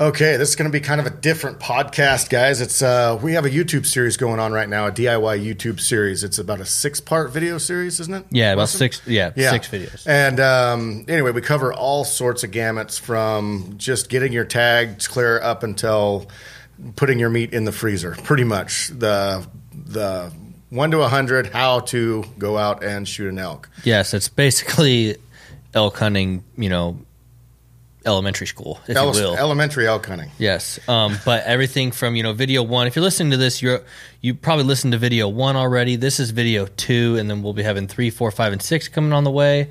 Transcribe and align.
Okay, 0.00 0.38
this 0.38 0.48
is 0.48 0.56
going 0.56 0.70
to 0.70 0.72
be 0.72 0.80
kind 0.80 0.98
of 0.98 1.06
a 1.06 1.10
different 1.10 1.58
podcast, 1.58 2.30
guys. 2.30 2.62
It's 2.62 2.80
uh, 2.80 3.18
we 3.22 3.34
have 3.34 3.44
a 3.44 3.50
YouTube 3.50 3.84
series 3.84 4.16
going 4.16 4.40
on 4.40 4.50
right 4.50 4.66
now, 4.66 4.86
a 4.86 4.90
DIY 4.90 5.44
YouTube 5.44 5.78
series. 5.78 6.24
It's 6.24 6.38
about 6.38 6.58
a 6.58 6.64
six-part 6.64 7.32
video 7.32 7.58
series, 7.58 8.00
isn't 8.00 8.14
it? 8.14 8.24
Yeah, 8.30 8.52
about 8.52 8.60
Wilson? 8.60 8.78
six. 8.78 9.06
Yeah, 9.06 9.34
six 9.34 9.68
videos. 9.68 10.06
And 10.06 10.40
um, 10.40 11.04
anyway, 11.06 11.32
we 11.32 11.42
cover 11.42 11.74
all 11.74 12.04
sorts 12.04 12.44
of 12.44 12.50
gamuts 12.50 12.98
from 12.98 13.74
just 13.76 14.08
getting 14.08 14.32
your 14.32 14.46
tags 14.46 15.06
clear 15.06 15.38
up 15.38 15.64
until 15.64 16.30
putting 16.96 17.18
your 17.18 17.28
meat 17.28 17.52
in 17.52 17.66
the 17.66 17.72
freezer. 17.72 18.12
Pretty 18.22 18.44
much 18.44 18.88
the 18.88 19.46
the 19.74 20.32
one 20.70 20.92
to 20.92 21.02
a 21.02 21.08
hundred, 21.08 21.48
how 21.48 21.80
to 21.80 22.24
go 22.38 22.56
out 22.56 22.82
and 22.82 23.06
shoot 23.06 23.28
an 23.28 23.38
elk. 23.38 23.68
Yes, 23.84 24.14
it's 24.14 24.30
basically 24.30 25.18
elk 25.74 25.98
hunting. 25.98 26.42
You 26.56 26.70
know, 26.70 26.98
elementary 28.06 28.46
school, 28.46 28.80
if 28.88 28.96
Ele- 28.96 29.14
you 29.14 29.22
will. 29.22 29.36
elementary 29.36 29.86
elk 29.86 30.06
hunting. 30.06 30.30
Yes, 30.38 30.78
um, 30.88 31.18
but 31.24 31.44
everything 31.44 31.90
from 31.92 32.16
you 32.16 32.22
know 32.22 32.32
video 32.32 32.62
one. 32.62 32.86
If 32.86 32.96
you're 32.96 33.02
listening 33.02 33.30
to 33.32 33.36
this, 33.36 33.60
you're 33.62 33.82
you 34.20 34.34
probably 34.34 34.64
listened 34.64 34.92
to 34.92 34.98
video 34.98 35.28
one 35.28 35.56
already. 35.56 35.96
This 35.96 36.18
is 36.20 36.30
video 36.30 36.66
two, 36.66 37.16
and 37.18 37.28
then 37.30 37.42
we'll 37.42 37.52
be 37.54 37.62
having 37.62 37.86
three, 37.88 38.10
four, 38.10 38.30
five, 38.30 38.52
and 38.52 38.62
six 38.62 38.88
coming 38.88 39.12
on 39.12 39.24
the 39.24 39.30
way. 39.30 39.70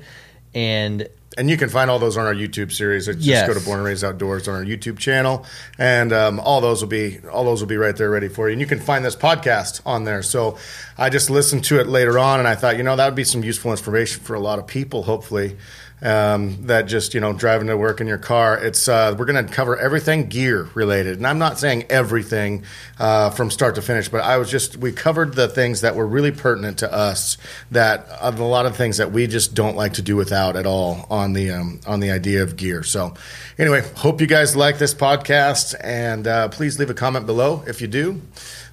And 0.54 1.08
And 1.38 1.48
you 1.48 1.56
can 1.56 1.68
find 1.68 1.88
all 1.90 1.98
those 2.00 2.16
on 2.16 2.26
our 2.26 2.34
YouTube 2.34 2.72
series. 2.72 3.06
Just 3.06 3.20
Yes. 3.20 3.46
go 3.46 3.54
to 3.54 3.60
Born 3.60 3.78
and 3.78 3.86
Raised 3.86 4.02
Outdoors 4.02 4.48
on 4.48 4.54
our 4.56 4.64
YouTube 4.64 4.98
channel, 4.98 5.46
and 5.78 6.12
um, 6.12 6.40
all 6.40 6.60
those 6.60 6.80
will 6.82 6.88
be 6.88 7.20
all 7.32 7.44
those 7.44 7.60
will 7.60 7.68
be 7.68 7.76
right 7.76 7.96
there 7.96 8.10
ready 8.10 8.28
for 8.28 8.48
you. 8.48 8.52
And 8.54 8.60
you 8.60 8.66
can 8.66 8.80
find 8.80 9.04
this 9.04 9.14
podcast 9.16 9.80
on 9.86 10.04
there. 10.04 10.22
So 10.22 10.58
I 10.98 11.08
just 11.08 11.30
listened 11.30 11.64
to 11.64 11.78
it 11.80 11.86
later 11.86 12.18
on, 12.18 12.40
and 12.40 12.48
I 12.48 12.56
thought, 12.56 12.76
you 12.76 12.82
know, 12.82 12.96
that 12.96 13.04
would 13.06 13.14
be 13.14 13.24
some 13.24 13.44
useful 13.44 13.70
information 13.70 14.22
for 14.24 14.34
a 14.34 14.40
lot 14.40 14.58
of 14.58 14.66
people, 14.66 15.04
hopefully. 15.04 15.56
Um, 16.02 16.66
that 16.66 16.86
just 16.86 17.12
you 17.12 17.20
know 17.20 17.34
driving 17.34 17.66
to 17.66 17.76
work 17.76 18.00
in 18.00 18.06
your 18.06 18.18
car. 18.18 18.56
It's 18.56 18.88
uh, 18.88 19.14
we're 19.18 19.26
going 19.26 19.46
to 19.46 19.52
cover 19.52 19.76
everything 19.76 20.28
gear 20.28 20.68
related, 20.74 21.18
and 21.18 21.26
I'm 21.26 21.38
not 21.38 21.58
saying 21.58 21.84
everything 21.90 22.64
uh, 22.98 23.30
from 23.30 23.50
start 23.50 23.74
to 23.74 23.82
finish, 23.82 24.08
but 24.08 24.22
I 24.22 24.38
was 24.38 24.50
just 24.50 24.78
we 24.78 24.92
covered 24.92 25.34
the 25.34 25.46
things 25.46 25.82
that 25.82 25.96
were 25.96 26.06
really 26.06 26.30
pertinent 26.30 26.78
to 26.78 26.90
us. 26.90 27.36
That 27.70 28.06
a 28.20 28.30
lot 28.30 28.64
of 28.64 28.76
things 28.76 28.96
that 28.96 29.12
we 29.12 29.26
just 29.26 29.54
don't 29.54 29.76
like 29.76 29.94
to 29.94 30.02
do 30.02 30.16
without 30.16 30.56
at 30.56 30.66
all 30.66 31.06
on 31.10 31.34
the 31.34 31.50
um, 31.50 31.80
on 31.86 32.00
the 32.00 32.10
idea 32.10 32.42
of 32.42 32.56
gear. 32.56 32.82
So 32.82 33.14
anyway, 33.58 33.82
hope 33.96 34.20
you 34.20 34.26
guys 34.26 34.56
like 34.56 34.78
this 34.78 34.94
podcast, 34.94 35.74
and 35.82 36.26
uh, 36.26 36.48
please 36.48 36.78
leave 36.78 36.90
a 36.90 36.94
comment 36.94 37.26
below 37.26 37.62
if 37.66 37.80
you 37.80 37.88
do. 37.88 38.22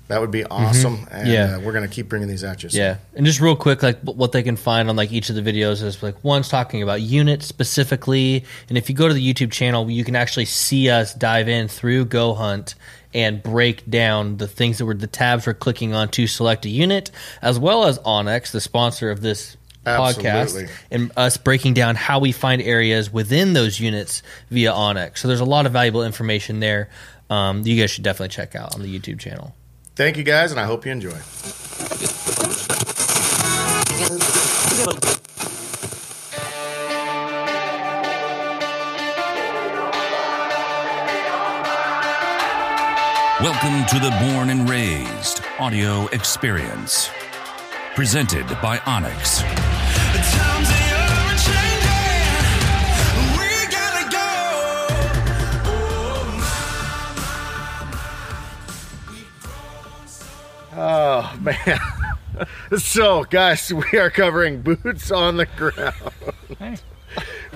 That 0.08 0.22
would 0.22 0.32
be 0.32 0.46
awesome, 0.46 1.06
and 1.12 1.28
Yeah. 1.28 1.56
uh, 1.56 1.60
we're 1.60 1.74
going 1.74 1.88
to 1.88 1.94
keep 1.94 2.08
bringing 2.08 2.30
these 2.30 2.44
at 2.44 2.64
you. 2.64 2.70
So- 2.70 2.78
yeah, 2.78 2.96
and 3.16 3.26
just 3.26 3.42
real 3.42 3.56
quick, 3.58 3.84
like 3.84 4.00
what 4.02 4.32
they 4.32 4.42
can 4.44 4.56
find 4.56 4.90
on 4.90 4.96
like 4.96 5.12
each 5.12 5.30
of 5.30 5.36
the 5.36 5.42
videos 5.42 5.84
is 5.84 6.02
like 6.02 6.24
one's 6.24 6.48
talking 6.48 6.82
about 6.82 7.02
units 7.02 7.46
specifically, 7.46 8.46
and 8.70 8.78
if 8.78 8.90
you 8.90 8.96
go 8.96 9.08
to 9.08 9.14
the 9.14 9.34
YouTube 9.34 9.52
channel, 9.52 9.90
you 9.92 10.04
can 10.06 10.16
actually 10.16 10.46
see 10.46 10.90
us 10.90 11.14
dive 11.14 11.50
in 11.50 11.68
through 11.68 12.06
Go 12.06 12.34
Hunt 12.34 12.76
and 13.14 13.42
break 13.44 13.90
down 13.90 14.38
the 14.38 14.48
things 14.48 14.78
that 14.78 14.86
were 14.86 14.94
the 14.94 15.08
tabs 15.08 15.46
we're 15.48 15.54
clicking 15.54 15.94
on 15.94 16.08
to 16.10 16.26
select 16.28 16.66
a 16.66 16.70
unit, 16.70 17.12
as 17.42 17.58
well 17.60 17.86
as 17.86 18.00
onX, 18.00 18.52
the 18.52 18.62
sponsor 18.62 19.12
of 19.12 19.22
this 19.22 19.58
podcast, 19.86 20.26
Absolutely. 20.26 20.70
and 20.92 21.12
us 21.18 21.38
breaking 21.38 21.74
down 21.74 21.96
how 21.96 22.20
we 22.20 22.32
find 22.34 22.62
areas 22.62 23.12
within 23.12 23.54
those 23.54 23.80
units 23.80 24.22
via 24.50 24.72
onX. 24.72 25.20
So 25.20 25.28
there's 25.30 25.40
a 25.40 25.46
lot 25.46 25.66
of 25.66 25.72
valuable 25.72 26.04
information 26.04 26.60
there. 26.60 26.90
Um, 27.30 27.62
you 27.66 27.80
guys 27.80 27.92
should 27.92 28.04
definitely 28.04 28.34
check 28.34 28.56
out 28.56 28.76
on 28.76 28.82
the 28.82 29.00
YouTube 29.00 29.20
channel. 29.20 29.56
Thank 29.98 30.16
you 30.16 30.24
guys, 30.24 30.52
and 30.52 30.60
I 30.60 30.66
hope 30.66 30.86
you 30.86 30.92
enjoy. 30.92 31.10
Welcome 43.42 43.88
to 43.88 44.00
the 44.00 44.16
Born 44.22 44.52
and 44.52 44.70
Raised 44.70 45.42
audio 45.58 46.06
experience. 46.10 47.10
Presented 47.96 48.46
by 48.62 48.78
onX. 48.78 50.87
Oh 60.80 61.36
man. 61.42 61.80
so 62.78 63.24
guys, 63.24 63.74
we 63.74 63.98
are 63.98 64.12
covering 64.12 64.62
boots 64.62 65.10
on 65.10 65.38
the 65.38 65.48
ground. 65.48 65.94
We've 66.60 66.84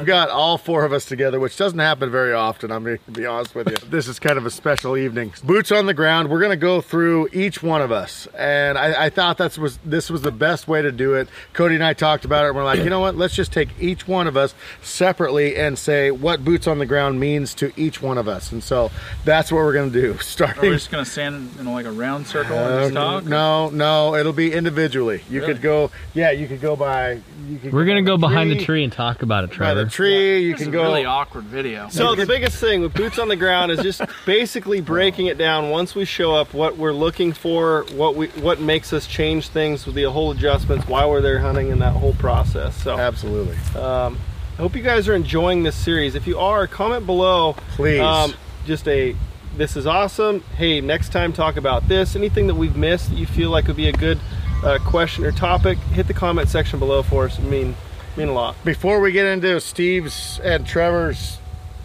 got 0.05 0.29
all 0.29 0.57
four 0.57 0.85
of 0.85 0.93
us 0.93 1.05
together, 1.05 1.39
which 1.39 1.57
doesn't 1.57 1.79
happen 1.79 2.09
very 2.11 2.33
often. 2.33 2.71
I'm 2.71 2.83
going 2.83 2.99
to 3.05 3.11
be 3.11 3.25
honest 3.25 3.55
with 3.55 3.69
you. 3.69 3.77
This 3.91 4.07
is 4.07 4.19
kind 4.19 4.37
of 4.37 4.45
a 4.45 4.49
special 4.51 4.95
evening. 4.97 5.33
Boots 5.43 5.71
on 5.71 5.85
the 5.85 5.93
ground. 5.93 6.29
We're 6.29 6.39
going 6.39 6.51
to 6.51 6.55
go 6.55 6.81
through 6.81 7.27
each 7.33 7.61
one 7.61 7.81
of 7.81 7.91
us, 7.91 8.25
and 8.37 8.77
I, 8.77 9.05
I 9.05 9.09
thought 9.09 9.37
that's 9.37 9.57
was 9.57 9.77
this 9.85 10.09
was 10.09 10.21
the 10.21 10.31
best 10.31 10.67
way 10.67 10.81
to 10.81 10.91
do 10.91 11.13
it. 11.15 11.27
Cody 11.53 11.75
and 11.75 11.83
I 11.83 11.93
talked 11.93 12.23
about 12.25 12.45
it. 12.45 12.49
And 12.49 12.55
we're 12.55 12.63
like, 12.63 12.79
you 12.79 12.89
know 12.89 12.99
what? 13.01 13.15
Let's 13.17 13.35
just 13.35 13.51
take 13.51 13.69
each 13.79 14.07
one 14.07 14.27
of 14.27 14.37
us 14.37 14.53
separately 14.81 15.55
and 15.55 15.77
say 15.77 16.11
what 16.11 16.43
boots 16.43 16.67
on 16.67 16.79
the 16.79 16.85
ground 16.85 17.19
means 17.19 17.53
to 17.55 17.71
each 17.75 18.01
one 18.01 18.17
of 18.17 18.27
us. 18.27 18.51
And 18.51 18.63
so 18.63 18.91
that's 19.25 19.51
what 19.51 19.59
we're 19.59 19.73
going 19.73 19.91
to 19.91 20.01
do. 20.01 20.17
Starting. 20.19 20.63
Are 20.65 20.69
we 20.69 20.77
Starting 20.77 20.77
just 20.77 20.91
gonna 20.91 21.05
stand 21.05 21.59
in 21.59 21.71
like 21.71 21.85
a 21.85 21.91
round 21.91 22.27
circle 22.27 22.57
and 22.57 22.73
uh, 22.73 22.81
just 22.83 22.93
talk? 22.93 23.25
No, 23.25 23.69
no, 23.69 24.15
it'll 24.15 24.33
be 24.33 24.53
individually. 24.53 25.21
You 25.29 25.41
Really? 25.41 25.53
could 25.53 25.61
go, 25.61 25.91
yeah, 26.13 26.31
you 26.31 26.47
could 26.47 26.61
go 26.61 26.75
by. 26.75 27.19
You 27.47 27.59
could 27.61 27.73
We're 27.73 27.85
gonna 27.85 28.01
by 28.01 28.05
go 28.07 28.17
behind 28.17 28.51
the 28.51 28.63
tree 28.63 28.83
and 28.83 28.91
talk 28.91 29.21
about 29.21 29.43
it, 29.43 29.49
By 29.51 29.55
Trevor. 29.55 29.81
Tree, 29.91 30.39
you 30.45 30.53
This 30.53 30.63
can 30.63 30.71
go. 30.71 30.81
a 30.81 30.83
really 30.85 31.05
awkward 31.05 31.43
video. 31.45 31.89
So 31.89 32.15
the 32.15 32.25
biggest 32.25 32.57
thing 32.57 32.81
with 32.81 32.93
boots 32.93 33.19
on 33.19 33.27
the 33.27 33.35
ground 33.35 33.71
is 33.71 33.81
just 33.81 34.01
basically 34.25 34.81
breaking 34.81 35.27
it 35.27 35.37
down 35.37 35.69
once 35.69 35.93
we 35.93 36.05
show 36.05 36.33
up 36.33 36.53
what 36.53 36.77
we're 36.77 36.93
looking 36.93 37.33
for, 37.33 37.85
what 37.93 38.15
we 38.15 38.27
what 38.27 38.59
makes 38.59 38.93
us 38.93 39.05
change 39.05 39.49
things 39.49 39.85
with 39.85 39.95
the 39.95 40.03
whole 40.03 40.31
adjustments 40.31 40.87
while 40.87 41.09
we're 41.09 41.21
there 41.21 41.39
hunting 41.39 41.71
and 41.71 41.81
that 41.81 41.93
whole 41.93 42.13
process. 42.13 42.75
So 42.81 42.97
Absolutely. 42.97 43.57
I 43.75 44.61
hope 44.61 44.75
you 44.75 44.83
guys 44.83 45.07
are 45.07 45.15
enjoying 45.15 45.63
this 45.63 45.75
series. 45.75 46.13
If 46.15 46.27
you 46.27 46.37
are, 46.37 46.67
comment 46.67 47.05
below. 47.05 47.49
um, 47.49 47.55
Please. 47.75 48.35
just 48.65 48.87
a 48.87 49.15
this 49.57 49.75
is 49.75 49.85
awesome. 49.85 50.41
Hey, 50.55 50.79
next 50.81 51.11
time 51.11 51.33
talk 51.33 51.57
about 51.57 51.87
this. 51.87 52.15
Anything 52.15 52.47
that 52.47 52.55
we've 52.55 52.75
missed 52.75 53.09
that 53.09 53.17
you 53.17 53.25
feel 53.25 53.49
like 53.49 53.67
would 53.67 53.75
be 53.75 53.89
a 53.89 53.93
good 53.93 54.19
uh, 54.63 54.77
question 54.85 55.25
or 55.25 55.31
topic, 55.31 55.77
hit 55.77 56.07
the 56.07 56.13
comment 56.13 56.47
section 56.47 56.79
below 56.79 57.03
for 57.03 57.25
us. 57.25 57.37
I 57.39 57.43
mean, 57.43 57.75
mean 58.17 58.27
a 58.27 58.33
lot. 58.33 58.55
Before 58.63 58.99
we 58.99 59.11
get 59.11 59.25
into 59.25 59.59
Steve's 59.61 60.39
and 60.43 60.65
Trevor's 60.65 61.37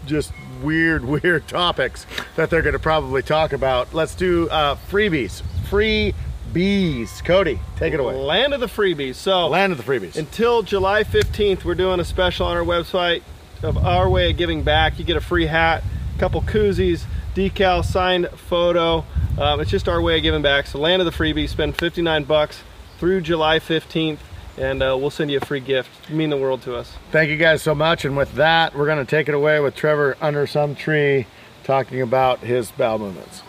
just 0.05 0.31
weird, 0.61 1.05
weird 1.23 1.47
topics 1.47 2.05
that 2.35 2.49
they're 2.49 2.61
going 2.61 2.73
to 2.73 2.79
probably 2.79 3.21
talk 3.21 3.53
about, 3.53 3.93
let's 3.93 4.15
do 4.15 4.49
uh, 4.49 4.75
freebies. 4.89 5.41
Free 5.69 6.13
bees. 6.53 7.21
Cody, 7.23 7.59
take 7.75 7.93
it 7.93 7.99
away. 7.99 8.15
Land 8.15 8.53
of 8.53 8.59
the 8.59 8.67
freebies. 8.67 9.15
So 9.15 9.47
Land 9.47 9.71
of 9.71 9.77
the 9.77 9.83
freebies. 9.83 10.15
Until 10.17 10.63
July 10.63 11.03
15th, 11.03 11.63
we're 11.63 11.75
doing 11.75 11.99
a 11.99 12.05
special 12.05 12.47
on 12.47 12.57
our 12.57 12.63
website 12.63 13.21
of 13.63 13.77
our 13.77 14.09
way 14.09 14.31
of 14.31 14.37
giving 14.37 14.63
back. 14.63 14.99
You 14.99 15.05
get 15.05 15.17
a 15.17 15.21
free 15.21 15.47
hat, 15.47 15.83
a 16.15 16.19
couple 16.19 16.41
koozies, 16.41 17.05
decal, 17.35 17.83
signed 17.83 18.29
photo. 18.29 19.05
Um, 19.37 19.59
it's 19.59 19.69
just 19.69 19.87
our 19.87 20.01
way 20.01 20.17
of 20.17 20.23
giving 20.23 20.41
back. 20.41 20.67
So 20.67 20.79
land 20.79 21.01
of 21.01 21.05
the 21.05 21.11
freebies. 21.11 21.49
spend 21.49 21.75
59 21.77 22.23
bucks 22.23 22.63
through 22.97 23.21
July 23.21 23.59
15th, 23.59 24.19
and 24.57 24.81
uh, 24.81 24.97
we'll 24.99 25.09
send 25.09 25.31
you 25.31 25.37
a 25.37 25.45
free 25.45 25.59
gift. 25.59 25.89
It'd 26.05 26.15
mean 26.15 26.29
the 26.29 26.37
world 26.37 26.61
to 26.63 26.75
us. 26.75 26.93
Thank 27.11 27.29
you 27.29 27.37
guys 27.37 27.61
so 27.61 27.75
much. 27.75 28.05
And 28.05 28.17
with 28.17 28.33
that, 28.33 28.75
we're 28.75 28.85
going 28.85 28.97
to 28.97 29.09
take 29.09 29.29
it 29.29 29.35
away 29.35 29.59
with 29.59 29.75
Trevor 29.75 30.17
under 30.19 30.47
some 30.47 30.75
tree 30.75 31.27
talking 31.63 32.01
about 32.01 32.39
his 32.39 32.71
bowel 32.71 32.99
movements. 32.99 33.43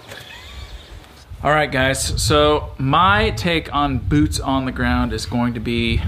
All 1.43 1.51
right, 1.51 1.71
guys. 1.71 2.21
So 2.23 2.73
my 2.79 3.31
take 3.31 3.73
on 3.75 3.99
boots 3.99 4.41
on 4.41 4.65
the 4.65 4.73
ground 4.73 5.13
is 5.13 5.25
going 5.25 5.55
to 5.55 5.61
be 5.61 6.03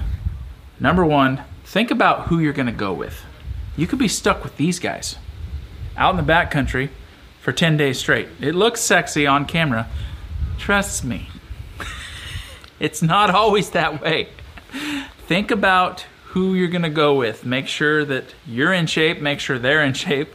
number 0.79 1.05
one. 1.05 1.45
Think 1.65 1.91
about 1.91 2.27
who 2.27 2.41
you're 2.41 2.53
going 2.53 2.67
to 2.67 2.73
go 2.73 2.93
with. 2.93 3.23
You 3.77 3.87
could 3.87 3.99
be 3.99 4.09
stuck 4.09 4.43
with 4.43 4.57
these 4.57 4.79
guys 4.81 5.17
out 5.97 6.19
in 6.19 6.25
the 6.25 6.33
backcountry 6.33 6.91
for 7.41 7.53
10 7.53 7.77
days 7.77 7.99
straight. 7.99 8.29
It 8.41 8.55
looks 8.55 8.81
sexy 8.81 9.27
on 9.27 9.47
camera. 9.47 9.87
Trust 10.59 11.05
me, 11.05 11.29
it's 12.81 13.01
not 13.01 13.31
always 13.31 13.71
that 13.71 14.03
way. 14.03 14.29
Think 15.31 15.53
about 15.53 16.07
who 16.31 16.55
you're 16.55 16.67
going 16.67 16.83
to 16.83 16.89
go 16.89 17.15
with. 17.15 17.45
Make 17.45 17.69
sure 17.69 18.05
that 18.05 18.35
you're 18.49 18.73
in 18.73 18.87
shape, 18.87 19.21
make 19.21 19.39
sure 19.39 19.61
they're 19.61 19.85
in 19.85 19.93
shape. 19.93 20.35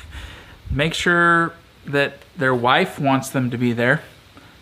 make 0.70 0.94
sure 0.94 1.52
that 1.84 2.14
their 2.38 2.54
wife 2.54 2.98
wants 2.98 3.28
them 3.28 3.50
to 3.50 3.58
be 3.58 3.74
there 3.74 4.00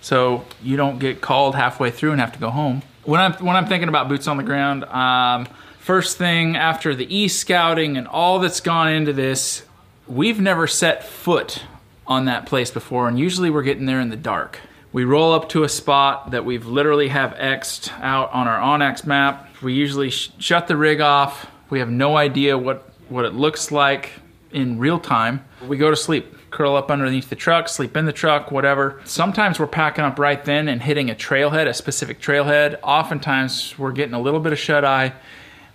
so 0.01 0.45
you 0.61 0.77
don't 0.77 0.99
get 0.99 1.21
called 1.21 1.55
halfway 1.55 1.93
through 1.93 2.11
and 2.11 2.21
have 2.21 2.33
to 2.33 2.41
go 2.41 2.51
home. 2.51 2.83
When 3.05 3.21
I'm 3.21 3.35
when 3.35 3.55
I'm 3.55 3.67
thinking 3.67 3.89
about 3.89 4.09
boots 4.09 4.27
on 4.27 4.39
the 4.39 4.43
ground, 4.43 4.83
um, 4.87 5.47
first 5.79 6.19
thing 6.19 6.57
after 6.57 6.93
the 6.97 7.07
e 7.17 7.29
scouting 7.29 7.97
and 7.97 8.09
all 8.09 8.41
that's 8.41 8.59
gone 8.59 8.93
into 8.93 9.13
this, 9.13 9.63
we've 10.09 10.41
never 10.41 10.67
set 10.67 11.05
foot 11.05 11.63
on 12.09 12.25
that 12.25 12.45
place 12.45 12.73
before, 12.73 13.07
and 13.07 13.21
usually 13.21 13.51
we're 13.51 13.63
getting 13.63 13.87
there 13.87 14.01
in 14.01 14.09
the 14.09 14.17
dark. 14.17 14.59
We 14.93 15.05
roll 15.05 15.33
up 15.33 15.49
to 15.51 15.63
a 15.63 15.69
spot 15.69 16.33
that 16.33 16.45
we've 16.45 16.67
literally 16.67 17.09
have 17.09 17.33
xed 17.35 17.93
out 18.01 18.33
on 18.33 18.49
our 18.49 18.59
onX 18.59 19.07
map. 19.07 19.49
We 19.63 19.73
usually 19.73 20.11
sh- 20.11 20.33
shut 20.39 20.67
the 20.67 20.77
rig 20.77 21.01
off. 21.01 21.49
We 21.71 21.79
have 21.79 21.91
no 21.91 22.17
idea 22.17 22.59
what 22.59 22.87
what 23.09 23.25
it 23.25 23.35
looks 23.35 23.71
like 23.71 24.13
in 24.51 24.79
real 24.79 24.99
time. 24.99 25.45
We 25.67 25.77
go 25.77 25.91
to 25.91 25.97
sleep 25.97 26.37
curl 26.51 26.75
up 26.75 26.91
underneath 26.91 27.29
the 27.29 27.37
truck, 27.37 27.69
sleep 27.69 27.97
in 27.97 28.05
the 28.05 28.13
truck, 28.13 28.51
whatever. 28.51 29.01
Sometimes 29.05 29.61
we're 29.61 29.69
packing 29.69 30.05
up 30.05 30.19
right 30.19 30.45
then 30.45 30.67
and 30.69 30.83
hitting 30.83 31.09
a 31.09 31.15
trailhead, 31.15 31.69
a 31.69 31.75
specific 31.75 32.21
trailhead. 32.21 32.79
Oftentimes 32.83 33.79
we're 33.79 33.93
getting 33.93 34.15
a 34.15 34.21
little 34.21 34.41
bit 34.41 34.53
of 34.53 34.59
shut 34.59 34.85
eye, 34.85 35.13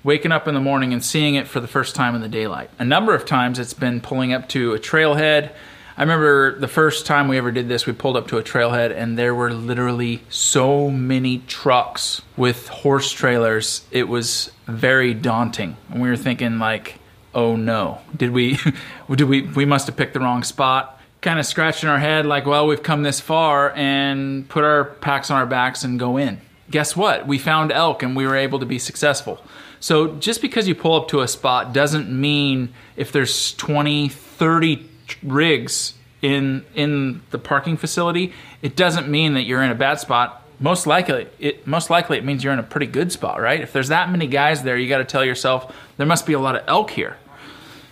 waking 0.03 0.33
up 0.33 0.47
in 0.47 0.53
the 0.53 0.59
morning 0.59 0.91
and 0.91 1.03
seeing 1.03 1.35
it 1.35 1.47
for 1.47 1.62
the 1.62 1.67
first 1.67 1.95
time 1.95 2.15
in 2.15 2.21
the 2.21 2.27
daylight. 2.27 2.69
A 2.79 2.85
number 2.85 3.15
of 3.15 3.25
times 3.25 3.59
it's 3.59 3.73
been 3.73 4.01
pulling 4.01 4.33
up 4.33 4.50
to 4.50 4.73
a 4.73 4.79
trailhead. 4.79 5.51
I 5.97 6.01
remember 6.01 6.59
the 6.59 6.68
first 6.68 7.06
time 7.06 7.30
we 7.30 7.38
ever 7.38 7.51
did 7.51 7.69
this, 7.69 7.86
we 7.86 7.94
pulled 7.94 8.18
up 8.18 8.27
to 8.27 8.38
a 8.38 8.44
trailhead 8.44 8.94
and 8.94 9.18
there 9.18 9.33
were 9.33 9.53
literally 9.53 10.24
so 10.30 10.89
many 10.89 11.38
trucks 11.47 12.21
with 12.36 12.68
horse 12.68 13.13
trailers. 13.13 13.86
It 13.92 14.09
was 14.09 14.51
very 14.68 15.13
daunting. 15.13 15.77
And 15.89 16.01
we 16.01 16.09
were 16.09 16.18
thinking 16.18 16.59
like, 16.59 17.00
oh 17.33 17.56
no, 17.56 18.01
did 18.13 18.31
we, 18.31 18.59
did 19.09 19.24
we, 19.24 19.44
we 19.44 19.63
must 19.63 19.88
have 19.88 19.95
picked 19.95 20.13
the 20.13 20.19
wrong 20.19 20.44
spot. 20.44 21.00
Kind 21.21 21.39
of 21.39 21.45
scratching 21.45 21.88
our 21.88 22.00
head 22.00 22.25
like, 22.25 22.45
well, 22.45 22.68
we've 22.68 22.83
come 22.83 23.03
this 23.03 23.21
far 23.21 23.71
and 23.74 24.50
put 24.50 24.65
our 24.65 24.83
packs 24.83 25.31
on 25.31 25.38
our 25.38 25.45
backs 25.45 25.86
and 25.86 25.98
go 25.98 26.18
in. 26.18 26.41
Guess 26.69 26.98
what? 26.98 27.25
We 27.25 27.38
found 27.39 27.71
elk 27.71 28.03
and 28.03 28.18
we 28.18 28.27
were 28.27 28.36
able 28.36 28.59
to 28.59 28.65
be 28.65 28.80
successful. 28.80 29.41
So 29.80 30.15
just 30.15 30.41
because 30.41 30.68
you 30.68 30.75
pull 30.75 30.95
up 30.95 31.07
to 31.09 31.21
a 31.21 31.27
spot 31.30 31.71
doesn't 31.71 32.09
mean 32.09 32.74
if 32.98 33.13
there's 33.13 33.53
20, 33.53 34.09
30 34.09 34.89
rigs 35.23 35.93
in 36.21 36.65
in 36.73 37.21
the 37.31 37.39
parking 37.39 37.77
facility, 37.77 38.33
it 38.61 38.75
doesn't 38.75 39.07
mean 39.07 39.33
that 39.35 39.43
you're 39.43 39.63
in 39.63 39.71
a 39.71 39.75
bad 39.75 39.99
spot. 39.99 40.41
Most 40.59 40.87
likely, 40.87 41.27
it 41.39 41.67
most 41.67 41.89
likely 41.89 42.17
it 42.17 42.23
means 42.23 42.43
you're 42.43 42.53
in 42.53 42.59
a 42.59 42.63
pretty 42.63 42.87
good 42.87 43.11
spot, 43.11 43.41
right? 43.41 43.61
If 43.61 43.73
there's 43.73 43.89
that 43.89 44.09
many 44.09 44.27
guys 44.27 44.63
there, 44.63 44.77
you 44.77 44.87
got 44.89 44.99
to 44.99 45.05
tell 45.05 45.23
yourself 45.23 45.75
there 45.97 46.07
must 46.07 46.25
be 46.25 46.33
a 46.33 46.39
lot 46.39 46.55
of 46.55 46.63
elk 46.67 46.91
here. 46.91 47.17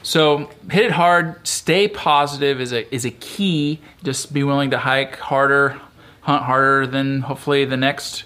So 0.01 0.49
hit 0.69 0.85
it 0.85 0.91
hard, 0.91 1.45
stay 1.47 1.87
positive 1.87 2.59
is 2.59 2.73
a 2.73 2.93
is 2.93 3.05
a 3.05 3.11
key. 3.11 3.79
Just 4.03 4.33
be 4.33 4.43
willing 4.43 4.71
to 4.71 4.77
hike 4.77 5.17
harder, 5.17 5.79
hunt 6.21 6.43
harder 6.43 6.87
than 6.87 7.21
hopefully 7.21 7.65
the 7.65 7.77
next 7.77 8.25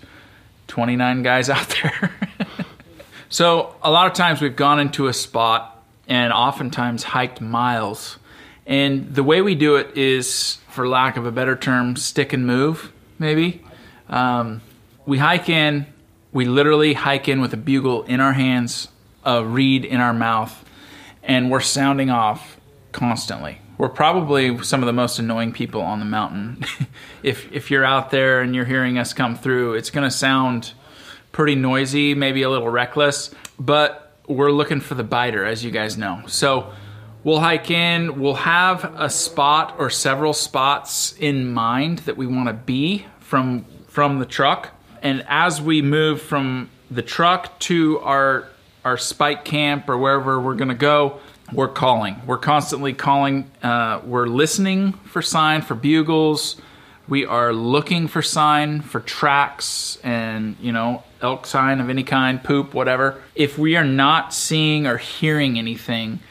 29 0.68 1.24
guys 1.24 1.50
out 1.52 1.68
there. 1.82 2.12
so 3.30 3.76
a 3.84 3.92
lot 3.92 4.08
of 4.08 4.14
times 4.14 4.42
we've 4.42 4.56
gone 4.56 4.80
into 4.80 5.08
a 5.08 5.14
spot 5.14 5.84
and 6.08 6.32
oftentimes 6.32 7.04
hiked 7.04 7.42
miles. 7.42 8.18
And 8.68 9.16
the 9.16 9.24
way 9.24 9.42
we 9.42 9.56
do 9.56 9.78
it 9.78 9.98
is, 9.98 10.58
for 10.70 10.88
lack 10.88 11.16
of 11.16 11.26
a 11.26 11.32
better 11.32 11.56
term, 11.56 11.96
stick 11.96 12.34
and 12.34 12.46
move, 12.46 12.92
maybe. 13.18 13.64
Um, 14.10 14.62
we 15.06 15.18
hike 15.18 15.48
in, 15.48 15.88
we 16.34 16.46
literally 16.46 16.94
hike 16.94 17.30
in 17.30 17.40
with 17.40 17.54
a 17.54 17.58
bugle 17.58 18.04
in 18.04 18.20
our 18.20 18.34
hands, 18.34 18.90
a 19.24 19.44
reed 19.44 19.86
in 19.86 20.02
our 20.02 20.14
mouth, 20.14 20.66
and 21.24 21.50
we're 21.50 21.62
sounding 21.62 22.10
off 22.10 22.58
constantly. 22.92 23.62
We're 23.78 23.90
probably 23.90 24.62
some 24.64 24.82
of 24.82 24.88
the 24.88 24.94
most 24.94 25.18
annoying 25.18 25.54
people 25.54 25.82
on 25.82 26.00
the 26.00 26.06
mountain. 26.06 26.66
if 27.24 27.50
if 27.54 27.72
you're 27.72 27.86
out 27.86 28.12
there 28.12 28.42
and 28.42 28.54
you're 28.54 28.66
hearing 28.66 28.98
us 28.98 29.14
come 29.14 29.36
through, 29.36 29.76
it's 29.76 29.92
going 29.92 30.04
to 30.04 30.16
sound 30.16 30.74
pretty 31.32 31.56
noisy, 31.56 32.16
maybe 32.16 32.42
a 32.42 32.50
little 32.50 32.70
reckless, 32.70 33.32
but 33.60 34.18
we're 34.28 34.52
looking 34.52 34.82
for 34.82 34.96
the 34.96 35.04
biter, 35.04 35.46
as 35.46 35.64
you 35.64 35.72
guys 35.72 35.98
know. 35.98 36.24
So 36.28 36.74
we'll 37.28 37.42
hike 37.42 37.70
in, 37.70 38.22
we'll 38.22 38.36
have 38.36 38.86
a 38.96 39.10
spot 39.10 39.76
or 39.78 39.90
several 39.90 40.32
spots 40.32 41.14
in 41.20 41.54
mind 41.54 42.00
that 42.00 42.16
we 42.16 42.26
want 42.26 42.48
to 42.48 42.54
be 42.54 43.06
from 43.20 43.66
from 43.90 44.20
the 44.20 44.26
truck. 44.26 44.70
And 45.02 45.26
as 45.28 45.62
we 45.62 45.82
move 45.82 46.22
from 46.22 46.70
the 46.90 47.02
truck 47.02 47.60
to 47.60 48.00
our 48.00 48.48
our 48.86 48.98
spike 48.98 49.44
camp 49.44 49.90
or 49.90 49.98
wherever 49.98 50.40
we're 50.40 50.56
to 50.56 50.74
go, 50.74 51.20
we're 51.52 51.68
calling. 51.68 52.22
We're 52.26 52.38
constantly 52.38 52.94
calling. 52.94 53.52
Uh, 53.62 54.00
we're 54.06 54.28
listening 54.28 54.94
for 54.94 55.22
sign 55.22 55.64
for 55.64 55.76
bugles. 55.76 56.56
We 57.10 57.26
are 57.26 57.52
looking 57.52 58.08
for 58.08 58.22
sign 58.22 58.80
for 58.82 59.02
tracks 59.02 59.98
and 60.02 60.56
you 60.62 60.72
know 60.72 61.04
elk 61.22 61.46
sign 61.46 61.82
of 61.82 61.90
any 61.90 62.04
kind, 62.04 62.42
poop, 62.42 62.74
whatever. 62.74 63.22
If 63.36 63.58
we 63.58 63.76
are 63.76 63.84
not 63.84 64.34
seeing 64.34 64.88
or 64.88 64.96
hearing 64.96 65.58
anything, 65.58 66.22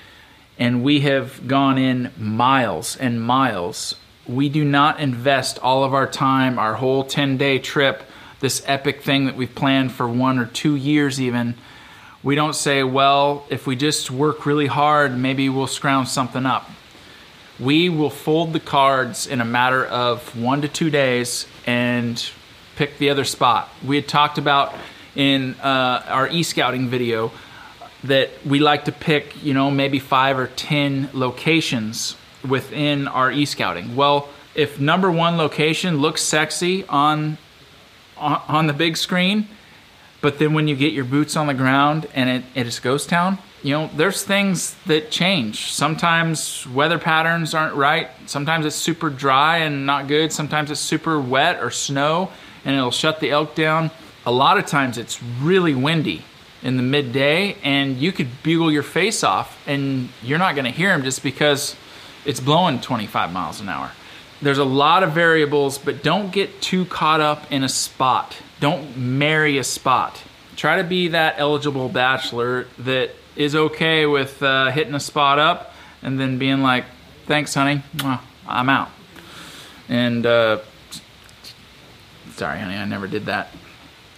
and 0.59 0.83
we 0.83 1.01
have 1.01 1.47
gone 1.47 1.79
in 1.79 2.13
miles 2.19 2.97
and 2.97 3.23
miles, 3.23 3.97
we 4.27 4.49
do 4.49 4.65
not 4.65 5.01
invest 5.01 5.59
all 5.61 5.85
of 5.85 5.95
our 5.95 6.07
time, 6.07 6.59
our 6.59 6.75
whole 6.75 7.05
10 7.05 7.37
day 7.37 7.59
trip, 7.59 8.03
this 8.41 8.63
epic 8.67 9.03
thing 9.03 9.27
that 9.27 9.37
we've 9.37 9.55
planned 9.55 9.93
for 9.93 10.09
one 10.09 10.39
or 10.39 10.47
two 10.47 10.77
years 10.77 11.21
even 11.21 11.55
we 12.27 12.35
don't 12.35 12.57
say, 12.57 12.83
well, 12.83 13.47
if 13.51 13.69
we 13.69 13.77
just 13.77 14.11
work 14.11 14.47
really 14.47 14.67
hard, 14.67 15.17
maybe 15.17 15.49
we'll 15.49 15.69
scrounge 15.69 16.09
something 16.09 16.45
up. 16.45 16.69
We 17.61 17.89
will 17.89 18.11
fold 18.11 18.53
the 18.53 18.59
cards 18.59 19.29
in 19.29 19.41
a 19.41 19.45
matter 19.45 19.87
of 19.87 20.37
one 20.37 20.63
to 20.63 20.69
two 20.69 20.91
days 20.91 21.47
and 21.67 22.21
pick 22.75 22.99
the 22.99 23.11
other 23.11 23.23
spot. 23.23 23.69
We 23.87 23.95
had 23.95 24.09
talked 24.09 24.39
about 24.39 24.75
in 25.15 25.55
uh, 25.63 26.03
our 26.09 26.29
e 26.29 26.43
scouting 26.43 26.89
video 26.89 27.31
that 28.07 28.31
we 28.45 28.59
like 28.59 28.85
to 28.87 28.93
pick, 28.93 29.43
you 29.43 29.55
know, 29.55 29.71
maybe 29.71 29.99
five 29.99 30.39
or 30.39 30.49
10 30.49 31.11
locations 31.13 32.17
within 32.47 33.09
our 33.09 33.31
e 33.31 33.45
scouting. 33.45 33.97
Well, 33.97 34.29
if 34.55 34.81
number 34.81 35.11
one 35.11 35.37
location 35.37 35.99
looks 35.99 36.23
sexy 36.23 36.85
on, 36.87 37.39
on 38.17 38.67
the 38.67 38.73
big 38.73 38.97
screen, 38.97 39.49
but 40.21 40.39
then 40.39 40.55
when 40.55 40.67
you 40.67 40.77
get 40.77 40.93
your 40.93 41.05
boots 41.05 41.37
on 41.37 41.47
the 41.47 41.55
ground 41.55 42.07
and 42.15 42.29
it, 42.29 42.45
it 42.55 42.67
is 42.67 42.81
ghost 42.81 43.09
town, 43.09 43.39
you 43.63 43.73
know, 43.73 43.91
there's 43.97 44.23
things 44.23 44.75
that 44.87 45.11
change. 45.11 45.73
Sometimes 45.73 46.67
weather 46.69 46.99
patterns 46.99 47.53
aren't 47.55 47.75
right. 47.75 48.11
Sometimes 48.27 48.65
it's 48.65 48.77
super 48.77 49.11
dry 49.11 49.59
and 49.59 49.87
not 49.87 50.07
good. 50.07 50.33
Sometimes 50.33 50.71
it's 50.71 50.81
super 50.81 51.21
wet 51.21 51.63
or 51.63 51.71
snow 51.71 52.31
and 52.65 52.77
it'll 52.77 52.91
shut 52.91 53.21
the 53.21 53.31
elk 53.31 53.55
down. 53.55 53.91
A 54.25 54.33
lot 54.33 54.59
of 54.59 54.67
times 54.67 54.99
it's 54.99 55.23
really 55.23 55.75
windy 55.75 56.25
in 56.63 56.77
the 56.77 56.83
midday 56.83 57.57
and 57.63 57.97
you 57.99 58.13
could 58.13 58.29
bugle 58.43 58.73
your 58.73 58.83
face 58.83 59.23
off 59.23 59.67
and 59.69 60.09
you're 60.23 60.39
not 60.39 60.55
going 60.55 60.65
to 60.65 60.71
hear 60.71 60.89
them 60.91 61.03
just 61.03 61.23
because 61.23 61.77
it's 62.25 62.41
blowing 62.41 62.81
25 62.81 63.33
miles 63.33 63.61
an 63.61 63.69
hour. 63.69 63.93
There's 64.43 64.59
a 64.59 64.65
lot 64.65 65.03
of 65.03 65.13
variables, 65.13 65.79
but 65.79 66.03
don't 66.03 66.31
get 66.31 66.61
too 66.61 66.85
caught 66.85 67.21
up 67.21 67.51
in 67.51 67.65
a 67.65 67.69
spot. 67.69 68.37
Don't 68.61 68.97
marry 68.97 69.59
a 69.59 69.65
spot. 69.65 70.23
Try 70.57 70.77
to 70.77 70.85
be 70.85 71.09
that 71.09 71.37
eligible 71.39 71.89
bachelor 71.89 72.67
that 72.79 73.11
is 73.35 73.55
okay 73.55 74.07
with 74.07 74.43
uh, 74.43 74.71
hitting 74.71 74.95
a 74.95 75.01
spot 75.01 75.39
up 75.39 75.75
and 76.03 76.19
then 76.19 76.39
being 76.39 76.63
like, 76.63 76.85
thanks, 77.27 77.55
honey, 77.55 77.83
I'm 78.47 78.69
out. 78.69 78.91
And 79.89 80.27
uh, 80.27 80.61
sorry, 82.33 82.59
honey, 82.59 82.77
I 82.77 82.85
never 82.85 83.07
did 83.07 83.27
that. 83.27 83.53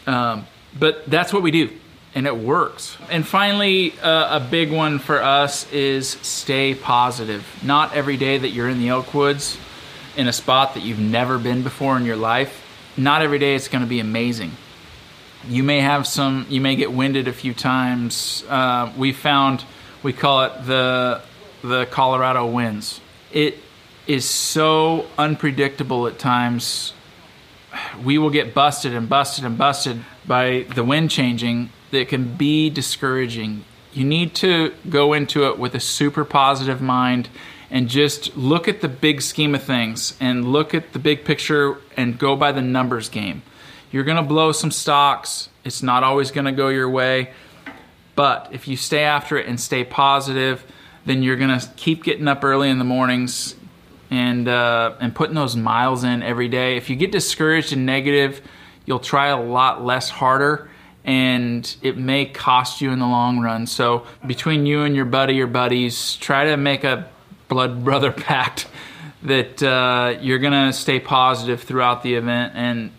Um, 0.06 0.46
but 0.78 1.08
that's 1.10 1.32
what 1.32 1.42
we 1.42 1.50
do, 1.50 1.70
and 2.14 2.26
it 2.26 2.36
works. 2.36 2.96
And 3.10 3.26
finally, 3.26 3.98
uh, 4.00 4.36
a 4.36 4.40
big 4.40 4.72
one 4.72 4.98
for 4.98 5.22
us 5.22 5.70
is 5.72 6.08
stay 6.08 6.74
positive. 6.74 7.46
Not 7.62 7.94
every 7.94 8.16
day 8.16 8.38
that 8.38 8.50
you're 8.50 8.68
in 8.68 8.78
the 8.78 8.88
Elk 8.88 9.14
Woods 9.14 9.58
in 10.16 10.26
a 10.26 10.32
spot 10.32 10.74
that 10.74 10.82
you've 10.82 10.98
never 10.98 11.38
been 11.38 11.62
before 11.62 11.96
in 11.96 12.04
your 12.04 12.16
life, 12.16 12.64
not 12.96 13.22
every 13.22 13.38
day 13.38 13.54
it's 13.54 13.68
going 13.68 13.84
to 13.84 13.88
be 13.88 14.00
amazing. 14.00 14.52
You 15.48 15.62
may 15.62 15.80
have 15.80 16.06
some, 16.06 16.46
you 16.48 16.60
may 16.60 16.74
get 16.74 16.92
winded 16.92 17.28
a 17.28 17.32
few 17.32 17.54
times. 17.54 18.42
Uh, 18.48 18.92
we 18.96 19.12
found, 19.12 19.64
we 20.02 20.12
call 20.12 20.42
it 20.42 20.66
the 20.66 21.22
the 21.62 21.86
Colorado 21.86 22.46
winds. 22.46 23.00
It 23.32 23.58
is 24.06 24.24
so 24.24 25.06
unpredictable 25.18 26.06
at 26.06 26.18
times 26.18 26.92
we 28.02 28.16
will 28.16 28.30
get 28.30 28.54
busted 28.54 28.94
and 28.94 29.08
busted 29.08 29.44
and 29.44 29.58
busted 29.58 30.02
by 30.26 30.66
the 30.74 30.82
wind 30.82 31.10
changing 31.10 31.70
that 31.90 32.08
can 32.08 32.36
be 32.36 32.70
discouraging. 32.70 33.64
You 33.92 34.04
need 34.04 34.34
to 34.36 34.74
go 34.88 35.12
into 35.12 35.46
it 35.46 35.58
with 35.58 35.74
a 35.74 35.80
super 35.80 36.24
positive 36.24 36.80
mind 36.80 37.28
and 37.70 37.88
just 37.88 38.36
look 38.36 38.68
at 38.68 38.80
the 38.80 38.88
big 38.88 39.20
scheme 39.20 39.54
of 39.54 39.62
things 39.62 40.16
and 40.20 40.52
look 40.52 40.74
at 40.74 40.92
the 40.92 40.98
big 40.98 41.24
picture 41.24 41.78
and 41.96 42.18
go 42.18 42.36
by 42.36 42.52
the 42.52 42.62
numbers 42.62 43.08
game. 43.08 43.42
You're 43.90 44.04
going 44.04 44.16
to 44.16 44.22
blow 44.22 44.52
some 44.52 44.70
stocks. 44.70 45.48
It's 45.64 45.82
not 45.82 46.04
always 46.04 46.30
going 46.30 46.44
to 46.44 46.52
go 46.52 46.68
your 46.68 46.88
way. 46.88 47.32
But 48.14 48.48
if 48.52 48.68
you 48.68 48.76
stay 48.76 49.04
after 49.04 49.38
it 49.38 49.46
and 49.46 49.60
stay 49.60 49.84
positive, 49.84 50.64
then 51.04 51.22
you're 51.22 51.36
going 51.36 51.58
to 51.58 51.68
keep 51.76 52.04
getting 52.04 52.28
up 52.28 52.44
early 52.44 52.68
in 52.68 52.78
the 52.78 52.84
mornings 52.84 53.54
and 54.10 54.48
uh, 54.48 54.94
and 55.00 55.14
putting 55.14 55.34
those 55.34 55.56
miles 55.56 56.04
in 56.04 56.22
every 56.22 56.48
day. 56.48 56.76
If 56.76 56.90
you 56.90 56.96
get 56.96 57.12
discouraged 57.12 57.72
and 57.72 57.86
negative, 57.86 58.40
you'll 58.86 58.98
try 58.98 59.28
a 59.28 59.40
lot 59.40 59.84
less 59.84 60.10
harder, 60.10 60.70
and 61.04 61.76
it 61.82 61.96
may 61.96 62.26
cost 62.26 62.80
you 62.80 62.90
in 62.90 62.98
the 62.98 63.06
long 63.06 63.40
run. 63.40 63.66
So 63.66 64.06
between 64.26 64.66
you 64.66 64.82
and 64.82 64.94
your 64.94 65.04
buddy 65.04 65.40
or 65.40 65.46
buddies, 65.46 66.16
try 66.16 66.44
to 66.46 66.56
make 66.56 66.84
a 66.84 67.08
blood 67.48 67.84
brother 67.84 68.12
pact 68.12 68.66
that 69.22 69.62
uh, 69.62 70.18
you're 70.20 70.38
gonna 70.38 70.72
stay 70.72 71.00
positive 71.00 71.62
throughout 71.62 72.02
the 72.02 72.14
event, 72.14 72.52
and 72.54 72.92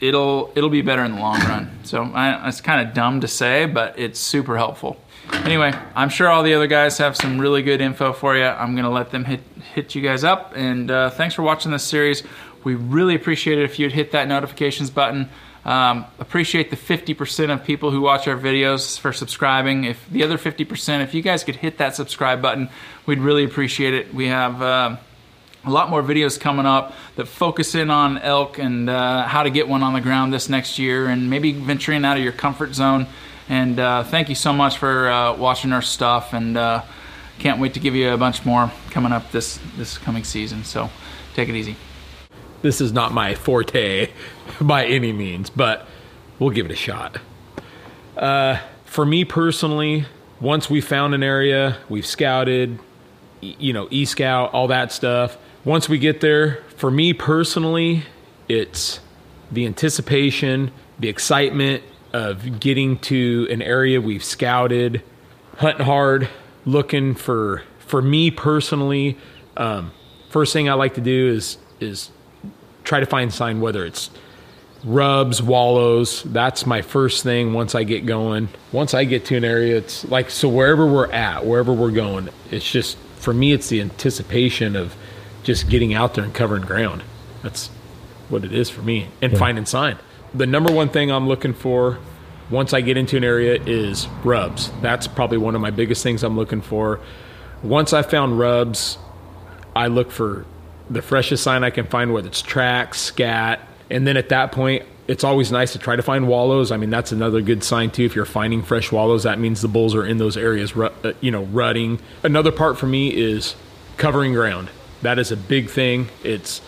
it'll 0.00 0.52
it'll 0.54 0.70
be 0.70 0.82
better 0.82 1.04
in 1.04 1.12
the 1.12 1.20
long 1.20 1.40
run. 1.40 1.78
So 1.84 2.02
I, 2.02 2.48
it's 2.48 2.60
kind 2.60 2.86
of 2.86 2.94
dumb 2.94 3.20
to 3.20 3.28
say, 3.28 3.66
but 3.66 3.98
it's 3.98 4.20
super 4.20 4.56
helpful. 4.56 4.98
anyway, 5.32 5.72
I'm 5.94 6.08
sure 6.08 6.28
all 6.28 6.42
the 6.42 6.52
other 6.54 6.66
guys 6.66 6.98
have 6.98 7.16
some 7.16 7.38
really 7.38 7.62
good 7.62 7.80
info 7.80 8.12
for 8.12 8.36
you. 8.36 8.44
I'm 8.44 8.76
gonna 8.76 8.90
let 8.90 9.10
them 9.10 9.24
hit 9.24 9.40
hit 9.74 9.94
you 9.94 10.02
guys 10.02 10.24
up. 10.24 10.52
And 10.56 10.90
uh, 10.90 11.10
thanks 11.10 11.34
for 11.34 11.42
watching 11.42 11.70
this 11.72 11.84
series. 11.84 12.22
We 12.64 12.74
really 12.74 13.14
appreciate 13.14 13.58
it 13.58 13.64
if 13.64 13.78
you'd 13.78 13.92
hit 13.92 14.12
that 14.12 14.28
notifications 14.28 14.90
button. 14.90 15.28
Um, 15.64 16.06
appreciate 16.18 16.70
the 16.70 16.76
50% 16.76 17.52
of 17.52 17.64
people 17.64 17.90
who 17.92 18.00
watch 18.00 18.26
our 18.26 18.36
videos 18.36 18.98
for 18.98 19.12
subscribing. 19.12 19.84
If 19.84 20.08
the 20.10 20.24
other 20.24 20.36
50%, 20.36 21.02
if 21.02 21.14
you 21.14 21.22
guys 21.22 21.44
could 21.44 21.56
hit 21.56 21.78
that 21.78 21.94
subscribe 21.94 22.42
button, 22.42 22.68
we'd 23.06 23.20
really 23.20 23.44
appreciate 23.44 23.94
it. 23.94 24.12
We 24.12 24.28
have. 24.28 24.60
Uh, 24.60 24.96
a 25.64 25.70
lot 25.70 25.90
more 25.90 26.02
videos 26.02 26.40
coming 26.40 26.66
up 26.66 26.92
that 27.16 27.26
focus 27.26 27.74
in 27.74 27.90
on 27.90 28.18
elk 28.18 28.58
and 28.58 28.90
uh, 28.90 29.24
how 29.26 29.42
to 29.42 29.50
get 29.50 29.68
one 29.68 29.82
on 29.82 29.92
the 29.92 30.00
ground 30.00 30.32
this 30.32 30.48
next 30.48 30.78
year 30.78 31.06
and 31.06 31.30
maybe 31.30 31.52
venturing 31.52 32.04
out 32.04 32.16
of 32.16 32.22
your 32.22 32.32
comfort 32.32 32.74
zone. 32.74 33.06
And 33.48 33.78
uh, 33.78 34.04
thank 34.04 34.28
you 34.28 34.34
so 34.34 34.52
much 34.52 34.78
for 34.78 35.08
uh, 35.08 35.36
watching 35.36 35.72
our 35.72 35.82
stuff 35.82 36.32
and 36.32 36.56
uh, 36.56 36.82
can't 37.38 37.60
wait 37.60 37.74
to 37.74 37.80
give 37.80 37.94
you 37.94 38.10
a 38.10 38.16
bunch 38.16 38.44
more 38.44 38.72
coming 38.90 39.12
up 39.12 39.30
this, 39.30 39.58
this 39.76 39.98
coming 39.98 40.24
season. 40.24 40.64
So 40.64 40.90
take 41.34 41.48
it 41.48 41.54
easy. 41.54 41.76
This 42.62 42.80
is 42.80 42.92
not 42.92 43.12
my 43.12 43.34
forte 43.34 44.10
by 44.60 44.86
any 44.86 45.12
means, 45.12 45.50
but 45.50 45.86
we'll 46.38 46.50
give 46.50 46.66
it 46.66 46.72
a 46.72 46.76
shot. 46.76 47.18
Uh, 48.16 48.58
for 48.84 49.04
me 49.04 49.24
personally, 49.24 50.06
once 50.40 50.68
we 50.70 50.80
found 50.80 51.14
an 51.14 51.22
area, 51.22 51.76
we've 51.88 52.06
scouted, 52.06 52.78
you 53.40 53.72
know, 53.72 53.88
e 53.90 54.04
scout, 54.04 54.52
all 54.52 54.68
that 54.68 54.92
stuff. 54.92 55.36
Once 55.64 55.88
we 55.88 55.98
get 55.98 56.20
there, 56.20 56.62
for 56.76 56.90
me 56.90 57.12
personally, 57.12 58.04
it's 58.48 59.00
the 59.50 59.66
anticipation, 59.66 60.70
the 60.98 61.08
excitement 61.08 61.82
of 62.12 62.60
getting 62.60 62.98
to 62.98 63.46
an 63.50 63.62
area 63.62 64.00
we've 64.00 64.24
scouted, 64.24 65.02
hunting 65.58 65.86
hard, 65.86 66.28
looking 66.64 67.14
for. 67.14 67.62
For 67.78 68.02
me 68.02 68.30
personally, 68.30 69.18
um, 69.56 69.92
first 70.30 70.52
thing 70.52 70.68
I 70.68 70.74
like 70.74 70.94
to 70.94 71.00
do 71.00 71.28
is 71.28 71.58
is 71.80 72.10
try 72.84 73.00
to 73.00 73.06
find 73.06 73.32
sign 73.32 73.60
whether 73.60 73.84
it's 73.84 74.10
rubs, 74.84 75.42
wallows. 75.42 76.22
That's 76.24 76.66
my 76.66 76.82
first 76.82 77.22
thing 77.22 77.52
once 77.52 77.74
I 77.74 77.84
get 77.84 78.06
going. 78.06 78.48
Once 78.72 78.94
I 78.94 79.04
get 79.04 79.24
to 79.26 79.36
an 79.36 79.44
area, 79.44 79.76
it's 79.76 80.04
like 80.06 80.30
so 80.30 80.48
wherever 80.48 80.86
we're 80.86 81.10
at, 81.10 81.46
wherever 81.46 81.72
we're 81.72 81.90
going, 81.90 82.28
it's 82.50 82.70
just 82.70 82.96
for 83.16 83.32
me 83.32 83.52
it's 83.52 83.68
the 83.68 83.80
anticipation 83.80 84.76
of 84.76 84.96
just 85.42 85.68
getting 85.68 85.94
out 85.94 86.14
there 86.14 86.24
and 86.24 86.34
covering 86.34 86.62
ground. 86.62 87.02
That's 87.42 87.68
what 88.28 88.44
it 88.44 88.52
is 88.52 88.70
for 88.70 88.82
me. 88.82 89.08
And 89.20 89.36
finding 89.36 89.66
sign. 89.66 89.98
The 90.34 90.46
number 90.46 90.72
one 90.72 90.88
thing 90.88 91.10
I'm 91.10 91.28
looking 91.28 91.52
for 91.52 91.98
once 92.50 92.72
I 92.72 92.80
get 92.80 92.96
into 92.96 93.16
an 93.16 93.24
area 93.24 93.60
is 93.66 94.06
rubs. 94.24 94.70
That's 94.80 95.06
probably 95.06 95.38
one 95.38 95.54
of 95.54 95.60
my 95.60 95.70
biggest 95.70 96.02
things 96.02 96.22
I'm 96.22 96.36
looking 96.36 96.60
for. 96.60 97.00
Once 97.62 97.92
I 97.92 98.02
found 98.02 98.38
rubs, 98.38 98.98
I 99.74 99.86
look 99.86 100.10
for 100.10 100.44
the 100.92 101.02
freshest 101.02 101.42
sign 101.42 101.64
I 101.64 101.70
can 101.70 101.86
find, 101.86 102.12
whether 102.12 102.28
it's 102.28 102.42
tracks, 102.42 103.00
scat, 103.00 103.60
and 103.90 104.06
then 104.06 104.16
at 104.16 104.28
that 104.30 104.52
point, 104.52 104.84
it's 105.08 105.24
always 105.24 105.50
nice 105.50 105.72
to 105.72 105.78
try 105.78 105.96
to 105.96 106.02
find 106.02 106.28
wallows. 106.28 106.70
I 106.70 106.76
mean, 106.76 106.90
that's 106.90 107.12
another 107.12 107.40
good 107.40 107.64
sign 107.64 107.90
too. 107.90 108.04
If 108.04 108.14
you're 108.14 108.24
finding 108.24 108.62
fresh 108.62 108.92
wallows, 108.92 109.24
that 109.24 109.38
means 109.38 109.60
the 109.60 109.68
bulls 109.68 109.94
are 109.94 110.06
in 110.06 110.18
those 110.18 110.36
areas, 110.36 110.76
uh, 110.76 111.12
you 111.20 111.30
know, 111.30 111.44
rutting. 111.44 112.00
Another 112.22 112.52
part 112.52 112.78
for 112.78 112.86
me 112.86 113.12
is 113.14 113.56
covering 113.96 114.32
ground. 114.32 114.70
That 115.02 115.18
is 115.18 115.32
a 115.32 115.36
big 115.36 115.68
thing. 115.68 116.08
It's 116.22 116.60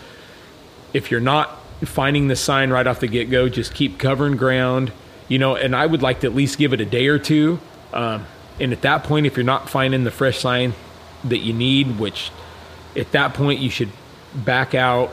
if 0.92 1.10
you're 1.10 1.20
not 1.20 1.60
finding 1.84 2.28
the 2.28 2.36
sign 2.36 2.70
right 2.70 2.86
off 2.86 3.00
the 3.00 3.06
get 3.06 3.30
go, 3.30 3.48
just 3.48 3.74
keep 3.74 3.98
covering 3.98 4.36
ground. 4.36 4.92
You 5.28 5.38
know, 5.38 5.56
and 5.56 5.74
I 5.74 5.86
would 5.86 6.02
like 6.02 6.20
to 6.20 6.26
at 6.26 6.34
least 6.34 6.58
give 6.58 6.72
it 6.72 6.80
a 6.80 6.84
day 6.84 7.06
or 7.06 7.18
two. 7.18 7.60
Um, 7.92 8.26
and 8.60 8.72
at 8.72 8.82
that 8.82 9.04
point, 9.04 9.26
if 9.26 9.36
you're 9.36 9.44
not 9.44 9.70
finding 9.70 10.04
the 10.04 10.10
fresh 10.10 10.38
sign 10.38 10.74
that 11.24 11.38
you 11.38 11.52
need, 11.52 11.98
which 11.98 12.30
at 12.96 13.12
that 13.12 13.32
point 13.34 13.60
you 13.60 13.70
should 13.70 13.88
back 14.34 14.74
out. 14.74 15.12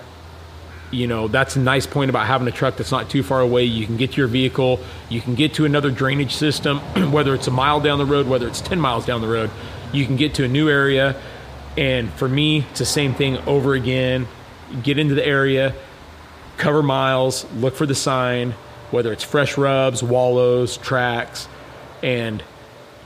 You 0.91 1.07
know, 1.07 1.29
that's 1.29 1.55
a 1.55 1.59
nice 1.59 1.87
point 1.87 2.09
about 2.09 2.27
having 2.27 2.47
a 2.47 2.51
truck 2.51 2.75
that's 2.75 2.91
not 2.91 3.09
too 3.09 3.23
far 3.23 3.39
away. 3.39 3.63
You 3.63 3.85
can 3.85 3.95
get 3.95 4.11
to 4.11 4.17
your 4.17 4.27
vehicle, 4.27 4.79
you 5.09 5.21
can 5.21 5.35
get 5.35 5.53
to 5.53 5.65
another 5.65 5.89
drainage 5.89 6.35
system, 6.35 6.79
whether 7.11 7.33
it's 7.33 7.47
a 7.47 7.51
mile 7.51 7.79
down 7.79 7.97
the 7.97 8.05
road, 8.05 8.27
whether 8.27 8.47
it's 8.47 8.59
10 8.59 8.79
miles 8.79 9.05
down 9.05 9.21
the 9.21 9.27
road. 9.27 9.49
You 9.93 10.05
can 10.05 10.17
get 10.17 10.35
to 10.35 10.43
a 10.43 10.47
new 10.47 10.69
area. 10.69 11.21
And 11.77 12.11
for 12.13 12.27
me, 12.27 12.65
it's 12.69 12.79
the 12.79 12.85
same 12.85 13.13
thing 13.13 13.37
over 13.39 13.73
again. 13.73 14.27
Get 14.83 14.99
into 14.99 15.15
the 15.15 15.25
area, 15.25 15.73
cover 16.57 16.83
miles, 16.83 17.45
look 17.53 17.75
for 17.75 17.85
the 17.85 17.95
sign, 17.95 18.51
whether 18.91 19.11
it's 19.13 19.23
fresh 19.23 19.57
rubs, 19.57 20.03
wallows, 20.03 20.77
tracks, 20.77 21.47
and 22.03 22.43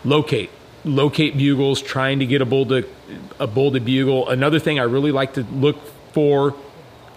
locate. 0.03 0.49
Locate 0.83 1.37
bugles, 1.37 1.81
trying 1.81 2.19
to 2.19 2.25
get 2.25 2.41
a 2.41 2.45
bull 2.45 2.65
to 2.67 2.87
a 3.39 3.47
bull 3.47 3.71
to 3.71 3.79
bugle. 3.79 4.29
Another 4.29 4.59
thing 4.59 4.79
I 4.79 4.83
really 4.83 5.11
like 5.11 5.33
to 5.33 5.43
look 5.43 5.77
for, 6.15 6.55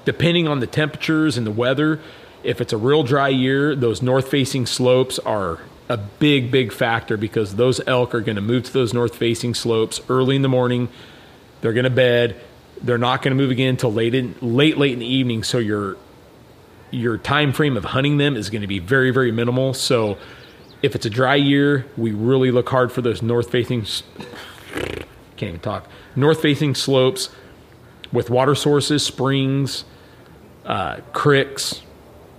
depending 0.05 0.49
on 0.49 0.59
the 0.59 0.67
temperatures 0.67 1.39
and 1.39 1.47
the 1.47 1.53
weather, 1.53 2.01
if 2.43 2.61
it's 2.61 2.73
a 2.73 2.77
real 2.77 3.05
dry 3.05 3.29
year, 3.29 3.77
those 3.77 4.03
north 4.03 4.29
facing 4.29 4.67
slopes 4.67 5.21
are 5.21 5.61
a 5.89 5.97
big, 5.97 6.51
big 6.51 6.73
factor 6.73 7.17
because 7.17 7.55
those 7.55 7.81
elk 7.87 8.13
are 8.13 8.21
going 8.21 8.35
to 8.35 8.43
move 8.43 8.65
to 8.65 8.73
those 8.73 8.93
north 8.93 9.15
facing 9.15 9.55
slopes 9.55 10.01
early 10.09 10.35
in 10.35 10.43
the 10.43 10.49
morning. 10.49 10.89
They're 11.61 11.73
going 11.73 11.85
to 11.85 11.91
bed. 11.91 12.41
They're 12.83 12.99
not 12.99 13.23
going 13.23 13.37
to 13.37 13.41
move 13.41 13.53
again 13.53 13.71
until 13.71 13.93
late 13.93 14.17
in 14.17 14.35
late 14.41 14.79
late 14.79 14.95
in 14.95 14.99
the 14.99 15.07
evening. 15.07 15.45
So 15.45 15.59
your 15.59 15.97
your 16.91 17.17
time 17.17 17.53
frame 17.53 17.77
of 17.77 17.85
hunting 17.85 18.19
them 18.19 18.37
is 18.37 18.51
going 18.51 18.63
to 18.63 18.69
be 18.69 18.81
very 18.81 19.13
very 19.13 19.31
minimal. 19.31 19.75
So 19.75 20.19
if 20.83 20.97
it's 20.97 21.07
a 21.07 21.11
dry 21.11 21.37
year, 21.37 21.87
we 21.97 22.11
really 22.11 22.51
look 22.51 22.69
hard 22.69 22.91
for 22.91 23.01
those 23.01 23.23
north 23.23 23.51
facing 23.51 23.87
can't 25.37 25.51
even 25.51 25.61
talk 25.61 25.89
north 26.17 26.43
facing 26.43 26.75
slopes 26.75 27.31
with 28.13 28.31
water 28.31 28.55
sources, 28.55 29.05
springs, 29.05 29.85
uh, 30.65 30.99
cricks, 31.13 31.83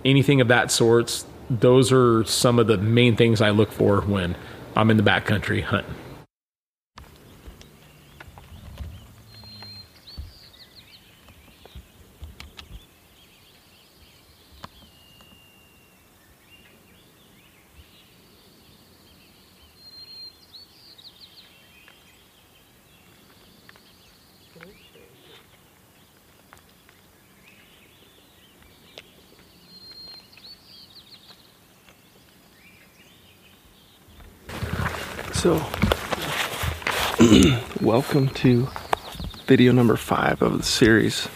anything 0.04 0.40
of 0.40 0.48
that 0.48 0.70
sorts. 0.70 1.26
Those 1.48 1.92
are 1.92 2.24
some 2.24 2.58
of 2.58 2.66
the 2.66 2.78
main 2.78 3.16
things 3.16 3.40
I 3.40 3.50
look 3.50 3.72
for 3.72 4.00
when 4.02 4.36
I'm 4.76 4.90
in 4.90 4.96
the 4.96 5.02
backcountry 5.02 5.62
hunting. 5.62 5.94
So, 35.50 35.66
welcome 37.80 38.28
to 38.28 38.68
video 39.46 39.72
number 39.72 39.96
five 39.96 40.42
of 40.42 40.58
the 40.58 40.62
series. 40.62 41.26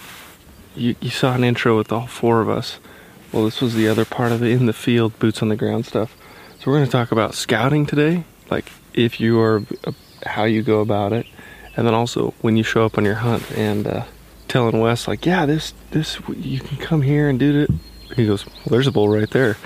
You, 0.76 0.94
you 1.00 1.10
saw 1.10 1.34
an 1.34 1.42
intro 1.42 1.76
with 1.76 1.90
all 1.90 2.06
four 2.06 2.40
of 2.40 2.48
us. 2.48 2.78
Well, 3.32 3.44
this 3.44 3.60
was 3.60 3.74
the 3.74 3.88
other 3.88 4.04
part 4.04 4.30
of 4.30 4.38
the 4.38 4.52
in 4.52 4.66
the 4.66 4.72
field, 4.72 5.18
boots 5.18 5.42
on 5.42 5.48
the 5.48 5.56
ground 5.56 5.86
stuff. 5.86 6.16
So, 6.60 6.70
we're 6.70 6.76
going 6.76 6.86
to 6.86 6.92
talk 6.92 7.10
about 7.10 7.34
scouting 7.34 7.86
today, 7.86 8.22
like 8.52 8.70
if 8.92 9.18
you 9.18 9.40
are, 9.40 9.64
uh, 9.82 9.90
how 10.24 10.44
you 10.44 10.62
go 10.62 10.78
about 10.78 11.12
it, 11.12 11.26
and 11.76 11.84
then 11.84 11.94
also 11.94 12.34
when 12.40 12.56
you 12.56 12.62
show 12.62 12.84
up 12.84 12.96
on 12.96 13.04
your 13.04 13.16
hunt 13.16 13.50
and 13.56 13.84
uh, 13.84 14.04
telling 14.46 14.78
Wes, 14.78 15.08
like, 15.08 15.26
yeah, 15.26 15.44
this, 15.44 15.74
this, 15.90 16.20
you 16.28 16.60
can 16.60 16.76
come 16.76 17.02
here 17.02 17.28
and 17.28 17.40
do 17.40 17.62
it. 17.62 17.70
He 18.14 18.28
goes, 18.28 18.46
well, 18.46 18.66
there's 18.66 18.86
a 18.86 18.92
bull 18.92 19.08
right 19.08 19.30
there. 19.30 19.56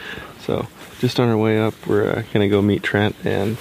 So, 0.40 0.68
just 1.00 1.20
on 1.20 1.28
our 1.28 1.36
way 1.36 1.60
up, 1.60 1.74
we're 1.86 2.08
uh, 2.08 2.22
going 2.32 2.40
to 2.40 2.48
go 2.48 2.62
meet 2.62 2.82
Trent 2.82 3.14
and 3.26 3.58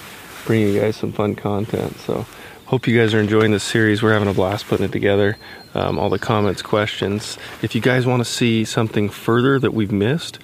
bring 0.48 0.62
you 0.62 0.80
guys 0.80 0.96
some 0.96 1.12
fun 1.12 1.36
content. 1.36 1.98
So, 2.00 2.26
hope 2.68 2.88
you 2.88 2.98
guys 2.98 3.14
are 3.14 3.20
enjoying 3.20 3.52
this 3.52 3.66
series. 3.66 4.02
We're 4.02 4.14
having 4.14 4.30
a 4.30 4.34
blast 4.34 4.66
putting 4.68 4.86
it 4.86 4.94
together. 4.94 5.38
Um, 5.74 6.00
all 6.00 6.10
the 6.10 6.18
comments, 6.18 6.62
questions. 6.62 7.38
If 7.62 7.76
you 7.76 7.82
guys 7.82 8.08
want 8.08 8.22
to 8.22 8.26
see 8.26 8.64
something 8.64 9.10
further 9.10 9.60
that 9.60 9.74
we've 9.74 9.92
missed, 9.92 10.40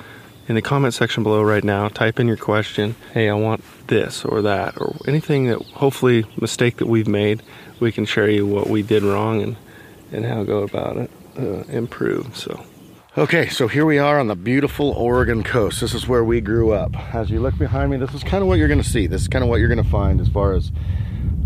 in 0.49 0.55
the 0.55 0.61
comment 0.61 0.93
section 0.93 1.23
below 1.23 1.41
right 1.41 1.63
now, 1.63 1.87
type 1.87 2.19
in 2.19 2.27
your 2.27 2.35
question. 2.35 2.95
Hey, 3.13 3.29
I 3.29 3.33
want 3.33 3.63
this 3.87 4.25
or 4.25 4.41
that 4.41 4.77
or 4.77 4.97
anything 5.07 5.45
that 5.47 5.61
hopefully 5.61 6.25
mistake 6.39 6.77
that 6.77 6.87
we've 6.87 7.07
made. 7.07 7.41
We 7.79 7.93
can 7.93 8.05
share 8.05 8.29
you 8.29 8.45
what 8.45 8.67
we 8.67 8.81
did 8.83 9.03
wrong 9.03 9.41
and 9.41 9.55
and 10.11 10.25
how 10.25 10.43
go 10.43 10.63
about 10.63 10.97
it, 10.97 11.11
uh, 11.39 11.63
improve. 11.71 12.37
So. 12.37 12.63
Okay, 13.15 13.47
so 13.47 13.67
here 13.67 13.85
we 13.85 13.99
are 13.99 14.19
on 14.19 14.25
the 14.25 14.35
beautiful 14.35 14.89
Oregon 14.89 15.43
coast. 15.43 15.81
This 15.81 15.93
is 15.93 16.07
where 16.07 16.23
we 16.23 16.41
grew 16.41 16.73
up. 16.73 16.95
As 17.13 17.29
you 17.29 17.41
look 17.41 17.55
behind 17.59 17.91
me, 17.91 17.97
this 17.97 18.11
is 18.15 18.23
kind 18.23 18.41
of 18.41 18.47
what 18.47 18.57
you're 18.57 18.67
going 18.67 18.81
to 18.81 18.89
see. 18.89 19.05
This 19.05 19.21
is 19.21 19.27
kind 19.27 19.43
of 19.43 19.49
what 19.51 19.59
you're 19.59 19.67
going 19.67 19.83
to 19.83 19.87
find 19.91 20.19
as 20.19 20.27
far 20.29 20.53
as 20.53 20.71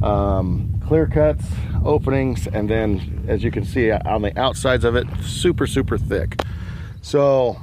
um, 0.02 0.82
clear 0.88 1.08
cuts, 1.08 1.44
openings, 1.84 2.48
and 2.48 2.70
then 2.70 3.26
as 3.28 3.44
you 3.44 3.52
can 3.52 3.66
see 3.66 3.92
on 3.92 4.22
the 4.22 4.40
outsides 4.40 4.86
of 4.86 4.96
it, 4.96 5.08
super, 5.22 5.68
super 5.68 5.98
thick. 5.98 6.42
So 7.02 7.56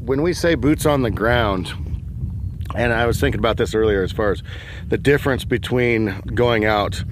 when 0.00 0.22
we 0.22 0.32
say 0.32 0.56
boots 0.56 0.84
on 0.84 1.02
the 1.02 1.10
ground, 1.12 1.72
And 2.74 2.92
I 2.92 3.06
was 3.06 3.18
thinking 3.18 3.38
about 3.38 3.56
this 3.56 3.74
earlier 3.74 4.02
as 4.02 4.12
far 4.12 4.30
as 4.30 4.42
the 4.88 4.98
difference 4.98 5.44
between 5.44 6.20
going 6.34 6.64
out 6.64 7.02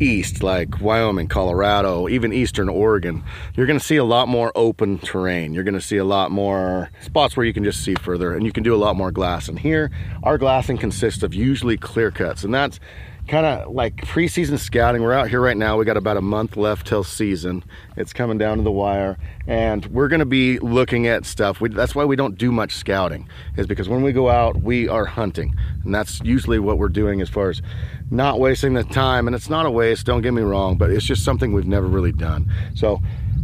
east, 0.00 0.42
like 0.42 0.80
Wyoming, 0.80 1.28
Colorado, 1.28 2.08
even 2.08 2.32
eastern 2.32 2.68
Oregon. 2.68 3.22
You're 3.54 3.66
going 3.66 3.78
to 3.78 3.84
see 3.84 3.96
a 3.96 4.04
lot 4.04 4.28
more 4.28 4.52
open 4.54 4.98
terrain. 4.98 5.54
You're 5.54 5.64
going 5.64 5.74
to 5.74 5.80
see 5.80 5.96
a 5.96 6.04
lot 6.04 6.30
more 6.30 6.90
spots 7.00 7.36
where 7.36 7.46
you 7.46 7.52
can 7.52 7.64
just 7.64 7.84
see 7.84 7.94
further 7.94 8.34
and 8.34 8.44
you 8.44 8.52
can 8.52 8.62
do 8.62 8.74
a 8.74 8.76
lot 8.76 8.96
more 8.96 9.10
glass. 9.10 9.46
Here, 9.46 9.90
our 10.22 10.38
glassing 10.38 10.78
consists 10.78 11.22
of 11.22 11.34
usually 11.34 11.76
clear 11.76 12.10
cuts. 12.10 12.44
And 12.44 12.52
that's 12.52 12.80
kind 13.26 13.46
of 13.46 13.72
like 13.72 13.96
preseason 13.96 14.58
scouting. 14.58 15.02
We're 15.02 15.12
out 15.12 15.28
here 15.28 15.40
right 15.40 15.56
now. 15.56 15.78
We 15.78 15.84
got 15.84 15.96
about 15.96 16.16
a 16.16 16.20
month 16.22 16.56
left 16.56 16.86
till 16.86 17.04
season. 17.04 17.64
It's 17.96 18.12
coming 18.12 18.38
down 18.38 18.58
to 18.58 18.62
the 18.62 18.70
wire, 18.70 19.16
and 19.46 19.86
we're 19.86 20.08
going 20.08 20.20
to 20.20 20.26
be 20.26 20.58
looking 20.58 21.06
at 21.06 21.24
stuff. 21.24 21.60
We, 21.60 21.70
that's 21.70 21.94
why 21.94 22.04
we 22.04 22.16
don't 22.16 22.36
do 22.36 22.52
much 22.52 22.74
scouting, 22.74 23.28
is 23.56 23.66
because 23.66 23.88
when 23.88 24.02
we 24.02 24.12
go 24.12 24.28
out, 24.28 24.62
we 24.62 24.88
are 24.88 25.06
hunting, 25.06 25.54
and 25.84 25.94
that's 25.94 26.20
usually 26.20 26.58
what 26.58 26.78
we're 26.78 26.88
doing 26.88 27.20
as 27.20 27.28
far 27.28 27.50
as 27.50 27.62
not 28.10 28.40
wasting 28.40 28.74
the 28.74 28.84
time. 28.84 29.26
And 29.26 29.34
it's 29.34 29.48
not 29.48 29.66
a 29.66 29.70
waste. 29.70 30.06
Don't 30.06 30.22
get 30.22 30.34
me 30.34 30.42
wrong, 30.42 30.76
but 30.76 30.90
it's 30.90 31.06
just 31.06 31.24
something 31.24 31.52
we've 31.52 31.66
never 31.66 31.86
really 31.86 32.12
done. 32.12 32.50
So. 32.74 33.00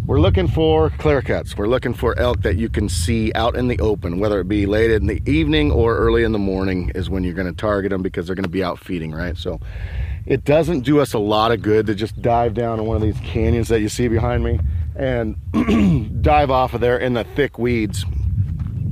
We're 0.06 0.20
looking 0.20 0.48
for 0.48 0.90
clear 0.90 1.22
cuts. 1.22 1.56
We're 1.56 1.68
looking 1.68 1.94
for 1.94 2.18
elk 2.18 2.42
that 2.42 2.56
you 2.56 2.68
can 2.68 2.88
see 2.88 3.32
out 3.34 3.54
in 3.54 3.68
the 3.68 3.78
open, 3.78 4.18
whether 4.18 4.40
it 4.40 4.48
be 4.48 4.66
late 4.66 4.90
in 4.90 5.06
the 5.06 5.22
evening 5.30 5.70
or 5.70 5.96
early 5.96 6.24
in 6.24 6.32
the 6.32 6.38
morning, 6.38 6.90
is 6.94 7.08
when 7.08 7.22
you're 7.22 7.34
going 7.34 7.46
to 7.46 7.52
target 7.52 7.90
them 7.90 8.02
because 8.02 8.26
they're 8.26 8.34
going 8.34 8.44
to 8.44 8.50
be 8.50 8.64
out 8.64 8.78
feeding, 8.78 9.12
right? 9.12 9.36
So 9.36 9.60
it 10.26 10.44
doesn't 10.44 10.80
do 10.80 11.00
us 11.00 11.14
a 11.14 11.18
lot 11.18 11.52
of 11.52 11.62
good 11.62 11.86
to 11.86 11.94
just 11.94 12.20
dive 12.20 12.54
down 12.54 12.80
in 12.80 12.86
one 12.86 12.96
of 12.96 13.02
these 13.02 13.18
canyons 13.20 13.68
that 13.68 13.80
you 13.80 13.88
see 13.88 14.08
behind 14.08 14.42
me 14.42 14.58
and 14.96 15.36
dive 16.22 16.50
off 16.50 16.74
of 16.74 16.80
there 16.80 16.98
in 16.98 17.14
the 17.14 17.24
thick 17.24 17.58
weeds 17.58 18.04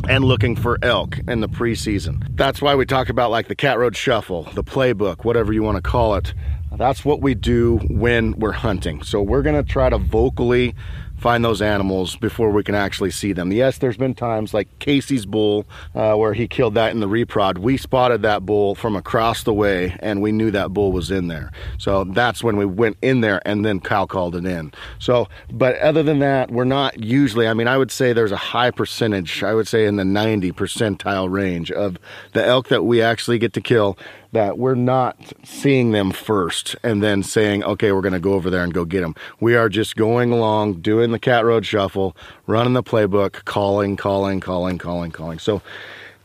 and 0.08 0.24
looking 0.24 0.56
for 0.56 0.78
elk 0.82 1.18
in 1.28 1.40
the 1.40 1.48
preseason. 1.48 2.24
That's 2.36 2.62
why 2.62 2.74
we 2.74 2.86
talk 2.86 3.08
about 3.08 3.30
like 3.30 3.48
the 3.48 3.54
Cat 3.54 3.78
Road 3.78 3.96
Shuffle, 3.96 4.44
the 4.54 4.64
playbook, 4.64 5.24
whatever 5.24 5.52
you 5.52 5.62
want 5.62 5.76
to 5.76 5.82
call 5.82 6.14
it. 6.14 6.32
That's 6.78 7.04
what 7.04 7.20
we 7.20 7.34
do 7.34 7.78
when 7.90 8.38
we're 8.38 8.52
hunting. 8.52 9.02
So 9.02 9.20
we're 9.20 9.42
going 9.42 9.60
to 9.60 9.68
try 9.68 9.90
to 9.90 9.98
vocally 9.98 10.76
find 11.18 11.44
those 11.44 11.60
animals 11.60 12.14
before 12.14 12.50
we 12.50 12.62
can 12.62 12.76
actually 12.76 13.10
see 13.10 13.32
them. 13.32 13.52
Yes, 13.52 13.78
there's 13.78 13.96
been 13.96 14.14
times 14.14 14.54
like 14.54 14.68
Casey's 14.78 15.26
bull 15.26 15.66
uh, 15.94 16.14
where 16.14 16.32
he 16.32 16.46
killed 16.46 16.74
that 16.74 16.92
in 16.92 17.00
the 17.00 17.08
reprod. 17.08 17.58
We 17.58 17.76
spotted 17.76 18.22
that 18.22 18.46
bull 18.46 18.76
from 18.76 18.94
across 18.94 19.42
the 19.42 19.52
way 19.52 19.96
and 19.98 20.22
we 20.22 20.30
knew 20.30 20.52
that 20.52 20.72
bull 20.72 20.92
was 20.92 21.10
in 21.10 21.26
there. 21.26 21.50
So 21.78 22.04
that's 22.04 22.44
when 22.44 22.56
we 22.56 22.64
went 22.64 22.96
in 23.02 23.20
there 23.20 23.42
and 23.44 23.64
then 23.64 23.80
Kyle 23.80 24.06
called 24.06 24.36
it 24.36 24.46
in. 24.46 24.72
So, 25.00 25.28
but 25.50 25.76
other 25.78 26.04
than 26.04 26.20
that, 26.20 26.52
we're 26.52 26.62
not 26.62 27.02
usually, 27.02 27.48
I 27.48 27.54
mean, 27.54 27.66
I 27.66 27.76
would 27.76 27.90
say 27.90 28.12
there's 28.12 28.30
a 28.30 28.36
high 28.36 28.70
percentage, 28.70 29.42
I 29.42 29.54
would 29.54 29.66
say 29.66 29.86
in 29.86 29.96
the 29.96 30.04
90 30.04 30.52
percentile 30.52 31.28
range 31.28 31.72
of 31.72 31.98
the 32.32 32.46
elk 32.46 32.68
that 32.68 32.84
we 32.84 33.02
actually 33.02 33.40
get 33.40 33.54
to 33.54 33.60
kill 33.60 33.98
that 34.32 34.58
we're 34.58 34.74
not 34.74 35.32
seeing 35.42 35.92
them 35.92 36.10
first 36.10 36.76
and 36.82 37.02
then 37.02 37.22
saying, 37.22 37.64
okay, 37.64 37.92
we're 37.92 38.02
going 38.02 38.12
to 38.12 38.20
go 38.20 38.34
over 38.34 38.50
there 38.50 38.62
and 38.62 38.74
go 38.74 38.84
get 38.84 39.00
them. 39.00 39.14
We 39.40 39.56
are 39.56 39.68
just 39.68 39.96
going 39.96 40.32
along, 40.32 40.80
doing 40.80 41.12
the 41.12 41.18
cat 41.18 41.44
road 41.44 41.64
shuffle, 41.64 42.16
running 42.46 42.74
the 42.74 42.82
playbook, 42.82 43.44
calling, 43.44 43.96
calling, 43.96 44.40
calling, 44.40 44.78
calling, 44.78 45.10
calling. 45.10 45.38
So 45.38 45.62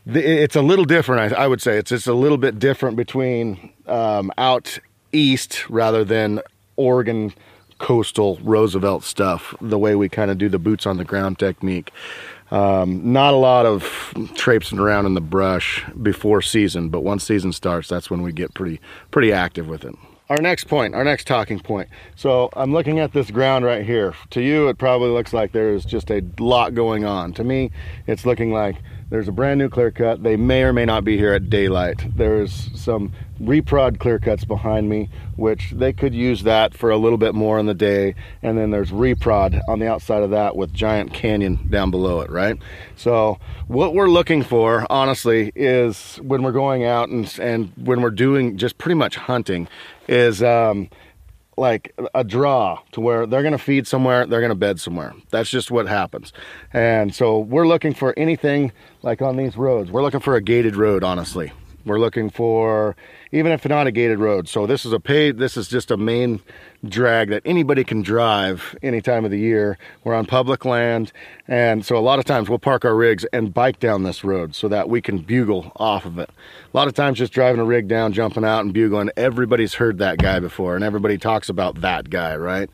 it's 0.06 0.56
a 0.56 0.62
little 0.62 0.84
different, 0.84 1.32
I, 1.32 1.44
I 1.44 1.46
would 1.46 1.62
say. 1.62 1.78
It's 1.78 1.90
just 1.90 2.06
a 2.06 2.14
little 2.14 2.38
bit 2.38 2.58
different 2.58 2.96
between 2.96 3.70
um, 3.86 4.30
out 4.36 4.78
east 5.12 5.68
rather 5.70 6.04
than 6.04 6.40
Oregon 6.76 7.32
coastal 7.78 8.38
Roosevelt 8.42 9.02
stuff, 9.02 9.54
the 9.60 9.78
way 9.78 9.94
we 9.94 10.08
kind 10.08 10.30
of 10.30 10.38
do 10.38 10.48
the 10.48 10.58
boots 10.58 10.86
on 10.86 10.96
the 10.96 11.04
ground 11.04 11.38
technique. 11.38 11.90
Um, 12.50 13.12
not 13.12 13.34
a 13.34 13.36
lot 13.36 13.66
of 13.66 14.12
traipsing 14.34 14.78
around 14.78 15.06
in 15.06 15.14
the 15.14 15.20
brush 15.20 15.84
before 16.02 16.42
season, 16.42 16.88
but 16.88 17.02
once 17.02 17.24
season 17.24 17.52
starts, 17.52 17.88
that's 17.88 18.10
when 18.10 18.22
we 18.22 18.32
get 18.32 18.54
pretty 18.54 18.80
pretty 19.10 19.32
active 19.32 19.66
with 19.66 19.84
it. 19.84 19.94
Our 20.30 20.40
next 20.40 20.64
point, 20.64 20.94
our 20.94 21.04
next 21.04 21.26
talking 21.26 21.60
point. 21.60 21.88
So 22.16 22.48
I'm 22.54 22.72
looking 22.72 22.98
at 22.98 23.12
this 23.12 23.30
ground 23.30 23.64
right 23.64 23.84
here. 23.84 24.14
To 24.30 24.40
you, 24.40 24.68
it 24.68 24.78
probably 24.78 25.10
looks 25.10 25.34
like 25.34 25.52
there's 25.52 25.84
just 25.84 26.10
a 26.10 26.22
lot 26.38 26.74
going 26.74 27.04
on. 27.04 27.34
To 27.34 27.44
me, 27.44 27.70
it's 28.06 28.24
looking 28.24 28.50
like 28.50 28.76
there's 29.14 29.28
a 29.28 29.32
brand 29.32 29.60
new 29.60 29.68
clear 29.68 29.92
cut. 29.92 30.24
They 30.24 30.34
may 30.34 30.64
or 30.64 30.72
may 30.72 30.84
not 30.84 31.04
be 31.04 31.16
here 31.16 31.32
at 31.32 31.48
daylight. 31.48 32.04
There's 32.16 32.68
some 32.74 33.12
reprod 33.40 34.00
clear 34.00 34.18
cuts 34.18 34.44
behind 34.44 34.88
me, 34.88 35.08
which 35.36 35.70
they 35.70 35.92
could 35.92 36.12
use 36.12 36.42
that 36.42 36.74
for 36.74 36.90
a 36.90 36.96
little 36.96 37.16
bit 37.16 37.32
more 37.32 37.60
in 37.60 37.66
the 37.66 37.74
day. 37.74 38.16
And 38.42 38.58
then 38.58 38.72
there's 38.72 38.90
reprod 38.90 39.60
on 39.68 39.78
the 39.78 39.86
outside 39.86 40.24
of 40.24 40.30
that 40.30 40.56
with 40.56 40.74
Giant 40.74 41.14
Canyon 41.14 41.68
down 41.70 41.92
below 41.92 42.22
it, 42.22 42.30
right? 42.30 42.58
So 42.96 43.38
what 43.68 43.94
we're 43.94 44.10
looking 44.10 44.42
for, 44.42 44.84
honestly, 44.90 45.52
is 45.54 46.16
when 46.16 46.42
we're 46.42 46.50
going 46.50 46.84
out 46.84 47.08
and, 47.08 47.32
and 47.38 47.70
when 47.76 48.00
we're 48.00 48.10
doing 48.10 48.58
just 48.58 48.78
pretty 48.78 48.96
much 48.96 49.14
hunting, 49.14 49.68
is 50.08 50.42
um, 50.42 50.90
like 51.56 51.94
a 52.14 52.24
draw 52.24 52.80
to 52.92 53.00
where 53.00 53.26
they're 53.26 53.42
going 53.42 53.52
to 53.52 53.58
feed 53.58 53.86
somewhere, 53.86 54.26
they're 54.26 54.40
going 54.40 54.50
to 54.50 54.54
bed 54.54 54.80
somewhere. 54.80 55.14
That's 55.30 55.50
just 55.50 55.70
what 55.70 55.86
happens. 55.86 56.32
And 56.72 57.14
so 57.14 57.38
we're 57.38 57.66
looking 57.66 57.94
for 57.94 58.14
anything 58.16 58.72
like 59.02 59.22
on 59.22 59.36
these 59.36 59.56
roads. 59.56 59.90
We're 59.90 60.02
looking 60.02 60.20
for 60.20 60.36
a 60.36 60.40
gated 60.40 60.76
road, 60.76 61.04
honestly. 61.04 61.52
We're 61.84 61.98
looking 61.98 62.30
for 62.30 62.96
even 63.34 63.50
if 63.50 63.66
not 63.66 63.88
a 63.88 63.90
gated 63.90 64.20
road. 64.20 64.48
So 64.48 64.64
this 64.64 64.86
is 64.86 64.92
a 64.92 65.00
paid. 65.00 65.38
This 65.38 65.56
is 65.56 65.66
just 65.66 65.90
a 65.90 65.96
main 65.96 66.40
drag 66.88 67.30
that 67.30 67.42
anybody 67.44 67.82
can 67.82 68.00
drive 68.00 68.76
any 68.80 69.00
time 69.00 69.24
of 69.24 69.32
the 69.32 69.38
year. 69.38 69.76
We're 70.04 70.14
on 70.14 70.24
public 70.24 70.64
land, 70.64 71.12
and 71.48 71.84
so 71.84 71.96
a 71.96 72.00
lot 72.00 72.20
of 72.20 72.26
times 72.26 72.48
we'll 72.48 72.60
park 72.60 72.84
our 72.84 72.94
rigs 72.94 73.24
and 73.32 73.52
bike 73.52 73.80
down 73.80 74.04
this 74.04 74.22
road 74.22 74.54
so 74.54 74.68
that 74.68 74.88
we 74.88 75.02
can 75.02 75.18
bugle 75.18 75.72
off 75.76 76.04
of 76.04 76.18
it. 76.18 76.30
A 76.72 76.76
lot 76.76 76.86
of 76.86 76.94
times 76.94 77.18
just 77.18 77.32
driving 77.32 77.60
a 77.60 77.64
rig 77.64 77.88
down, 77.88 78.12
jumping 78.12 78.44
out, 78.44 78.60
and 78.60 78.72
bugling. 78.72 79.10
Everybody's 79.16 79.74
heard 79.74 79.98
that 79.98 80.18
guy 80.18 80.38
before, 80.38 80.76
and 80.76 80.84
everybody 80.84 81.18
talks 81.18 81.48
about 81.48 81.80
that 81.80 82.10
guy, 82.10 82.36
right? 82.36 82.70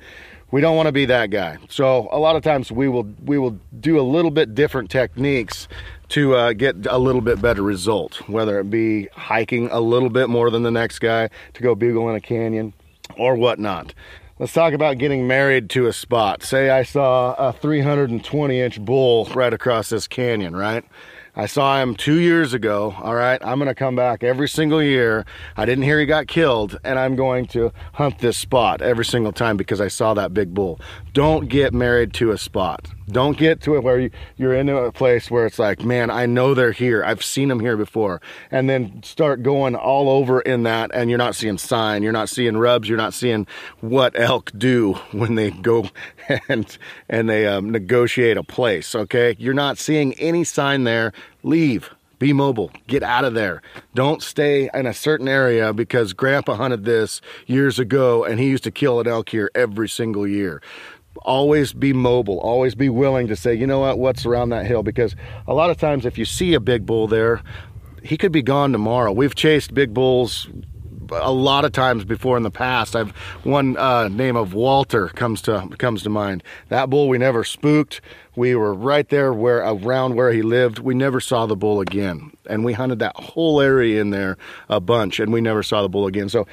we 0.53 0.61
don't 0.61 0.77
want 0.77 0.87
to 0.87 0.93
be 0.93 1.07
that 1.07 1.31
guy. 1.31 1.57
So 1.69 2.09
a 2.11 2.19
lot 2.19 2.35
of 2.35 2.43
times 2.43 2.73
we 2.73 2.89
will 2.89 3.09
we 3.25 3.39
will 3.39 3.57
do 3.79 4.01
a 4.01 4.03
little 4.03 4.33
bit 4.33 4.53
different 4.55 4.91
techniques 4.91 5.69
to 6.11 6.35
uh, 6.35 6.53
get 6.53 6.87
a 6.87 6.99
little 6.99 7.21
bit 7.21 7.41
better 7.41 7.63
result, 7.63 8.29
whether 8.29 8.61
it 8.61 8.71
be 8.71 9.09
hiking 9.09 9.69
a 9.71 9.81
little 9.81 10.11
bit 10.11 10.29
more 10.29 10.51
than 10.51 10.63
the 10.63 10.71
next 10.71 10.99
guy 10.99 11.31
to 11.55 11.63
go 11.63 11.75
bugle 11.75 12.09
in 12.11 12.17
a 12.17 12.21
canyon 12.21 12.73
or 13.17 13.37
whatnot. 13.37 13.95
Let's 14.39 14.53
talk 14.53 14.73
about 14.73 14.99
getting 14.99 15.27
married 15.27 15.69
to 15.71 15.87
a 15.87 15.93
spot. 15.93 16.43
Say 16.43 16.71
I 16.71 16.83
saw 16.83 17.35
a 17.35 17.53
320 17.53 18.61
inch 18.61 18.81
bull 18.81 19.27
right 19.35 19.53
across 19.53 19.91
this 19.91 20.09
canyon, 20.09 20.57
right? 20.57 20.85
I 21.37 21.47
saw 21.47 21.81
him 21.81 21.95
two 21.95 22.19
years 22.19 22.55
ago. 22.55 22.95
All 23.03 23.15
right, 23.15 23.41
I'm 23.45 23.61
to 23.61 23.75
come 23.75 23.95
back 23.95 24.25
every 24.25 24.49
single 24.49 24.83
year. 24.83 25.25
I 25.57 25.65
didn't 25.65 25.85
hear 25.85 26.01
he 26.01 26.07
got 26.07 26.27
killed, 26.27 26.79
and 26.83 26.99
I'm 26.99 27.15
going 27.15 27.47
to 27.49 27.73
hunt 27.93 28.19
this 28.19 28.37
spot 28.37 28.83
every 28.83 29.05
single 29.05 29.33
time 29.33 29.57
because 29.57 29.81
I 29.81 29.89
saw 29.89 30.15
that 30.15 30.35
big 30.35 30.55
bull. 30.55 30.81
Don't 31.13 31.49
get 31.49 31.73
married 31.73 32.15
to 32.15 32.33
a 32.33 32.39
spot. 32.39 32.89
Don't 33.11 33.37
get 33.37 33.61
to 33.63 33.77
it 33.77 33.83
where 33.83 34.01
you, 34.01 34.11
you're 34.37 34.55
into 34.55 34.77
a 34.77 34.93
place 34.93 35.31
where 35.31 35.47
it's 35.47 35.59
like, 35.59 35.85
man, 35.85 36.11
I 36.11 36.27
know 36.27 36.55
they're 36.55 36.73
here. 36.73 37.05
I've 37.05 37.23
seen 37.23 37.49
them 37.49 37.61
here 37.61 37.77
before. 37.77 38.21
And 38.51 38.69
then 38.69 39.03
start 39.03 39.43
going 39.43 39.75
all 39.75 40.09
over 40.09 40.41
in 40.41 40.63
that, 40.65 40.91
and 40.95 41.11
you're 41.11 41.19
not 41.19 41.35
seeing 41.35 41.59
sign, 41.59 42.03
you're 42.03 42.13
not 42.13 42.29
seeing 42.29 42.57
rubs, 42.57 42.89
you're 42.89 42.99
not 42.99 43.15
seeing 43.15 43.47
what 43.81 44.19
elk 44.19 44.51
do 44.57 44.93
when 45.13 45.35
they 45.35 45.51
go 45.51 45.89
and 46.49 46.79
and 47.09 47.29
they 47.29 47.47
um, 47.47 47.71
negotiate 47.71 48.37
a 48.37 48.43
place. 48.43 48.95
Okay, 48.95 49.37
you're 49.39 49.55
not 49.55 49.79
seeing 49.79 50.15
any 50.15 50.45
sign 50.45 50.85
there. 50.85 51.13
Leave. 51.43 51.91
Be 52.19 52.35
mobile. 52.35 52.71
Get 52.87 53.03
out 53.03 53.25
of 53.25 53.33
there. 53.33 53.63
Don't 53.95 54.23
stay 54.23 54.69
in 54.75 54.85
a 54.85 54.93
certain 54.93 55.27
area 55.27 55.73
because 55.73 56.13
grandpa 56.13 56.55
hunted 56.55 56.85
this 56.85 57.23
years 57.47 57.79
ago 57.79 58.25
and 58.25 58.39
he 58.39 58.47
used 58.47 58.65
to 58.65 58.71
kill 58.71 59.01
an 59.01 59.09
elk 59.09 59.31
here 59.31 59.51
every 59.55 59.89
single 59.89 60.27
year 60.27 60.61
always 61.23 61.73
be 61.73 61.93
mobile 61.93 62.39
always 62.39 62.75
be 62.75 62.89
willing 62.89 63.27
to 63.29 63.37
say 63.37 63.55
you 63.55 63.67
know 63.67 63.81
what? 63.81 63.99
What's 63.99 64.25
around 64.25 64.51
that 64.51 64.67
hill? 64.67 64.83
Because 64.83 65.15
a 65.47 65.55
lot 65.55 65.71
of 65.71 65.77
times 65.77 66.07
if 66.07 66.17
you 66.17 66.25
see 66.25 66.55
a 66.55 66.61
big 66.61 66.87
bull 66.87 67.07
there 67.07 67.43
he 68.03 68.17
could 68.17 68.33
be 68.33 68.43
gone 68.43 68.73
tomorrow. 68.73 69.13
We've 69.13 69.35
chased 69.35 69.75
big 69.75 69.93
bulls 69.93 70.49
a 71.13 71.33
lot 71.33 71.65
of 71.65 71.73
times 71.73 72.05
before 72.05 72.37
in 72.37 72.43
the 72.43 72.51
past. 72.51 72.95
I've 72.95 73.11
one 73.45 73.77
uh, 73.77 74.09
name 74.09 74.37
of 74.37 74.55
walter 74.55 75.09
comes 75.09 75.43
to 75.43 75.69
comes 75.79 76.03
to 76.05 76.11
mind. 76.11 76.43
That 76.69 76.91
bull 76.91 77.09
we 77.09 77.19
never 77.19 77.45
spooked. 77.45 78.01
We 78.37 78.55
were 78.55 78.75
right 78.75 79.09
there 79.09 79.33
where 79.33 79.59
around 79.59 80.15
where 80.15 80.33
he 80.33 80.43
lived. 80.43 80.79
We 80.79 80.95
never 80.95 81.21
saw 81.21 81.47
the 81.47 81.57
bull 81.57 81.81
again. 81.81 82.33
And 82.49 82.65
we 82.65 82.73
hunted 82.73 83.01
that 83.01 83.17
whole 83.17 83.61
area 83.61 84.01
in 84.01 84.11
there 84.11 84.37
a 84.69 84.81
bunch 84.81 85.21
and 85.21 85.33
we 85.33 85.41
never 85.41 85.63
saw 85.63 85.83
the 85.83 85.89
bull 85.89 86.07
again. 86.07 86.29
So 86.29 86.47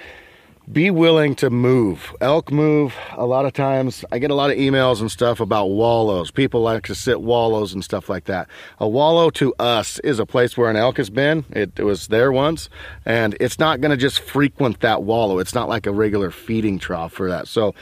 be 0.71 0.91
willing 0.91 1.33
to 1.35 1.49
move. 1.49 2.13
Elk 2.19 2.51
move. 2.51 2.93
A 3.13 3.25
lot 3.25 3.45
of 3.45 3.53
times 3.53 4.03
I 4.11 4.19
get 4.19 4.31
a 4.31 4.35
lot 4.35 4.51
of 4.51 4.57
emails 4.57 4.99
and 4.99 5.09
stuff 5.09 5.39
about 5.39 5.67
wallows. 5.67 6.29
People 6.29 6.61
like 6.61 6.83
to 6.87 6.95
sit 6.95 7.21
wallows 7.21 7.73
and 7.73 7.83
stuff 7.83 8.09
like 8.09 8.25
that. 8.25 8.49
A 8.79 8.87
wallow 8.87 9.29
to 9.31 9.53
us 9.59 9.99
is 9.99 10.19
a 10.19 10.25
place 10.25 10.57
where 10.57 10.69
an 10.69 10.75
elk 10.75 10.97
has 10.97 11.09
been. 11.09 11.45
It, 11.51 11.71
it 11.77 11.83
was 11.83 12.07
there 12.07 12.33
once, 12.33 12.69
and 13.05 13.37
it's 13.39 13.59
not 13.59 13.79
going 13.79 13.91
to 13.91 13.97
just 13.97 14.19
frequent 14.19 14.81
that 14.81 15.03
wallow. 15.03 15.39
It's 15.39 15.55
not 15.55 15.69
like 15.69 15.85
a 15.85 15.93
regular 15.93 16.31
feeding 16.31 16.79
trough 16.79 17.13
for 17.13 17.29
that. 17.29 17.47
So 17.47 17.73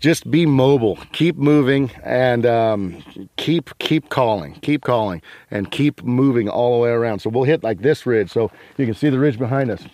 just 0.00 0.30
be 0.30 0.46
mobile, 0.46 0.96
keep 1.12 1.36
moving, 1.36 1.90
and 2.02 2.46
um, 2.46 3.04
keep 3.36 3.76
keep 3.78 4.08
calling, 4.08 4.54
keep 4.54 4.82
calling, 4.82 5.20
and 5.50 5.70
keep 5.70 6.02
moving 6.02 6.48
all 6.48 6.76
the 6.76 6.82
way 6.82 6.90
around. 6.90 7.18
So 7.18 7.28
we'll 7.28 7.44
hit 7.44 7.62
like 7.62 7.82
this 7.82 8.06
ridge, 8.06 8.30
so 8.30 8.50
you 8.78 8.86
can 8.86 8.94
see 8.94 9.10
the 9.10 9.18
ridge 9.18 9.38
behind 9.38 9.70
us. 9.70 9.84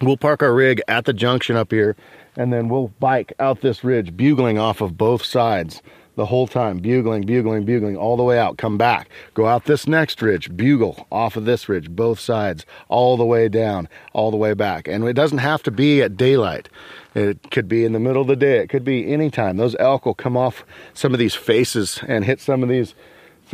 We'll 0.00 0.16
park 0.16 0.42
our 0.42 0.54
rig 0.54 0.82
at 0.88 1.04
the 1.04 1.12
junction 1.12 1.56
up 1.56 1.70
here, 1.70 1.96
and 2.36 2.52
then 2.52 2.68
we'll 2.68 2.88
bike 3.00 3.32
out 3.38 3.60
this 3.60 3.84
ridge, 3.84 4.16
bugling 4.16 4.58
off 4.58 4.80
of 4.80 4.96
both 4.98 5.24
sides 5.24 5.82
the 6.16 6.26
whole 6.26 6.46
time, 6.46 6.78
bugling, 6.78 7.22
bugling, 7.22 7.64
bugling, 7.64 7.96
all 7.96 8.16
the 8.16 8.22
way 8.22 8.38
out. 8.38 8.56
Come 8.56 8.78
back, 8.78 9.08
go 9.34 9.46
out 9.46 9.64
this 9.64 9.86
next 9.86 10.22
ridge, 10.22 10.56
bugle 10.56 11.06
off 11.10 11.36
of 11.36 11.44
this 11.44 11.68
ridge, 11.68 11.90
both 11.90 12.20
sides, 12.20 12.64
all 12.88 13.16
the 13.16 13.24
way 13.24 13.48
down, 13.48 13.88
all 14.12 14.30
the 14.30 14.36
way 14.36 14.54
back. 14.54 14.86
And 14.88 15.04
it 15.04 15.14
doesn't 15.14 15.38
have 15.38 15.62
to 15.64 15.70
be 15.70 16.02
at 16.02 16.16
daylight. 16.16 16.68
It 17.14 17.50
could 17.50 17.68
be 17.68 17.84
in 17.84 17.92
the 17.92 18.00
middle 18.00 18.22
of 18.22 18.28
the 18.28 18.36
day. 18.36 18.58
It 18.58 18.68
could 18.68 18.84
be 18.84 19.12
anytime. 19.12 19.56
Those 19.56 19.76
elk 19.78 20.06
will 20.06 20.14
come 20.14 20.36
off 20.36 20.64
some 20.92 21.12
of 21.12 21.18
these 21.18 21.34
faces 21.34 22.00
and 22.06 22.24
hit 22.24 22.40
some 22.40 22.62
of 22.62 22.68
these 22.68 22.94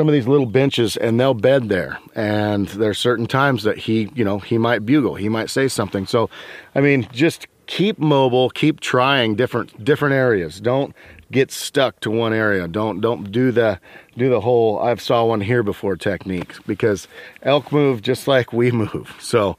some 0.01 0.09
of 0.09 0.15
these 0.15 0.27
little 0.27 0.47
benches 0.47 0.97
and 0.97 1.21
they'll 1.21 1.35
bed 1.35 1.69
there. 1.69 1.99
And 2.15 2.67
there's 2.69 2.99
certain 2.99 3.27
times 3.27 3.65
that 3.65 3.77
he 3.77 4.09
you 4.15 4.25
know 4.25 4.39
he 4.39 4.57
might 4.57 4.87
bugle 4.87 5.15
he 5.15 5.29
might 5.29 5.51
say 5.51 5.69
something. 5.69 6.07
So 6.07 6.31
i 6.75 6.81
mean 6.81 7.07
just 7.13 7.47
keep 7.67 7.99
mobile 7.99 8.49
keep 8.49 8.81
trying 8.81 9.35
different 9.35 9.85
different 9.85 10.15
areas. 10.15 10.59
Don't 10.59 10.97
get 11.31 11.51
stuck 11.51 12.01
to 12.01 12.11
one 12.11 12.33
area. 12.33 12.67
Don't 12.67 13.03
don't 13.03 13.31
do 13.31 13.53
the 13.53 13.79
do 14.17 14.31
the 14.31 14.41
whole 14.41 14.79
i've 14.79 15.03
saw 15.03 15.27
one 15.27 15.43
here 15.43 15.63
before 15.63 15.97
technique 15.97 16.55
because 16.67 17.07
elk 17.43 17.71
move 17.71 18.01
just 18.01 18.27
like 18.27 18.55
we 18.55 18.71
move. 18.85 19.15
So 19.21 19.59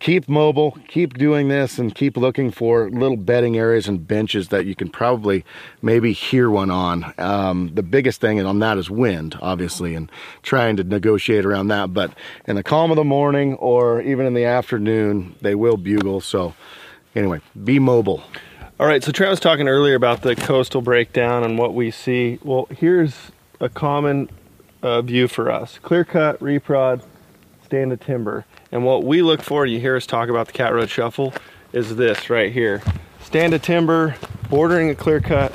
keep 0.00 0.28
mobile, 0.28 0.76
keep 0.88 1.16
doing 1.16 1.48
this, 1.48 1.78
and 1.78 1.94
keep 1.94 2.16
looking 2.16 2.50
for 2.50 2.90
little 2.90 3.18
bedding 3.18 3.56
areas 3.56 3.86
and 3.86 4.08
benches 4.08 4.48
that 4.48 4.64
you 4.64 4.74
can 4.74 4.88
probably 4.88 5.44
maybe 5.82 6.12
hear 6.12 6.50
one 6.50 6.70
on. 6.70 7.14
Um, 7.18 7.70
the 7.74 7.82
biggest 7.82 8.20
thing 8.20 8.40
on 8.44 8.58
that 8.58 8.78
is 8.78 8.90
wind, 8.90 9.38
obviously, 9.40 9.94
and 9.94 10.10
trying 10.42 10.76
to 10.78 10.84
negotiate 10.84 11.44
around 11.44 11.68
that. 11.68 11.94
But 11.94 12.12
in 12.46 12.56
the 12.56 12.62
calm 12.62 12.90
of 12.90 12.96
the 12.96 13.04
morning 13.04 13.54
or 13.56 14.00
even 14.00 14.26
in 14.26 14.34
the 14.34 14.46
afternoon, 14.46 15.36
they 15.42 15.54
will 15.54 15.76
bugle. 15.76 16.20
So, 16.20 16.54
anyway, 17.14 17.40
be 17.62 17.78
mobile. 17.78 18.24
All 18.80 18.86
right, 18.86 19.04
so 19.04 19.12
Travis 19.12 19.40
talking 19.40 19.68
earlier 19.68 19.94
about 19.94 20.22
the 20.22 20.34
coastal 20.34 20.80
breakdown 20.80 21.44
and 21.44 21.58
what 21.58 21.74
we 21.74 21.90
see. 21.90 22.38
Well, 22.42 22.66
here's 22.70 23.30
a 23.60 23.68
common 23.68 24.30
uh, 24.82 25.02
view 25.02 25.28
for 25.28 25.50
us: 25.50 25.78
clear 25.82 26.02
cut, 26.02 26.40
reprod, 26.40 27.02
stand 27.70 27.92
of 27.92 28.00
timber. 28.00 28.44
And 28.72 28.84
what 28.84 29.04
we 29.04 29.22
look 29.22 29.42
for, 29.42 29.64
you 29.64 29.78
hear 29.78 29.94
us 29.94 30.04
talk 30.04 30.28
about 30.28 30.48
the 30.48 30.52
cat 30.52 30.74
road 30.74 30.90
shuffle, 30.90 31.32
is 31.72 31.94
this 31.94 32.28
right 32.28 32.52
here: 32.52 32.82
stand 33.22 33.54
of 33.54 33.62
timber, 33.62 34.16
bordering 34.48 34.90
a 34.90 34.96
clear 34.96 35.20
cut 35.20 35.54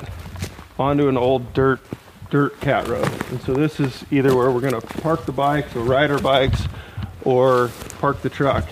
onto 0.80 1.10
an 1.10 1.18
old 1.18 1.52
dirt 1.52 1.82
dirt 2.30 2.58
cat 2.62 2.88
road. 2.88 3.10
And 3.32 3.42
so 3.42 3.54
this 3.54 3.82
is 3.82 4.06
either 4.12 4.34
where 4.34 4.50
we're 4.50 4.62
going 4.62 4.80
to 4.80 4.88
park 5.02 5.26
the 5.26 5.34
bikes 5.34 5.76
or 5.76 5.82
ride 5.82 6.10
our 6.10 6.22
bikes, 6.22 6.64
or 7.26 7.70
park 8.00 8.22
the 8.22 8.30
truck. 8.30 8.66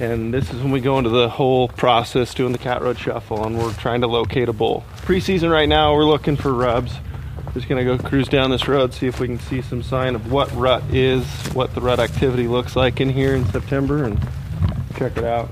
And 0.00 0.34
this 0.34 0.52
is 0.52 0.60
when 0.60 0.72
we 0.72 0.80
go 0.80 0.98
into 0.98 1.10
the 1.10 1.28
whole 1.28 1.68
process 1.68 2.34
doing 2.34 2.50
the 2.50 2.58
cat 2.58 2.82
road 2.82 2.98
shuffle 2.98 3.44
and 3.44 3.56
we're 3.56 3.72
trying 3.74 4.00
to 4.00 4.08
locate 4.08 4.48
a 4.48 4.52
bull. 4.52 4.84
Preseason 5.02 5.48
right 5.48 5.68
now, 5.68 5.94
we're 5.94 6.06
looking 6.06 6.34
for 6.34 6.52
rubs. 6.52 6.94
Just 7.54 7.68
gonna 7.68 7.84
go 7.84 7.96
cruise 7.96 8.26
down 8.26 8.50
this 8.50 8.66
road, 8.66 8.92
see 8.92 9.06
if 9.06 9.20
we 9.20 9.28
can 9.28 9.38
see 9.38 9.62
some 9.62 9.80
sign 9.80 10.16
of 10.16 10.32
what 10.32 10.52
rut 10.56 10.82
is, 10.92 11.24
what 11.52 11.72
the 11.72 11.80
rut 11.80 12.00
activity 12.00 12.48
looks 12.48 12.74
like 12.74 13.00
in 13.00 13.08
here 13.08 13.34
in 13.36 13.46
September 13.46 14.02
and 14.02 14.18
check 14.96 15.16
it 15.16 15.24
out. 15.24 15.48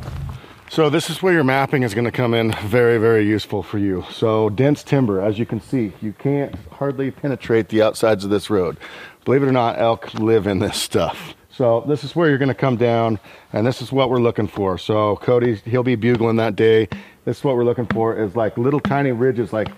So 0.68 0.90
this 0.90 1.10
is 1.10 1.22
where 1.22 1.32
your 1.32 1.44
mapping 1.44 1.84
is 1.84 1.94
to 1.94 2.10
come 2.10 2.34
in 2.34 2.52
very, 2.64 2.98
very 2.98 3.24
useful 3.24 3.62
for 3.62 3.78
you. 3.78 4.04
So 4.10 4.48
dense 4.48 4.82
timber, 4.82 5.20
as 5.20 5.38
you 5.38 5.46
can 5.46 5.60
see, 5.60 5.92
you 6.00 6.12
can't 6.12 6.54
hardly 6.72 7.12
penetrate 7.12 7.68
the 7.68 7.82
outsides 7.82 8.24
of 8.24 8.30
this 8.30 8.50
road. 8.50 8.78
Believe 9.24 9.44
it 9.44 9.46
or 9.46 9.52
not, 9.52 9.78
elk 9.78 10.12
live 10.14 10.46
in 10.46 10.58
this 10.58 10.78
stuff. 10.78 11.34
So 11.50 11.84
this 11.86 12.02
is 12.02 12.16
where 12.16 12.30
you're 12.30 12.38
to 12.48 12.54
come 12.54 12.76
down, 12.76 13.20
and 13.52 13.66
this 13.66 13.82
is 13.82 13.92
what 13.92 14.08
we're 14.08 14.18
looking 14.18 14.48
for. 14.48 14.78
So 14.78 15.16
Cody, 15.16 15.56
he'll 15.66 15.82
be 15.82 15.94
bugling 15.94 16.36
that 16.36 16.56
day. 16.56 16.88
This 17.26 17.38
is 17.38 17.44
what 17.44 17.54
we're 17.54 17.64
looking 17.64 17.86
for 17.86 18.16
is 18.16 18.34
like 18.34 18.56
little 18.56 18.80
tiny 18.80 19.12
ridges, 19.12 19.52
like 19.52 19.68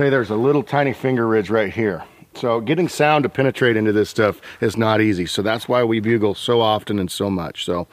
say 0.00 0.08
there's 0.08 0.30
a 0.30 0.36
little 0.36 0.62
tiny 0.62 0.94
finger 0.94 1.26
ridge 1.26 1.50
right 1.50 1.70
here. 1.70 2.02
So 2.32 2.62
getting 2.62 2.88
sound 2.88 3.24
to 3.24 3.28
penetrate 3.28 3.76
into 3.76 3.92
this 3.92 4.08
stuff 4.08 4.40
is 4.62 4.78
not 4.78 5.02
easy. 5.02 5.26
So 5.26 5.42
that's 5.42 5.68
why 5.68 5.84
we 5.84 6.00
bugle 6.00 6.34
so 6.34 6.62
often 6.62 6.98
and 6.98 7.10
so 7.10 7.28
much. 7.28 7.66
So 7.66 7.86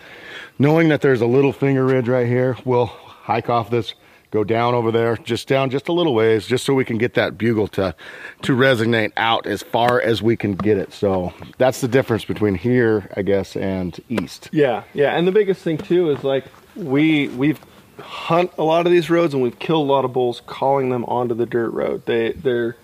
knowing 0.58 0.88
that 0.88 1.02
there's 1.02 1.20
a 1.20 1.26
little 1.26 1.52
finger 1.52 1.86
ridge 1.86 2.08
right 2.08 2.26
here, 2.26 2.56
we'll 2.64 2.86
hike 2.86 3.50
off 3.50 3.70
this, 3.70 3.94
go 4.32 4.46
down 4.46 4.74
over 4.74 4.90
there, 4.90 5.18
just 5.18 5.50
down 5.50 5.70
just 5.70 5.90
a 5.90 5.92
little 5.92 6.16
ways, 6.16 6.48
just 6.48 6.64
so 6.64 6.74
we 6.74 6.86
can 6.86 6.98
get 6.98 7.16
that 7.16 7.38
bugle 7.38 7.68
to 7.70 7.94
to 8.44 8.56
resonate 8.56 9.12
out 9.18 9.46
as 9.46 9.62
far 9.62 10.00
as 10.00 10.22
we 10.22 10.38
can 10.38 10.56
get 10.56 10.78
it. 10.78 10.94
So 10.94 11.34
that's 11.58 11.82
the 11.82 11.90
difference 11.90 12.24
between 12.24 12.56
here, 12.56 13.12
I 13.18 13.22
guess, 13.22 13.58
and 13.58 14.00
east. 14.08 14.48
Yeah, 14.54 14.84
yeah, 14.94 15.18
and 15.18 15.28
the 15.28 15.34
biggest 15.34 15.62
thing 15.62 15.78
too 15.78 16.12
is 16.12 16.24
like 16.24 16.46
we 16.78 17.28
we've 17.30 17.60
hunt 18.00 18.52
a 18.58 18.64
lot 18.64 18.86
of 18.86 18.92
these 18.92 19.10
roads 19.10 19.34
and 19.34 19.44
we've 19.44 19.60
killed 19.60 19.88
a 19.88 19.92
lot 19.92 20.06
of 20.06 20.14
bulls 20.14 20.42
calling 20.46 20.90
them 20.90 21.06
onto 21.06 21.36
the 21.36 21.46
dirt 21.46 21.70
road. 21.70 22.06
They 22.06 22.32
they're 22.32 22.76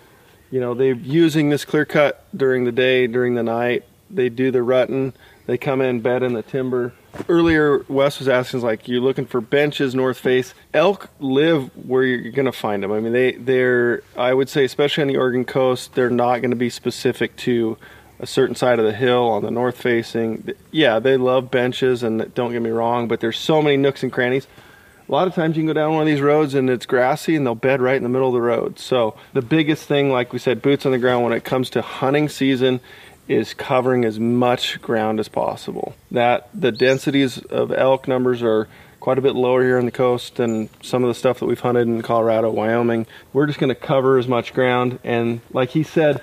you 0.52 0.60
know 0.60 0.74
they're 0.74 0.94
using 0.94 1.50
this 1.50 1.66
clear 1.66 1.86
cut 1.86 2.26
during 2.36 2.66
the 2.66 2.72
day, 2.72 3.08
during 3.08 3.36
the 3.36 3.44
night. 3.44 3.84
They 4.10 4.30
do 4.30 4.52
the 4.52 4.62
rutting. 4.62 5.14
They 5.46 5.58
come 5.58 5.82
in, 5.82 6.00
bed 6.00 6.24
in 6.24 6.34
the 6.34 6.42
timber. 6.42 6.94
Earlier, 7.28 7.86
Wes 7.90 8.20
was 8.20 8.30
asking, 8.30 8.62
like, 8.62 8.88
you're 8.88 9.02
looking 9.02 9.26
for 9.26 9.42
benches, 9.42 9.94
north 9.94 10.18
face. 10.18 10.54
Elk 10.74 11.10
live 11.20 11.70
where 11.86 12.04
you're 12.04 12.32
going 12.32 12.46
to 12.46 12.54
find 12.54 12.82
them. 12.82 12.92
I 12.92 13.00
mean, 13.02 13.12
they, 13.12 13.34
they're, 13.34 14.04
I 14.16 14.34
would 14.34 14.48
say, 14.48 14.64
especially 14.64 15.02
on 15.02 15.08
the 15.10 15.18
Oregon 15.18 15.44
coast, 15.44 15.96
they're 15.96 16.10
not 16.10 16.38
going 16.38 16.52
to 16.52 16.56
be 16.56 16.70
specific 16.70 17.36
to 17.38 17.78
a 18.20 18.26
certain 18.26 18.56
side 18.56 18.80
of 18.80 18.86
the 18.86 18.94
hill 18.94 19.30
on 19.30 19.44
the 19.44 19.52
north 19.52 19.78
facing. 19.78 20.50
Yeah, 20.72 21.00
they 21.00 21.18
love 21.18 21.52
benches, 21.52 22.04
and 22.04 22.34
don't 22.34 22.54
get 22.54 22.62
me 22.62 22.70
wrong, 22.70 23.10
but 23.10 23.20
there's 23.20 23.38
so 23.38 23.62
many 23.62 23.76
nooks 23.76 24.02
and 24.02 24.14
crannies. 24.14 24.48
A 25.08 25.12
lot 25.12 25.28
of 25.28 25.36
times 25.36 25.58
you 25.58 25.62
can 25.62 25.68
go 25.68 25.74
down 25.74 25.94
one 25.94 26.02
of 26.02 26.08
these 26.08 26.22
roads 26.22 26.54
and 26.54 26.70
it's 26.70 26.86
grassy 26.86 27.36
and 27.36 27.46
they'll 27.46 27.56
bed 27.56 27.82
right 27.82 27.98
in 27.98 28.04
the 28.04 28.10
middle 28.10 28.30
of 28.30 28.34
the 28.34 28.42
road. 28.42 28.80
So 28.80 29.16
the 29.34 29.42
biggest 29.42 29.86
thing, 29.86 30.12
like 30.12 30.32
we 30.32 30.40
said, 30.40 30.62
boots 30.62 30.86
on 30.86 30.94
the 30.94 30.98
ground 30.98 31.24
when 31.24 31.34
it 31.34 31.44
comes 31.44 31.70
to 31.72 31.82
hunting 31.82 32.30
season 32.30 32.80
is 33.28 33.54
covering 33.54 34.06
as 34.06 34.20
much 34.20 34.82
ground 34.82 35.20
as 35.20 35.28
possible. 35.28 35.96
That 36.12 36.50
the 36.54 36.72
densities 36.72 37.38
of 37.38 37.72
elk 37.72 38.08
numbers 38.08 38.42
are 38.42 38.68
quite 39.00 39.18
a 39.18 39.22
bit 39.22 39.36
lower 39.36 39.62
here 39.62 39.78
on 39.78 39.86
the 39.86 39.92
coast 39.92 40.36
than 40.36 40.70
some 40.82 41.04
of 41.04 41.10
the 41.10 41.14
stuff 41.14 41.40
that 41.40 41.46
we've 41.46 41.60
hunted 41.60 41.88
in 41.88 42.02
Colorado, 42.02 42.50
Wyoming. 42.50 43.06
We're 43.34 43.48
just 43.48 43.60
going 43.60 43.70
to 43.70 43.76
cover 43.76 44.18
as 44.18 44.30
much 44.30 44.54
ground 44.54 45.00
and 45.04 45.42
like 45.52 45.72
he 45.72 45.84
said, 45.84 46.22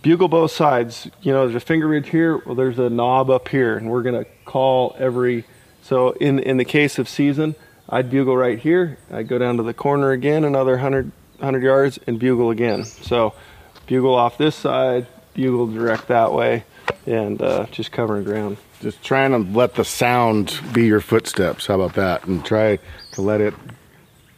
bugle 0.00 0.28
both 0.28 0.52
sides. 0.52 1.10
You 1.22 1.32
know, 1.32 1.46
there's 1.46 1.60
a 1.60 1.66
finger 1.66 1.88
ridge 1.88 2.08
here, 2.08 2.38
well 2.38 2.54
there's 2.54 2.78
a 2.78 2.88
knob 2.88 3.28
up 3.28 3.48
here 3.48 3.76
and 3.76 3.90
we're 3.90 4.02
going 4.02 4.24
to 4.24 4.30
call 4.44 4.94
every 4.98 5.44
so 5.82 6.12
in 6.12 6.38
in 6.38 6.58
the 6.58 6.64
case 6.64 6.98
of 6.98 7.08
season, 7.08 7.56
I'd 7.90 8.08
bugle 8.10 8.36
right 8.36 8.58
here. 8.58 8.98
I'd 9.10 9.28
go 9.28 9.38
down 9.38 9.56
to 9.56 9.62
the 9.62 9.74
corner 9.74 10.12
again, 10.12 10.44
another 10.44 10.72
100, 10.72 11.10
100 11.38 11.62
yards, 11.62 11.98
and 12.06 12.18
bugle 12.18 12.50
again. 12.50 12.84
So 12.84 13.34
bugle 13.86 14.14
off 14.14 14.38
this 14.38 14.54
side, 14.54 15.06
bugle 15.34 15.66
direct 15.66 16.08
that 16.08 16.32
way, 16.32 16.64
and 17.06 17.40
uh, 17.42 17.66
just 17.66 17.90
covering 17.90 18.24
ground. 18.24 18.58
Just 18.80 19.02
trying 19.02 19.32
to 19.32 19.38
let 19.58 19.74
the 19.74 19.84
sound 19.84 20.58
be 20.72 20.86
your 20.86 21.00
footsteps. 21.00 21.66
How 21.66 21.74
about 21.80 21.94
that? 21.96 22.24
And 22.26 22.44
try 22.44 22.78
to 23.12 23.22
let 23.22 23.40
it 23.40 23.54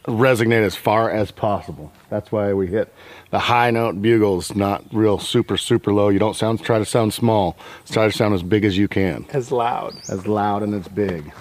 resonate 0.07 0.63
as 0.65 0.75
far 0.75 1.11
as 1.11 1.31
possible. 1.31 1.93
That's 2.11 2.33
why 2.33 2.53
we 2.55 2.67
hit 2.67 2.93
the 3.31 3.39
high 3.39 3.71
note 3.71 4.01
bugles, 4.03 4.55
not 4.55 4.83
real 4.93 5.19
super, 5.19 5.57
super 5.57 5.93
low. 5.93 6.09
You 6.09 6.19
don't 6.19 6.35
sound, 6.35 6.63
try 6.65 6.79
to 6.79 6.85
sound 6.85 7.13
small. 7.15 7.57
Try 7.91 8.07
to 8.07 8.13
sound 8.13 8.35
as 8.35 8.43
big 8.43 8.65
as 8.65 8.77
you 8.77 8.89
can, 8.89 9.27
As 9.31 9.53
loud. 9.53 9.95
as 10.09 10.27
loud 10.27 10.63
and 10.63 10.75
as 10.75 10.89
big. 10.89 11.33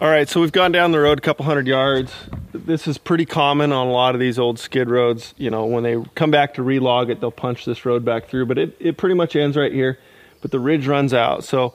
All 0.00 0.08
right, 0.08 0.28
so 0.28 0.40
we've 0.40 0.52
gone 0.52 0.70
down 0.70 0.92
the 0.92 1.00
road 1.00 1.18
a 1.18 1.20
couple 1.20 1.44
hundred 1.44 1.66
yards. 1.66 2.12
This 2.52 2.86
is 2.86 2.98
pretty 2.98 3.26
common 3.26 3.72
on 3.72 3.88
a 3.88 3.90
lot 3.90 4.14
of 4.14 4.20
these 4.20 4.38
old 4.38 4.60
skid 4.60 4.88
roads. 4.88 5.34
You 5.36 5.50
know, 5.50 5.66
when 5.66 5.82
they 5.82 6.00
come 6.14 6.30
back 6.30 6.54
to 6.54 6.62
relog 6.62 7.10
it, 7.10 7.20
they'll 7.20 7.32
punch 7.32 7.64
this 7.64 7.84
road 7.84 8.04
back 8.04 8.28
through, 8.28 8.46
but 8.46 8.58
it, 8.58 8.76
it 8.78 8.96
pretty 8.96 9.16
much 9.16 9.34
ends 9.34 9.56
right 9.56 9.72
here. 9.72 9.98
But 10.40 10.52
the 10.52 10.60
ridge 10.60 10.86
runs 10.86 11.12
out. 11.12 11.42
So, 11.42 11.74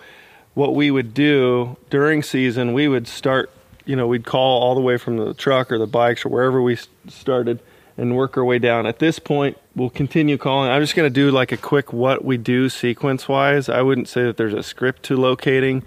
what 0.54 0.74
we 0.74 0.90
would 0.90 1.14
do 1.14 1.76
during 1.90 2.24
season, 2.24 2.72
we 2.72 2.88
would 2.88 3.10
start, 3.10 3.52
you 3.84 3.98
know, 3.98 4.08
we'd 4.08 4.24
call 4.24 4.62
all 4.62 4.74
the 4.74 4.80
way 4.80 4.96
from 4.96 5.18
the 5.18 5.34
truck 5.34 5.70
or 5.70 5.78
the 5.78 5.86
bikes 5.86 6.26
or 6.26 6.30
wherever 6.30 6.62
we 6.62 6.78
started 7.10 7.60
and 7.98 8.16
work 8.16 8.38
our 8.38 8.46
way 8.46 8.58
down. 8.58 8.86
At 8.88 9.00
this 9.00 9.20
point, 9.20 9.58
we'll 9.76 9.90
continue 9.90 10.38
calling. 10.38 10.72
I'm 10.72 10.82
just 10.82 10.96
going 10.96 11.08
to 11.08 11.14
do 11.14 11.30
like 11.30 11.52
a 11.52 11.58
quick 11.58 11.92
what 11.92 12.24
we 12.24 12.38
do 12.38 12.70
sequence 12.70 13.28
wise. 13.28 13.68
I 13.68 13.82
wouldn't 13.82 14.08
say 14.08 14.24
that 14.24 14.38
there's 14.38 14.54
a 14.54 14.64
script 14.64 15.04
to 15.04 15.18
locating 15.18 15.84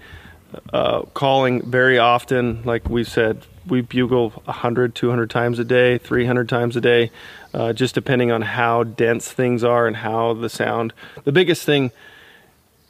uh, 0.73 1.03
calling 1.13 1.69
very 1.69 1.97
often. 1.97 2.63
Like 2.63 2.89
we 2.89 3.03
said, 3.03 3.43
we 3.65 3.81
bugle 3.81 4.29
100, 4.29 4.95
200 4.95 5.29
times 5.29 5.59
a 5.59 5.63
day, 5.63 5.97
300 5.97 6.47
times 6.47 6.75
a 6.75 6.81
day, 6.81 7.11
uh, 7.53 7.73
just 7.73 7.95
depending 7.95 8.31
on 8.31 8.41
how 8.41 8.83
dense 8.83 9.31
things 9.31 9.63
are 9.63 9.87
and 9.87 9.97
how 9.97 10.33
the 10.33 10.49
sound. 10.49 10.93
The 11.23 11.31
biggest 11.31 11.63
thing 11.63 11.91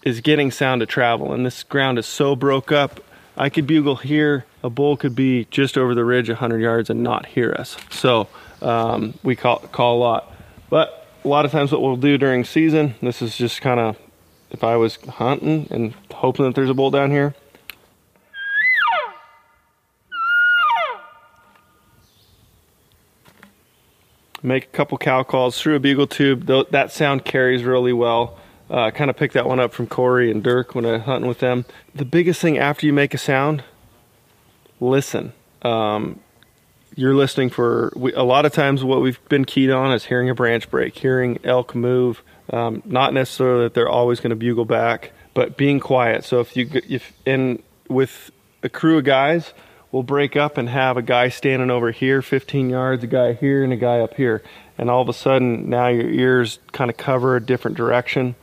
is 0.03 0.21
getting 0.21 0.51
sound 0.51 0.81
to 0.81 0.85
travel, 0.85 1.33
and 1.33 1.45
this 1.45 1.63
ground 1.63 1.99
is 1.99 2.05
so 2.05 2.35
broke 2.35 2.71
up. 2.71 2.99
I 3.35 3.49
could 3.49 3.67
bugle 3.67 3.97
here, 3.97 4.45
a 4.63 4.69
bull 4.69 4.97
could 4.97 5.15
be 5.15 5.45
just 5.51 5.77
over 5.77 5.93
the 5.93 6.05
ridge 6.05 6.29
100 6.29 6.59
yards 6.59 6.89
and 6.89 7.03
not 7.03 7.27
hear 7.27 7.53
us. 7.53 7.77
So 7.91 8.27
um, 8.61 9.13
we 9.23 9.35
call 9.35 9.59
call 9.59 9.97
a 9.97 9.99
lot. 9.99 10.33
But 10.69 11.07
a 11.23 11.27
lot 11.27 11.45
of 11.45 11.51
times, 11.51 11.71
what 11.71 11.81
we'll 11.81 11.97
do 11.97 12.17
during 12.17 12.43
season, 12.43 12.95
this 13.01 13.21
is 13.21 13.37
just 13.37 13.61
kind 13.61 13.79
of 13.79 13.97
if 14.49 14.63
I 14.63 14.75
was 14.75 14.95
hunting 14.95 15.67
and 15.69 15.93
hoping 16.11 16.45
that 16.45 16.55
there's 16.55 16.69
a 16.69 16.73
bull 16.73 16.91
down 16.91 17.11
here. 17.11 17.35
Make 24.47 24.63
a 24.63 24.67
couple 24.67 24.97
cow 24.97 25.23
calls 25.23 25.59
through 25.61 25.75
a 25.75 25.79
bugle 25.81 26.07
tube. 26.07 26.45
Tho- 26.45 26.63
That 26.71 26.89
sound 26.91 27.25
carries 27.25 27.63
really 27.63 27.91
well. 27.91 28.37
Uh, 28.69 28.91
kind 28.91 29.09
of 29.09 29.17
picked 29.17 29.33
that 29.33 29.45
one 29.45 29.59
up 29.59 29.73
from 29.73 29.87
Corey 29.87 30.31
and 30.31 30.41
Dirk 30.41 30.73
when 30.73 30.85
I 30.85 30.93
was 30.93 31.01
hunting 31.01 31.27
with 31.27 31.39
them. 31.39 31.65
The 31.93 32.05
biggest 32.05 32.41
thing 32.41 32.57
after 32.57 32.85
you 32.85 32.93
make 32.93 33.13
a 33.13 33.17
sound, 33.17 33.63
listen. 34.79 35.33
Um, 35.63 36.19
you're 36.95 37.13
listening 37.13 37.49
for 37.49 37.91
we, 37.95 38.13
a 38.13 38.23
lot 38.23 38.45
of 38.45 38.53
times 38.53 38.83
what 38.83 39.01
we've 39.01 39.19
been 39.29 39.45
keyed 39.45 39.69
on 39.69 39.91
is 39.91 40.05
hearing 40.05 40.29
a 40.29 40.35
branch 40.35 40.69
break, 40.69 40.97
hearing 40.97 41.39
elk 41.43 41.75
move. 41.75 42.23
Um, 42.49 42.81
not 42.85 43.13
necessarily 43.13 43.63
that 43.65 43.73
they're 43.73 43.89
always 43.89 44.19
going 44.19 44.29
to 44.31 44.35
bugle 44.35 44.65
back, 44.65 45.11
but 45.33 45.57
being 45.57 45.79
quiet. 45.79 46.23
So 46.23 46.39
if 46.39 46.55
you 46.55 46.69
if 46.87 47.13
in 47.25 47.61
with 47.89 48.31
a 48.63 48.69
crew 48.69 48.97
of 48.97 49.03
guys, 49.03 49.53
we'll 49.91 50.03
break 50.03 50.35
up 50.35 50.57
and 50.57 50.69
have 50.69 50.97
a 50.97 51.01
guy 51.01 51.29
standing 51.29 51.69
over 51.69 51.91
here, 51.91 52.21
15 52.21 52.69
yards, 52.69 53.03
a 53.03 53.07
guy 53.07 53.33
here, 53.33 53.63
and 53.63 53.73
a 53.73 53.77
guy 53.77 53.99
up 53.99 54.15
here, 54.15 54.43
and 54.77 54.89
all 54.89 55.01
of 55.01 55.09
a 55.09 55.13
sudden 55.13 55.69
now 55.69 55.87
your 55.87 56.09
ears 56.09 56.59
kind 56.71 56.89
of 56.89 56.97
cover 56.97 57.35
a 57.35 57.41
different 57.41 57.77
direction. 57.77 58.35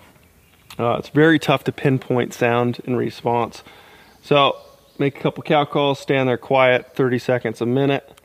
Uh, 0.79 0.97
it's 0.99 1.11
very 1.11 1.39
tough 1.39 1.65
to 1.65 1.73
pinpoint 1.73 2.35
sound 2.35 2.81
in 2.85 2.97
response. 2.97 3.63
So 4.23 4.57
make 4.99 5.19
a 5.19 5.21
couple 5.21 5.43
cow 5.43 5.65
calls, 5.65 6.01
stand 6.01 6.29
there 6.29 6.39
quiet, 6.39 6.95
30 6.95 7.19
seconds 7.19 7.61
a 7.61 7.67
minute. 7.67 8.21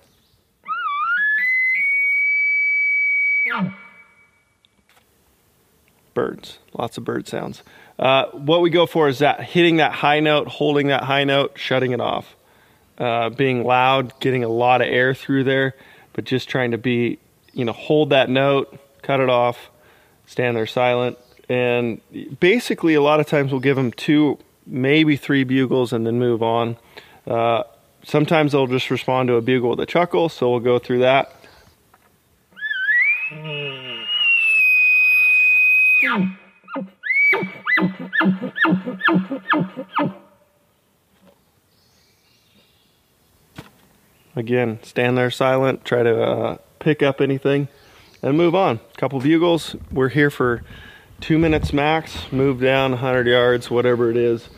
Birds, 6.13 6.59
lots 6.73 6.97
of 6.97 7.03
bird 7.03 7.27
sounds. 7.27 7.63
Uh, 7.97 8.25
what 8.31 8.61
we 8.61 8.69
go 8.69 8.85
for 8.85 9.07
is 9.07 9.19
that 9.19 9.41
hitting 9.43 9.77
that 9.77 9.91
high 9.91 10.19
note, 10.19 10.47
holding 10.47 10.87
that 10.87 11.03
high 11.03 11.23
note, 11.23 11.57
shutting 11.57 11.91
it 11.91 11.99
off. 12.01 12.35
Uh, 12.99 13.29
being 13.29 13.63
loud, 13.63 14.19
getting 14.19 14.43
a 14.43 14.49
lot 14.49 14.81
of 14.81 14.87
air 14.89 15.13
through 15.13 15.45
there, 15.45 15.73
but 16.11 16.25
just 16.25 16.49
trying 16.49 16.71
to 16.71 16.77
be, 16.77 17.17
you 17.53 17.63
know, 17.63 17.71
hold 17.71 18.09
that 18.09 18.29
note, 18.29 18.77
cut 19.01 19.21
it 19.21 19.29
off, 19.29 19.69
stand 20.25 20.57
there 20.57 20.67
silent. 20.67 21.17
And 21.47 22.01
basically, 22.41 22.95
a 22.95 23.01
lot 23.01 23.21
of 23.21 23.25
times 23.25 23.51
we'll 23.51 23.61
give 23.61 23.77
them 23.77 23.93
two, 23.93 24.37
maybe 24.67 25.15
three 25.15 25.45
bugles 25.45 25.93
and 25.93 26.05
then 26.05 26.19
move 26.19 26.43
on. 26.43 26.75
Uh, 27.25 27.63
sometimes 28.03 28.51
they'll 28.51 28.67
just 28.67 28.89
respond 28.89 29.27
to 29.29 29.35
a 29.35 29.41
bugle 29.41 29.69
with 29.69 29.79
a 29.79 29.85
chuckle, 29.85 30.27
so 30.27 30.51
we'll 30.51 30.59
go 30.59 30.77
through 30.77 30.99
that. 30.99 31.33
Again, 44.35 44.79
stand 44.83 45.17
there 45.17 45.31
silent, 45.31 45.85
try 45.85 46.03
to 46.03 46.21
uh, 46.23 46.57
pick 46.79 47.01
up 47.01 47.19
anything, 47.21 47.67
and 48.21 48.37
move 48.37 48.55
on. 48.55 48.79
Couple 48.97 49.19
bugles. 49.19 49.75
We're 49.91 50.09
here 50.09 50.29
for 50.29 50.63
two 51.19 51.37
minutes 51.37 51.73
max. 51.73 52.31
Move 52.31 52.61
down 52.61 52.91
100 52.91 53.27
yards, 53.27 53.69
whatever 53.69 54.09
it 54.09 54.17
is. 54.17 54.49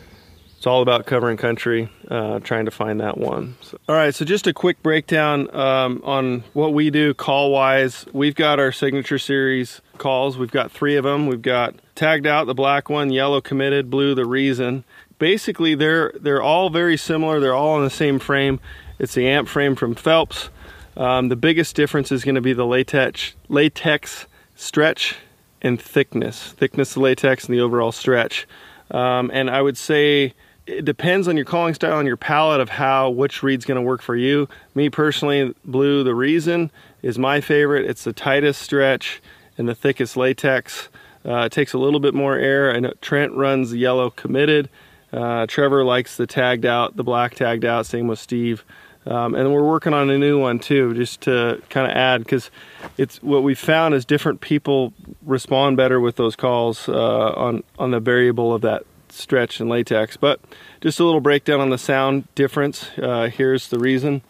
It's 0.56 0.66
all 0.68 0.80
about 0.80 1.06
covering 1.06 1.36
country, 1.38 1.88
uh, 2.08 2.38
trying 2.38 2.66
to 2.66 2.70
find 2.70 3.00
that 3.00 3.18
one. 3.18 3.56
So- 3.62 3.78
all 3.88 3.96
right, 3.96 4.14
so 4.14 4.24
just 4.24 4.46
a 4.46 4.52
quick 4.52 4.80
breakdown 4.80 5.52
um, 5.56 6.00
on 6.04 6.44
what 6.52 6.72
we 6.72 6.88
do 6.88 7.14
call 7.14 7.50
wise. 7.50 8.06
We've 8.12 8.36
got 8.36 8.60
our 8.60 8.70
signature 8.70 9.18
series 9.18 9.80
calls. 9.98 10.38
We've 10.38 10.52
got 10.52 10.70
three 10.70 10.94
of 10.94 11.02
them. 11.02 11.26
We've 11.26 11.42
got 11.42 11.74
tagged 11.96 12.28
out 12.28 12.46
the 12.46 12.54
black 12.54 12.88
one, 12.88 13.10
yellow 13.10 13.40
committed, 13.40 13.90
blue 13.90 14.14
the 14.14 14.24
reason. 14.24 14.84
Basically, 15.18 15.74
they're 15.74 16.12
they're 16.20 16.42
all 16.42 16.70
very 16.70 16.96
similar. 16.96 17.40
They're 17.40 17.54
all 17.54 17.74
on 17.74 17.82
the 17.82 17.90
same 17.90 18.20
frame. 18.20 18.60
It's 19.02 19.14
the 19.14 19.26
amp 19.26 19.48
frame 19.48 19.74
from 19.74 19.96
Phelps. 19.96 20.48
Um, 20.96 21.28
the 21.28 21.34
biggest 21.34 21.74
difference 21.74 22.12
is 22.12 22.22
going 22.22 22.36
to 22.36 22.40
be 22.40 22.52
the 22.52 22.64
latex 22.64 23.34
latex 23.48 24.26
stretch 24.54 25.16
and 25.60 25.82
thickness, 25.82 26.52
thickness 26.52 26.92
of 26.92 27.02
latex 27.02 27.46
and 27.46 27.54
the 27.54 27.60
overall 27.60 27.90
stretch. 27.90 28.46
Um, 28.92 29.28
and 29.34 29.50
I 29.50 29.60
would 29.60 29.76
say 29.76 30.34
it 30.66 30.84
depends 30.84 31.26
on 31.26 31.36
your 31.36 31.44
calling 31.44 31.74
style 31.74 31.98
and 31.98 32.06
your 32.06 32.16
palate 32.16 32.60
of 32.60 32.68
how 32.68 33.10
which 33.10 33.42
reed's 33.42 33.64
going 33.64 33.76
to 33.76 33.82
work 33.82 34.02
for 34.02 34.14
you. 34.14 34.48
Me 34.76 34.88
personally, 34.88 35.52
blue 35.64 36.04
the 36.04 36.14
reason 36.14 36.70
is 37.02 37.18
my 37.18 37.40
favorite. 37.40 37.84
It's 37.84 38.04
the 38.04 38.12
tightest 38.12 38.62
stretch 38.62 39.20
and 39.58 39.68
the 39.68 39.74
thickest 39.74 40.16
latex. 40.16 40.88
Uh, 41.26 41.46
it 41.46 41.52
takes 41.52 41.72
a 41.72 41.78
little 41.78 41.98
bit 41.98 42.14
more 42.14 42.36
air. 42.36 42.70
And 42.70 42.94
Trent 43.00 43.32
runs 43.32 43.72
the 43.72 43.78
yellow 43.78 44.10
committed. 44.10 44.68
Uh, 45.12 45.46
Trevor 45.46 45.84
likes 45.84 46.16
the 46.16 46.26
tagged 46.26 46.64
out, 46.64 46.96
the 46.96 47.04
black 47.04 47.34
tagged 47.34 47.64
out. 47.64 47.84
Same 47.86 48.06
with 48.06 48.20
Steve. 48.20 48.64
Um, 49.04 49.34
and 49.34 49.52
we're 49.52 49.66
working 49.66 49.94
on 49.94 50.10
a 50.10 50.18
new 50.18 50.38
one 50.38 50.60
too, 50.60 50.94
just 50.94 51.22
to 51.22 51.60
kind 51.70 51.90
of 51.90 51.96
add 51.96 52.22
because 52.22 52.50
it's 52.96 53.20
what 53.22 53.42
we 53.42 53.54
found 53.54 53.94
is 53.94 54.04
different 54.04 54.40
people 54.40 54.92
respond 55.22 55.76
better 55.76 56.00
with 56.00 56.16
those 56.16 56.36
calls 56.36 56.88
uh, 56.88 57.32
on 57.32 57.64
on 57.78 57.90
the 57.90 57.98
variable 58.00 58.54
of 58.54 58.62
that 58.62 58.84
stretch 59.08 59.58
and 59.60 59.68
latex. 59.68 60.16
But 60.16 60.40
just 60.80 61.00
a 61.00 61.04
little 61.04 61.20
breakdown 61.20 61.60
on 61.60 61.70
the 61.70 61.78
sound 61.78 62.32
difference. 62.34 62.90
Uh, 62.96 63.28
here's 63.28 63.68
the 63.68 63.78
reason. 63.78 64.22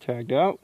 Tagged 0.00 0.32
out. 0.32 0.60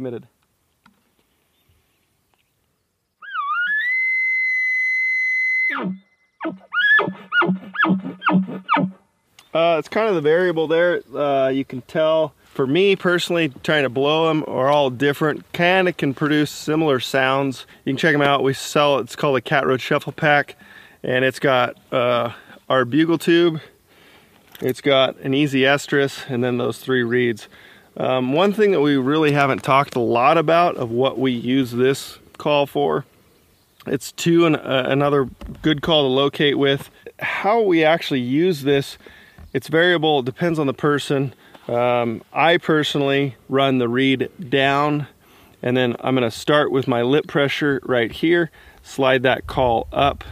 Committed. 0.00 0.26
Uh, 9.52 9.76
it's 9.78 9.88
kind 9.88 10.08
of 10.08 10.14
the 10.14 10.22
variable 10.22 10.66
there. 10.66 11.02
Uh, 11.14 11.48
you 11.48 11.66
can 11.66 11.82
tell. 11.82 12.32
For 12.44 12.66
me 12.66 12.96
personally, 12.96 13.52
trying 13.62 13.82
to 13.82 13.90
blow 13.90 14.28
them 14.28 14.42
are 14.48 14.68
all 14.68 14.88
different. 14.88 15.52
Kind 15.52 15.86
of 15.86 15.98
can 15.98 16.14
produce 16.14 16.50
similar 16.50 16.98
sounds. 16.98 17.66
You 17.84 17.92
can 17.92 17.98
check 17.98 18.14
them 18.14 18.22
out. 18.22 18.42
We 18.42 18.54
sell 18.54 18.98
it's 19.00 19.14
called 19.14 19.36
a 19.36 19.42
Cat 19.42 19.66
Road 19.66 19.82
Shuffle 19.82 20.12
Pack, 20.12 20.56
and 21.02 21.26
it's 21.26 21.38
got 21.38 21.76
uh, 21.92 22.32
our 22.70 22.86
bugle 22.86 23.18
tube. 23.18 23.60
It's 24.62 24.80
got 24.80 25.18
an 25.18 25.34
easy 25.34 25.60
estrus, 25.60 26.28
and 26.28 26.42
then 26.42 26.56
those 26.56 26.78
three 26.78 27.02
reeds. 27.02 27.48
Um, 27.96 28.32
one 28.32 28.52
thing 28.52 28.70
that 28.70 28.80
we 28.80 28.96
really 28.96 29.32
haven't 29.32 29.62
talked 29.62 29.96
a 29.96 30.00
lot 30.00 30.38
about 30.38 30.76
of 30.76 30.90
what 30.90 31.18
we 31.18 31.32
use 31.32 31.72
this 31.72 32.18
call 32.38 32.66
for 32.66 33.04
it's 33.86 34.12
two 34.12 34.46
and 34.46 34.56
uh, 34.56 34.84
another 34.86 35.28
good 35.62 35.82
call 35.82 36.02
to 36.02 36.08
locate 36.08 36.58
with. 36.58 36.90
How 37.18 37.62
we 37.62 37.84
actually 37.84 38.20
use 38.20 38.62
this, 38.62 38.98
it's 39.52 39.68
variable. 39.68 40.20
It 40.20 40.26
depends 40.26 40.58
on 40.58 40.66
the 40.66 40.74
person. 40.74 41.34
Um, 41.66 42.22
I 42.32 42.58
personally 42.58 43.36
run 43.48 43.78
the 43.78 43.88
reed 43.88 44.30
down, 44.50 45.06
and 45.62 45.76
then 45.76 45.96
I'm 46.00 46.14
going 46.14 46.28
to 46.28 46.36
start 46.36 46.70
with 46.70 46.88
my 46.88 47.02
lip 47.02 47.26
pressure 47.26 47.80
right 47.84 48.10
here. 48.10 48.50
Slide 48.82 49.22
that 49.22 49.46
call 49.46 49.88
up, 49.92 50.24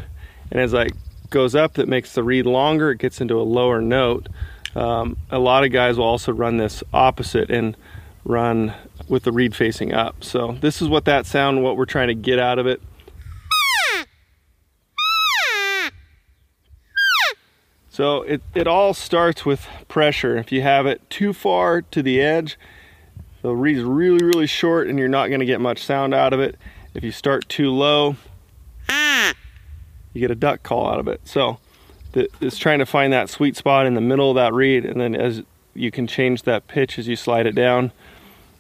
and 0.51 0.61
as 0.61 0.75
I 0.75 0.89
goes 1.31 1.55
up, 1.55 1.75
that 1.75 1.89
makes 1.89 2.15
the 2.15 2.23
reed 2.23 2.47
longer. 2.47 2.91
It 2.91 2.99
gets 2.99 3.21
into 3.21 3.41
a 3.41 3.43
lower 3.43 3.81
note. 3.81 4.29
Um, 4.79 5.17
a 5.29 5.41
lot 5.41 5.65
of 5.65 5.73
guys 5.73 5.99
will 5.99 6.05
also 6.05 6.31
run 6.31 6.57
this 6.57 6.85
opposite 6.93 7.51
and 7.51 7.77
run 8.25 8.73
with 9.09 9.25
the 9.25 9.33
reed 9.33 9.57
facing 9.57 9.93
up. 9.93 10.23
So 10.23 10.57
this 10.61 10.81
is 10.81 10.89
what 10.89 11.05
that 11.07 11.27
sound, 11.27 11.65
what 11.65 11.77
we're 11.77 11.85
trying 11.85 12.07
to 12.09 12.15
get 12.15 12.39
out 12.39 12.61
of 12.61 12.69
it. 12.69 12.81
So 17.89 18.23
it, 18.23 18.41
it 18.55 18.69
all 18.69 18.95
starts 18.95 19.45
with 19.45 19.67
pressure. 19.89 20.37
If 20.37 20.53
you 20.53 20.63
have 20.63 20.87
it 20.87 21.11
too 21.11 21.33
far 21.33 21.83
to 21.83 22.01
the 22.01 22.21
edge, 22.21 22.57
the 23.43 23.57
reed's 23.57 23.83
really, 23.83 24.25
really 24.25 24.47
short 24.47 24.87
and 24.87 24.97
you're 24.97 25.09
not 25.09 25.27
going 25.27 25.41
to 25.41 25.47
get 25.47 25.61
much 25.61 25.83
sound 25.83 26.15
out 26.15 26.33
of 26.33 26.39
it. 26.39 26.55
If 26.95 27.03
you 27.03 27.11
start 27.11 27.49
too 27.49 27.73
low, 27.73 28.15
you 28.89 30.21
get 30.21 30.31
a 30.31 30.37
duck 30.37 30.63
call 30.63 30.89
out 30.89 31.01
of 31.01 31.09
it. 31.09 31.23
So 31.25 31.59
that 32.13 32.31
is 32.41 32.59
trying 32.59 32.79
to 32.79 32.87
find 32.87 33.13
that 33.13 33.29
sweet 33.29 33.57
spot 33.57 33.87
in 33.87 33.95
the 33.95 34.01
middle 34.01 34.31
of 34.31 34.37
that 34.37 34.53
reed 34.53 34.85
and 34.85 35.01
then 35.01 35.15
as 35.15 35.43
you 35.75 35.91
can 35.91 36.07
change 36.07 36.43
that 36.43 36.67
pitch 36.67 36.99
as 36.99 37.07
you 37.07 37.17
slide 37.17 37.47
it 37.47 37.55
down. 37.55 37.93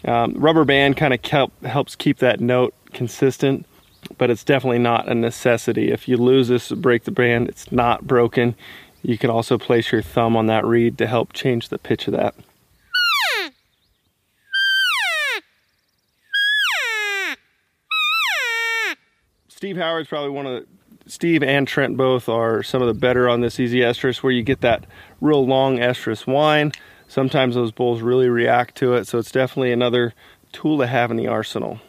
Um, 0.04 0.34
rubber 0.34 0.64
band 0.64 0.96
kind 0.96 1.12
of 1.12 1.52
helps 1.64 1.96
keep 1.96 2.18
that 2.18 2.40
note 2.40 2.72
consistent, 2.92 3.66
but 4.16 4.30
it's 4.30 4.44
definitely 4.44 4.78
not 4.78 5.08
a 5.08 5.14
necessity. 5.14 5.90
If 5.90 6.06
you 6.06 6.16
lose 6.16 6.48
this, 6.48 6.70
break 6.70 7.04
the 7.04 7.10
band, 7.10 7.48
it's 7.48 7.72
not 7.72 8.06
broken. 8.06 8.54
You 9.02 9.18
can 9.18 9.30
also 9.30 9.58
place 9.58 9.90
your 9.90 10.02
thumb 10.02 10.36
on 10.36 10.46
that 10.46 10.64
reed 10.64 10.98
to 10.98 11.06
help 11.06 11.32
change 11.32 11.68
the 11.68 11.78
pitch 11.78 12.06
of 12.06 12.12
that. 12.14 12.34
Steve 19.48 19.76
Howard's 19.76 20.08
probably 20.08 20.30
one 20.30 20.46
of 20.46 20.52
the 20.52 20.66
Steve 21.08 21.42
and 21.42 21.66
Trent 21.66 21.96
both 21.96 22.28
are 22.28 22.62
some 22.62 22.82
of 22.82 22.88
the 22.88 22.94
better 22.94 23.28
on 23.28 23.40
this 23.40 23.58
easy 23.58 23.80
estrus 23.80 24.22
where 24.22 24.32
you 24.32 24.42
get 24.42 24.60
that 24.60 24.84
real 25.20 25.46
long 25.46 25.78
estrus 25.78 26.26
whine. 26.26 26.72
Sometimes 27.08 27.54
those 27.54 27.72
bulls 27.72 28.02
really 28.02 28.28
react 28.28 28.76
to 28.76 28.94
it, 28.94 29.06
so 29.06 29.18
it's 29.18 29.32
definitely 29.32 29.72
another 29.72 30.14
tool 30.52 30.78
to 30.78 30.86
have 30.86 31.10
in 31.10 31.16
the 31.16 31.26
arsenal. 31.26 31.80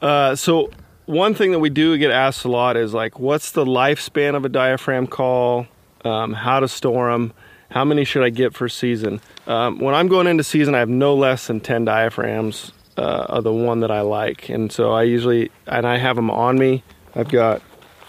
Uh, 0.00 0.34
so 0.34 0.70
one 1.06 1.34
thing 1.34 1.52
that 1.52 1.58
we 1.58 1.70
do 1.70 1.96
get 1.98 2.10
asked 2.10 2.44
a 2.44 2.48
lot 2.48 2.76
is 2.76 2.94
like, 2.94 3.18
what's 3.18 3.52
the 3.52 3.64
lifespan 3.64 4.34
of 4.34 4.44
a 4.44 4.48
diaphragm 4.48 5.06
call? 5.06 5.66
Um, 6.04 6.32
how 6.32 6.60
to 6.60 6.68
store 6.68 7.12
them? 7.12 7.32
How 7.70 7.84
many 7.84 8.04
should 8.04 8.22
I 8.22 8.30
get 8.30 8.54
for 8.54 8.68
season? 8.68 9.20
Um, 9.46 9.78
when 9.78 9.94
I'm 9.94 10.08
going 10.08 10.26
into 10.26 10.44
season, 10.44 10.74
I 10.74 10.78
have 10.78 10.88
no 10.88 11.14
less 11.14 11.46
than 11.46 11.60
10 11.60 11.84
diaphragms 11.84 12.72
uh, 12.96 13.26
of 13.28 13.44
the 13.44 13.52
one 13.52 13.80
that 13.80 13.90
I 13.90 14.02
like, 14.02 14.48
and 14.48 14.70
so 14.70 14.92
I 14.92 15.02
usually 15.02 15.50
and 15.66 15.86
I 15.86 15.98
have 15.98 16.16
them 16.16 16.30
on 16.30 16.56
me. 16.56 16.82
I've 17.16 17.28
got, 17.28 17.62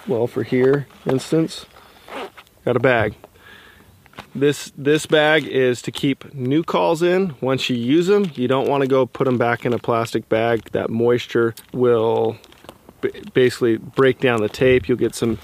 well, 0.08 0.28
for 0.28 0.44
here 0.44 0.88
instance, 1.06 1.66
got 2.64 2.76
a 2.76 2.80
bag. 2.80 3.16
This 4.34 4.72
this 4.78 5.06
bag 5.06 5.46
is 5.46 5.82
to 5.84 5.92
keep 5.92 6.34
new 6.34 6.64
calls 6.64 7.02
in. 7.02 7.36
Once 7.42 7.70
you 7.70 7.76
use 7.76 8.08
them, 8.08 8.32
you 8.36 8.48
don't 8.48 8.68
want 8.68 8.82
to 8.82 8.88
go 8.88 9.06
put 9.06 9.26
them 9.26 9.38
back 9.38 9.66
in 9.66 9.74
a 9.74 9.80
plastic 9.80 10.28
bag. 10.30 10.72
That 10.72 10.90
moisture 10.90 11.56
will 11.74 12.38
basically 13.34 13.78
break 13.78 14.20
down 14.20 14.42
the 14.42 14.50
tape. 14.50 14.88
You'll 14.88 14.98
get 14.98 15.16
some. 15.16 15.40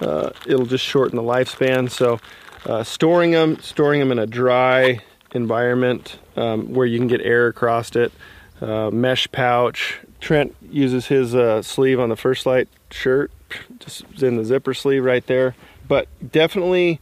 Uh, 0.00 0.30
it'll 0.46 0.66
just 0.66 0.84
shorten 0.84 1.16
the 1.16 1.22
lifespan. 1.22 1.90
So, 1.90 2.18
uh, 2.64 2.82
storing 2.82 3.32
them, 3.32 3.60
storing 3.60 4.00
them 4.00 4.10
in 4.10 4.18
a 4.18 4.26
dry 4.26 5.00
environment 5.34 6.18
um, 6.36 6.72
where 6.72 6.86
you 6.86 6.98
can 6.98 7.08
get 7.08 7.20
air 7.20 7.46
across 7.48 7.94
it. 7.96 8.12
Uh, 8.60 8.90
mesh 8.90 9.30
pouch. 9.32 9.98
Trent 10.20 10.54
uses 10.70 11.06
his 11.06 11.34
uh, 11.34 11.62
sleeve 11.62 11.98
on 11.98 12.08
the 12.08 12.16
First 12.16 12.46
Lite 12.46 12.68
shirt, 12.90 13.32
just 13.78 14.22
in 14.22 14.36
the 14.36 14.44
zipper 14.44 14.74
sleeve 14.74 15.04
right 15.04 15.26
there. 15.26 15.54
But 15.88 16.08
definitely 16.32 17.00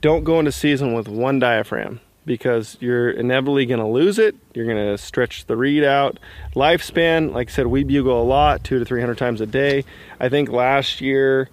don't 0.00 0.24
go 0.24 0.38
into 0.38 0.52
season 0.52 0.94
with 0.94 1.08
one 1.08 1.38
diaphragm 1.38 2.00
because 2.24 2.76
you're 2.80 3.10
inevitably 3.10 3.66
going 3.66 3.80
to 3.80 3.86
lose 3.86 4.18
it. 4.18 4.36
You're 4.54 4.66
going 4.66 4.76
to 4.76 4.98
stretch 4.98 5.46
the 5.46 5.56
reed 5.56 5.82
out. 5.82 6.18
Lifespan, 6.54 7.32
like 7.32 7.48
I 7.48 7.52
said, 7.52 7.66
we 7.68 7.84
bugle 7.84 8.20
a 8.20 8.24
lot, 8.24 8.62
two 8.62 8.78
to 8.78 8.84
300 8.84 9.16
times 9.16 9.40
a 9.40 9.46
day. 9.46 9.84
I 10.20 10.28
think 10.28 10.50
last 10.50 11.00
year 11.00 11.48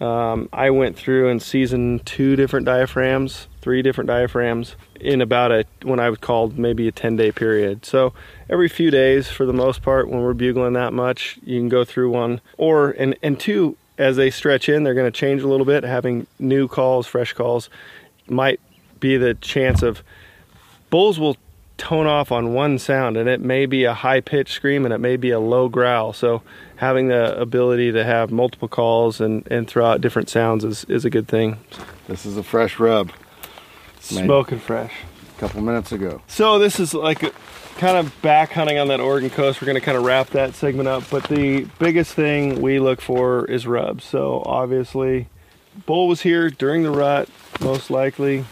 um, 0.00 0.48
I 0.52 0.70
went 0.70 0.96
through 0.96 1.28
and 1.28 1.40
seasoned 1.40 2.04
two 2.04 2.36
different 2.36 2.66
diaphragms, 2.66 3.46
three 3.60 3.82
different 3.82 4.08
diaphragms 4.08 4.76
in 5.00 5.20
about 5.20 5.52
a, 5.52 5.64
when 5.82 6.00
I 6.00 6.10
would 6.10 6.20
call 6.20 6.48
maybe 6.48 6.88
a 6.88 6.92
10 6.92 7.16
day 7.16 7.30
period. 7.30 7.84
So 7.84 8.12
every 8.48 8.68
few 8.68 8.90
days 8.90 9.28
for 9.28 9.46
the 9.46 9.52
most 9.52 9.82
part, 9.82 10.08
when 10.08 10.20
we're 10.20 10.34
bugling 10.34 10.72
that 10.74 10.92
much, 10.92 11.38
you 11.44 11.60
can 11.60 11.68
go 11.68 11.84
through 11.84 12.10
one. 12.10 12.40
Or, 12.58 12.90
and, 12.90 13.16
and 13.22 13.38
two, 13.38 13.76
as 13.96 14.16
they 14.16 14.30
stretch 14.30 14.68
in, 14.68 14.82
they're 14.82 14.94
going 14.94 15.10
to 15.10 15.18
change 15.18 15.42
a 15.42 15.48
little 15.48 15.66
bit. 15.66 15.84
Having 15.84 16.26
new 16.38 16.66
calls, 16.66 17.06
fresh 17.06 17.32
calls, 17.32 17.70
might 18.26 18.60
be 18.98 19.16
the 19.16 19.34
chance 19.34 19.82
of 19.82 20.02
bulls 20.90 21.18
will 21.18 21.36
tone 21.76 22.06
off 22.06 22.32
on 22.32 22.54
one 22.54 22.78
sound, 22.78 23.16
and 23.16 23.28
it 23.28 23.40
may 23.40 23.66
be 23.66 23.84
a 23.84 23.94
high 23.94 24.20
pitched 24.20 24.54
scream 24.54 24.84
and 24.84 24.94
it 24.94 24.98
may 24.98 25.16
be 25.16 25.30
a 25.30 25.40
low 25.40 25.68
growl. 25.68 26.12
So 26.12 26.42
having 26.84 27.08
the 27.08 27.38
ability 27.40 27.92
to 27.92 28.04
have 28.04 28.30
multiple 28.30 28.68
calls 28.68 29.20
and, 29.20 29.46
and 29.50 29.66
throw 29.66 29.86
out 29.86 30.00
different 30.00 30.28
sounds 30.28 30.64
is, 30.64 30.84
is 30.84 31.04
a 31.04 31.10
good 31.10 31.26
thing. 31.26 31.58
This 32.06 32.26
is 32.26 32.36
a 32.36 32.42
fresh 32.42 32.78
rub. 32.78 33.10
Smoking 34.00 34.58
fresh. 34.58 34.92
a 35.36 35.40
couple 35.40 35.62
minutes 35.62 35.92
ago. 35.92 36.20
So 36.26 36.58
this 36.58 36.78
is 36.78 36.92
like 36.92 37.22
a, 37.22 37.32
kind 37.76 37.96
of 37.96 38.20
back 38.22 38.52
hunting 38.52 38.78
on 38.78 38.88
that 38.88 39.00
Oregon 39.00 39.30
coast. 39.30 39.60
We're 39.60 39.66
going 39.66 39.80
to 39.80 39.84
kind 39.84 39.96
of 39.96 40.04
wrap 40.04 40.28
that 40.30 40.54
segment 40.54 40.88
up, 40.88 41.04
but 41.10 41.24
the 41.24 41.66
biggest 41.78 42.12
thing 42.12 42.60
we 42.60 42.78
look 42.78 43.00
for 43.00 43.46
is 43.46 43.66
rubs. 43.66 44.04
So 44.04 44.42
obviously, 44.44 45.28
bull 45.86 46.06
was 46.08 46.20
here 46.20 46.50
during 46.50 46.82
the 46.82 46.90
rut, 46.90 47.28
most 47.60 47.90
likely. 47.90 48.44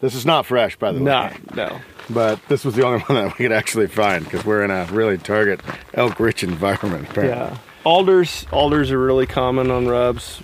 This 0.00 0.14
is 0.14 0.24
not 0.24 0.46
fresh, 0.46 0.76
by 0.76 0.92
the 0.92 0.98
way. 0.98 1.04
Not 1.04 1.56
no. 1.56 1.80
But 2.12 2.40
this 2.48 2.64
was 2.64 2.74
the 2.74 2.84
only 2.84 3.00
one 3.06 3.16
that 3.24 3.38
we 3.38 3.44
could 3.44 3.52
actually 3.52 3.86
find 3.88 4.24
because 4.24 4.44
we're 4.44 4.62
in 4.64 4.70
a 4.70 4.84
really 4.92 5.18
target 5.18 5.60
elk-rich 5.94 6.42
environment. 6.44 7.08
apparently. 7.10 7.36
Yeah. 7.36 7.58
Alders 7.84 8.46
alders 8.52 8.90
are 8.92 8.98
really 8.98 9.26
common 9.26 9.70
on 9.70 9.88
rubs. 9.88 10.40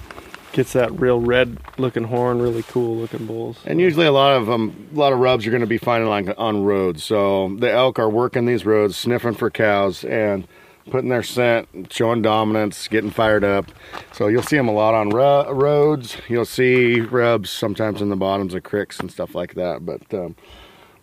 Gets 0.53 0.73
that 0.73 0.99
real 0.99 1.21
red 1.21 1.59
looking 1.77 2.05
horn, 2.05 2.41
really 2.43 2.65
cool 2.65 2.97
looking 2.97 3.27
bulls. 3.27 3.59
And 3.65 3.81
usually 3.81 4.07
a 4.07 4.13
lot 4.13 4.33
of 4.37 4.47
them, 4.47 4.89
a 4.93 4.99
lot 4.99 5.13
of 5.13 5.21
rubs 5.21 5.45
you're 5.45 5.53
going 5.53 5.61
to 5.61 5.67
be 5.69 5.79
finding 5.79 6.09
like 6.09 6.35
on 6.37 6.65
roads. 6.65 7.05
So 7.05 7.55
the 7.59 7.71
elk 7.71 7.99
are 8.01 8.09
working 8.11 8.47
these 8.47 8.65
roads, 8.67 8.97
sniffing 8.97 9.35
for 9.35 9.51
cows 9.51 10.03
and 10.05 10.49
putting 10.91 11.11
their 11.11 11.23
scent, 11.23 11.69
showing 11.93 12.23
dominance, 12.23 12.89
getting 12.89 13.11
fired 13.11 13.45
up. 13.45 13.67
So 14.13 14.27
you'll 14.27 14.43
see 14.43 14.57
them 14.57 14.69
a 14.69 14.73
lot 14.73 14.95
on 14.95 15.11
ro- 15.11 15.53
roads. 15.53 16.17
You'll 16.29 16.47
see 16.47 17.03
rubs 17.03 17.51
sometimes 17.51 18.01
in 18.01 18.09
the 18.09 18.17
bottoms 18.17 18.55
of 18.55 18.63
creeks 18.65 18.99
and 18.99 19.13
stuff 19.13 19.35
like 19.37 19.55
that. 19.55 19.85
But 19.87 20.03
um, 20.15 20.35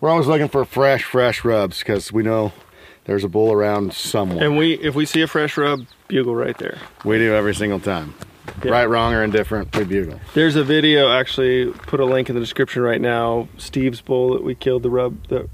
we're 0.06 0.12
always 0.12 0.28
looking 0.28 0.48
for 0.48 0.64
fresh, 0.66 1.04
fresh 1.04 1.44
rubs 1.44 1.80
because 1.80 2.14
we 2.14 2.22
know 2.22 2.54
there's 3.06 3.24
a 3.24 3.28
bull 3.28 3.52
around 3.52 3.92
somewhere. 3.92 4.46
And 4.46 4.56
we 4.56 4.74
if 4.76 4.94
we 4.94 5.04
see 5.04 5.22
a 5.24 5.28
fresh 5.28 5.58
rub, 5.58 5.88
bugle 6.08 6.36
right 6.36 6.56
there. 6.60 6.78
we 7.04 7.18
do 7.18 7.34
every 7.34 7.56
single 7.56 7.80
time. 7.80 8.14
Yeah. 8.64 8.72
Right, 8.72 8.86
wrong, 8.86 9.16
or 9.16 9.24
indifferent, 9.24 9.76
we 9.76 9.84
bugle. 9.84 10.20
There's 10.36 10.56
a 10.56 10.64
video 10.64 11.12
actually 11.12 11.72
put 11.72 12.00
a 12.00 12.06
link 12.06 12.30
in 12.30 12.36
the 12.36 12.40
description 12.42 12.84
right 12.84 13.02
now. 13.02 13.48
Steve's 13.58 14.00
bull 14.00 14.34
that 14.34 14.44
we 14.44 14.54
killed 14.54 14.84
the 14.84 14.92
rub 14.92 15.28
the 15.28 15.50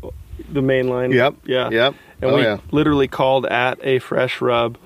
the 0.50 0.62
main 0.62 0.90
line. 0.90 1.14
Yep. 1.14 1.36
Yeah. 1.46 1.70
Yep. 1.70 1.96
And 2.22 2.32
Oh, 2.32 2.36
we 2.36 2.42
yeah. 2.42 2.58
literally 2.72 3.08
called 3.08 3.46
at 3.46 3.80
a 3.84 4.00
fresh 4.00 4.42
rub, 4.42 4.78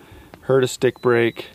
heard 0.42 0.64
a 0.64 0.68
stick 0.68 1.02
break, 1.02 1.48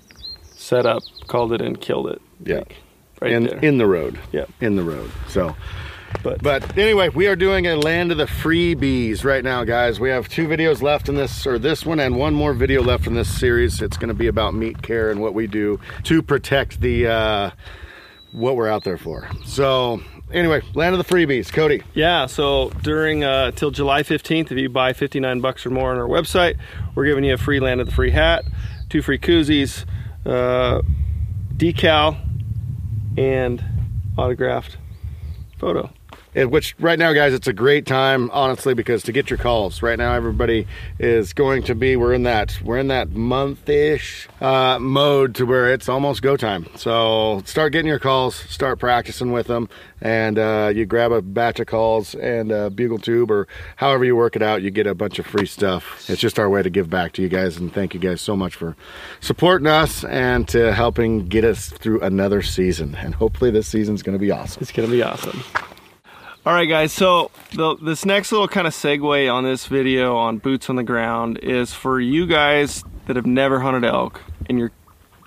set 0.43 0.85
up, 0.85 1.05
called 1.29 1.53
it 1.53 1.61
and 1.61 1.81
killed 1.81 2.09
it. 2.09 2.21
Yeah. 2.45 2.57
Like, 2.57 2.77
right 3.21 3.33
in 3.33 3.45
there. 3.45 3.59
in 3.61 3.79
the 3.79 3.87
road. 3.87 4.19
Yeah. 4.33 4.47
In 4.61 4.75
the 4.75 4.83
road. 4.83 5.13
So 5.29 5.55
but 6.23 6.43
But 6.43 6.77
anyway, 6.77 7.09
we 7.09 7.27
are 7.27 7.37
doing 7.37 7.67
a 7.67 7.77
land 7.77 8.13
of 8.13 8.19
the 8.19 8.27
freebies 8.27 9.25
right 9.25 9.43
now, 9.43 9.65
guys. 9.65 9.99
We 10.01 10.11
have 10.11 10.29
two 10.29 10.47
videos 10.47 10.83
left 10.83 11.09
in 11.09 11.15
this, 11.15 11.47
or 11.47 11.59
this 11.59 11.87
one, 11.87 12.01
and 12.01 12.17
one 12.17 12.35
more 12.35 12.53
video 12.53 12.83
left 12.83 13.07
in 13.07 13.15
this 13.15 13.35
series. 13.39 13.81
It's 13.81 13.97
going 13.97 14.09
to 14.09 14.15
be 14.15 14.27
about 14.27 14.55
meat 14.55 14.83
care 14.83 15.11
and 15.11 15.21
what 15.21 15.35
we 15.35 15.47
do 15.47 15.81
to 16.05 16.23
protect 16.23 16.81
the 16.81 17.07
uh, 17.07 17.51
what 18.33 18.57
we're 18.57 18.69
out 18.69 18.85
there 18.85 18.99
for. 18.99 19.29
So 19.45 20.01
anyway, 20.33 20.63
land 20.75 20.95
of 20.95 21.07
the 21.07 21.15
freebies, 21.15 21.53
Cody. 21.53 21.83
Yeah, 21.95 22.27
so 22.27 22.71
during 22.83 23.25
uh, 23.25 23.51
till 23.53 23.71
July 23.71 24.03
15th, 24.03 24.51
if 24.51 24.59
you 24.59 24.69
buy 24.69 24.93
59 24.93 25.41
bucks 25.41 25.67
or 25.67 25.71
more 25.71 25.91
on 25.91 25.99
our 25.99 26.09
website, 26.09 26.59
we're 26.95 27.07
giving 27.07 27.25
you 27.25 27.35
a 27.35 27.39
free 27.39 27.61
land 27.61 27.81
of 27.81 27.87
the 27.87 27.93
free 27.93 28.11
hat, 28.11 28.45
two 28.89 29.03
free 29.03 29.19
koozies, 29.19 29.85
uh, 30.27 30.83
decal, 31.57 32.19
and 33.17 33.65
autographed 34.17 34.77
photo. 35.59 35.91
Which 36.35 36.77
right 36.79 36.99
now, 36.99 37.13
guys, 37.13 37.33
it's 37.33 37.49
a 37.49 37.53
great 37.53 37.87
time, 37.87 38.31
honestly, 38.33 38.73
because 38.73 39.03
to 39.05 39.13
get 39.13 39.31
your 39.31 39.39
calls 39.39 39.83
right 39.83 39.99
now, 39.99 40.15
everybody 40.15 40.67
is 40.99 41.33
going 41.33 41.65
to 41.65 41.75
be. 41.75 41.97
We're 41.97 42.15
in 42.15 42.23
that 42.23 42.61
we're 42.63 42.79
in 42.79 42.89
that 42.89 43.11
month-ish 43.11 44.29
uh, 44.41 44.79
mode 44.79 45.35
to 45.37 45.45
where 45.45 45.73
it's 45.73 45.89
almost 45.89 46.23
go 46.23 46.37
time. 46.37 46.69
So 46.77 47.43
start 47.47 47.73
getting 47.73 47.89
your 47.89 47.99
calls, 47.99 48.37
start 48.37 48.79
practicing 48.79 49.33
with 49.33 49.49
them, 49.49 49.69
and 50.01 50.39
uh, 50.39 50.71
you 50.73 50.87
grab 50.87 51.11
a 51.11 51.21
batch 51.21 51.59
of 51.59 51.67
calls 51.67 52.15
and 52.15 52.53
a 52.53 52.71
bugle 52.71 52.99
tube 52.99 53.31
or 53.31 53.49
however 53.77 54.05
you 54.05 54.15
work 54.15 54.37
it 54.37 54.43
out. 54.43 54.63
You 54.63 54.71
get 54.71 54.87
a 54.87 54.95
bunch 54.95 55.19
of 55.19 55.27
free 55.27 55.47
stuff. 55.47 56.09
It's 56.09 56.21
just 56.21 56.39
our 56.39 56.49
way 56.49 56.63
to 56.63 56.71
give 56.71 56.89
back 56.89 57.13
to 57.15 57.23
you 57.23 57.29
guys, 57.29 57.57
and 57.57 57.73
thank 57.73 57.93
you 57.93 57.99
guys 57.99 58.21
so 58.21 58.37
much 58.37 58.55
for 58.55 58.77
supporting 59.21 59.67
us 59.67 60.05
and 60.05 60.47
to 60.49 60.73
helping 60.73 61.27
get 61.27 61.45
us 61.45 61.71
through 61.71 62.01
another 62.03 62.41
season. 62.41 62.95
And 62.95 63.17
hopefully, 63.17 63.51
this 63.51 63.67
season's 63.67 64.03
going 64.05 64.17
to 64.17 64.23
be 64.23 64.31
awesome. 64.31 64.63
It's 64.63 64.73
gonna 64.73 64.89
be 64.89 65.03
awesome. 65.03 65.43
All 66.47 66.55
right, 66.55 66.65
guys. 66.65 66.91
So 66.91 67.31
the, 67.53 67.77
this 67.77 68.07
next 68.07 68.33
little 68.33 68.49
kind 68.49 68.67
of 68.67 68.73
segue 68.73 69.31
on 69.31 69.45
this 69.45 69.67
video 69.67 70.17
on 70.17 70.39
boots 70.39 70.71
on 70.71 70.77
the 70.77 70.83
ground 70.83 71.39
is 71.43 71.75
for 71.75 72.01
you 72.01 72.27
guys 72.27 72.83
that 73.07 73.17
have 73.17 73.27
never 73.27 73.61
hunted 73.61 73.85
elk 73.85 74.23
and 74.49 74.59
you're 74.59 74.73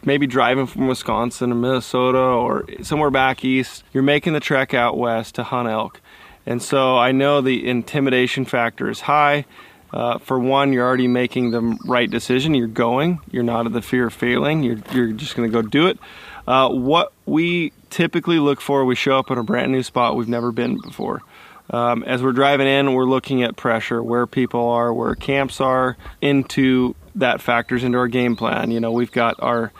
maybe 0.04 0.26
driving 0.26 0.66
from 0.66 0.88
Wisconsin 0.88 1.52
or 1.52 1.56
Minnesota 1.56 2.18
or 2.18 2.66
somewhere 2.82 3.12
back 3.12 3.46
east. 3.46 3.84
You're 3.94 4.02
making 4.02 4.34
the 4.34 4.40
trek 4.40 4.74
out 4.74 4.98
west 4.98 5.36
to 5.36 5.44
hunt 5.44 5.70
elk, 5.70 6.02
and 6.48 6.60
so 6.60 6.98
I 6.98 7.12
know 7.12 7.42
the 7.42 7.68
intimidation 7.70 8.44
factor 8.44 8.90
is 8.90 9.02
high. 9.02 9.46
Uh, 9.94 10.18
for 10.18 10.40
one, 10.40 10.74
you're 10.74 10.86
already 10.86 11.08
making 11.08 11.52
the 11.52 11.78
right 11.86 12.10
decision. 12.10 12.56
You're 12.56 12.66
going. 12.66 13.20
You're 13.30 13.44
not 13.44 13.68
of 13.68 13.74
the 13.74 13.84
fear 13.84 14.08
of 14.08 14.14
failing. 14.16 14.64
You're 14.64 14.80
you're 14.92 15.12
just 15.12 15.36
going 15.36 15.48
to 15.48 15.54
go 15.54 15.62
do 15.62 15.86
it. 15.86 16.00
Uh, 16.48 16.70
what 16.70 17.14
we 17.26 17.72
typically 17.90 18.40
look 18.40 18.60
for, 18.60 18.84
we 18.86 18.96
show 18.96 19.18
up 19.18 19.32
in 19.32 19.38
a 19.38 19.44
brand 19.44 19.72
new 19.72 19.84
spot 19.84 20.16
we've 20.16 20.28
never 20.28 20.52
been 20.52 20.80
before. 20.80 21.22
Um, 21.70 22.04
as 22.04 22.22
we're 22.22 22.34
driving 22.34 22.68
in, 22.68 22.94
we're 22.94 23.06
looking 23.06 23.44
at 23.44 23.56
pressure, 23.56 24.04
where 24.04 24.28
people 24.28 24.68
are, 24.70 24.94
where 24.94 25.16
camps 25.16 25.62
are, 25.62 25.96
into 26.22 26.96
that 27.16 27.42
factors 27.42 27.84
into 27.84 27.98
our 27.98 28.08
game 28.08 28.36
plan. 28.36 28.72
You 28.72 28.80
know, 28.80 28.92
we've 28.92 29.12
got 29.12 29.36
our 29.40 29.72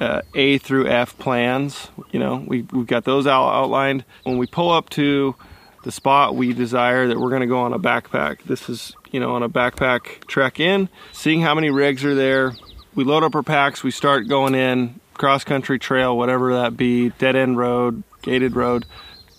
uh, 0.00 0.22
A 0.34 0.58
through 0.58 0.88
F 0.88 1.16
plans. 1.18 1.88
You 2.10 2.18
know, 2.18 2.44
we, 2.44 2.62
we've 2.62 2.86
got 2.86 3.04
those 3.04 3.26
out, 3.26 3.48
outlined. 3.48 4.04
When 4.24 4.38
we 4.38 4.46
pull 4.46 4.70
up 4.70 4.90
to 4.90 5.36
the 5.84 5.92
spot 5.92 6.34
we 6.34 6.54
desire 6.54 7.08
that 7.08 7.20
we're 7.20 7.28
going 7.28 7.42
to 7.42 7.46
go 7.46 7.60
on 7.60 7.72
a 7.72 7.78
backpack, 7.78 8.42
this 8.44 8.68
is, 8.68 8.96
you 9.12 9.20
know, 9.20 9.34
on 9.34 9.42
a 9.42 9.48
backpack 9.48 10.26
trek 10.26 10.58
in, 10.58 10.88
seeing 11.12 11.42
how 11.42 11.54
many 11.54 11.70
rigs 11.70 12.04
are 12.04 12.14
there, 12.14 12.52
we 12.94 13.04
load 13.04 13.22
up 13.22 13.34
our 13.34 13.42
packs, 13.42 13.84
we 13.84 13.90
start 13.90 14.26
going 14.26 14.54
in 14.54 14.98
cross 15.14 15.44
country 15.44 15.78
trail, 15.78 16.16
whatever 16.16 16.54
that 16.54 16.76
be, 16.76 17.10
dead 17.10 17.36
end 17.36 17.56
road, 17.56 18.02
gated 18.22 18.56
road. 18.56 18.84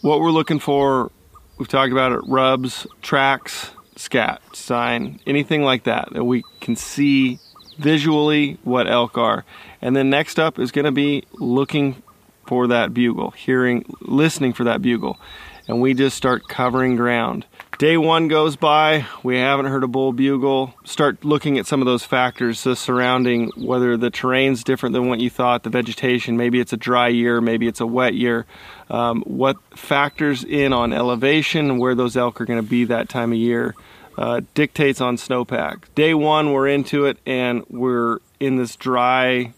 What 0.02 0.20
we're 0.20 0.32
looking 0.32 0.60
for, 0.60 1.12
we've 1.58 1.68
talked 1.68 1.92
about 1.92 2.12
it, 2.12 2.22
rubs, 2.28 2.88
tracks, 3.02 3.72
scat, 3.96 4.42
sign, 4.54 5.20
anything 5.26 5.64
like 5.64 5.84
that 5.84 6.10
that 6.14 6.24
we 6.24 6.44
can 6.62 6.76
see 6.76 7.40
visually 7.78 8.58
what 8.64 8.88
elk 8.88 9.18
are. 9.18 9.46
And 9.82 9.96
then 9.96 10.10
next 10.10 10.40
up 10.40 10.60
is 10.60 10.72
going 10.72 10.86
to 10.86 10.92
be 10.92 11.24
looking 11.34 12.02
for 12.46 12.68
that 12.68 12.94
bugle, 12.94 13.32
hearing, 13.32 13.86
listening 14.02 14.54
for 14.54 14.64
that 14.66 14.82
bugle. 14.82 15.20
And 15.68 15.82
we 15.82 15.94
just 15.94 16.16
start 16.16 16.48
covering 16.48 16.96
ground. 16.96 17.46
Day 17.78 17.98
one 17.98 18.30
goes 18.30 18.56
by, 18.56 19.06
we 19.22 19.38
haven't 19.38 19.66
heard 19.66 19.84
a 19.84 19.88
bull 19.88 20.14
bugle. 20.14 20.74
Start 20.86 21.26
looking 21.26 21.58
at 21.58 21.66
some 21.66 21.82
of 21.82 21.86
those 21.86 22.06
factors, 22.06 22.64
the 22.64 22.74
surrounding, 22.74 23.52
whether 23.58 23.98
the 23.98 24.10
terrain's 24.10 24.64
different 24.64 24.94
than 24.94 25.10
what 25.10 25.20
you 25.20 25.30
thought, 25.30 25.64
the 25.64 25.70
vegetation, 25.70 26.38
maybe 26.38 26.62
it's 26.62 26.72
a 26.72 26.78
dry 26.78 27.10
year, 27.10 27.42
maybe 27.42 27.68
it's 27.68 27.82
a 27.82 27.86
wet 27.86 28.14
year. 28.14 28.46
Um, 28.90 29.24
what 29.24 29.58
factors 29.78 30.46
in 30.46 30.72
on 30.72 30.94
elevation 30.94 31.78
where 31.78 31.96
those 31.96 32.16
elk 32.16 32.40
are 32.40 32.46
going 32.46 32.64
to 32.64 32.70
be 32.70 32.86
that 32.86 33.10
time 33.10 33.34
of 33.34 33.38
year 33.38 33.76
uh, 34.18 34.40
dictates 34.54 35.02
on 35.02 35.18
snowpack. 35.18 35.84
Day 35.96 36.14
one, 36.14 36.54
we're 36.54 36.70
into 36.70 37.06
it 37.06 37.18
and 37.26 37.66
we're 37.68 38.20
in 38.40 38.56
this 38.56 38.78
dry 38.78 39.54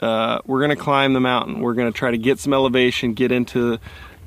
uh, 0.00 0.40
we're 0.44 0.58
going 0.58 0.76
to 0.76 0.82
climb 0.82 1.14
the 1.14 1.20
mountain. 1.20 1.60
We're 1.60 1.72
going 1.72 1.90
to 1.90 1.96
try 1.96 2.10
to 2.10 2.18
get 2.18 2.38
some 2.38 2.52
elevation, 2.52 3.14
get 3.14 3.32
into 3.32 3.78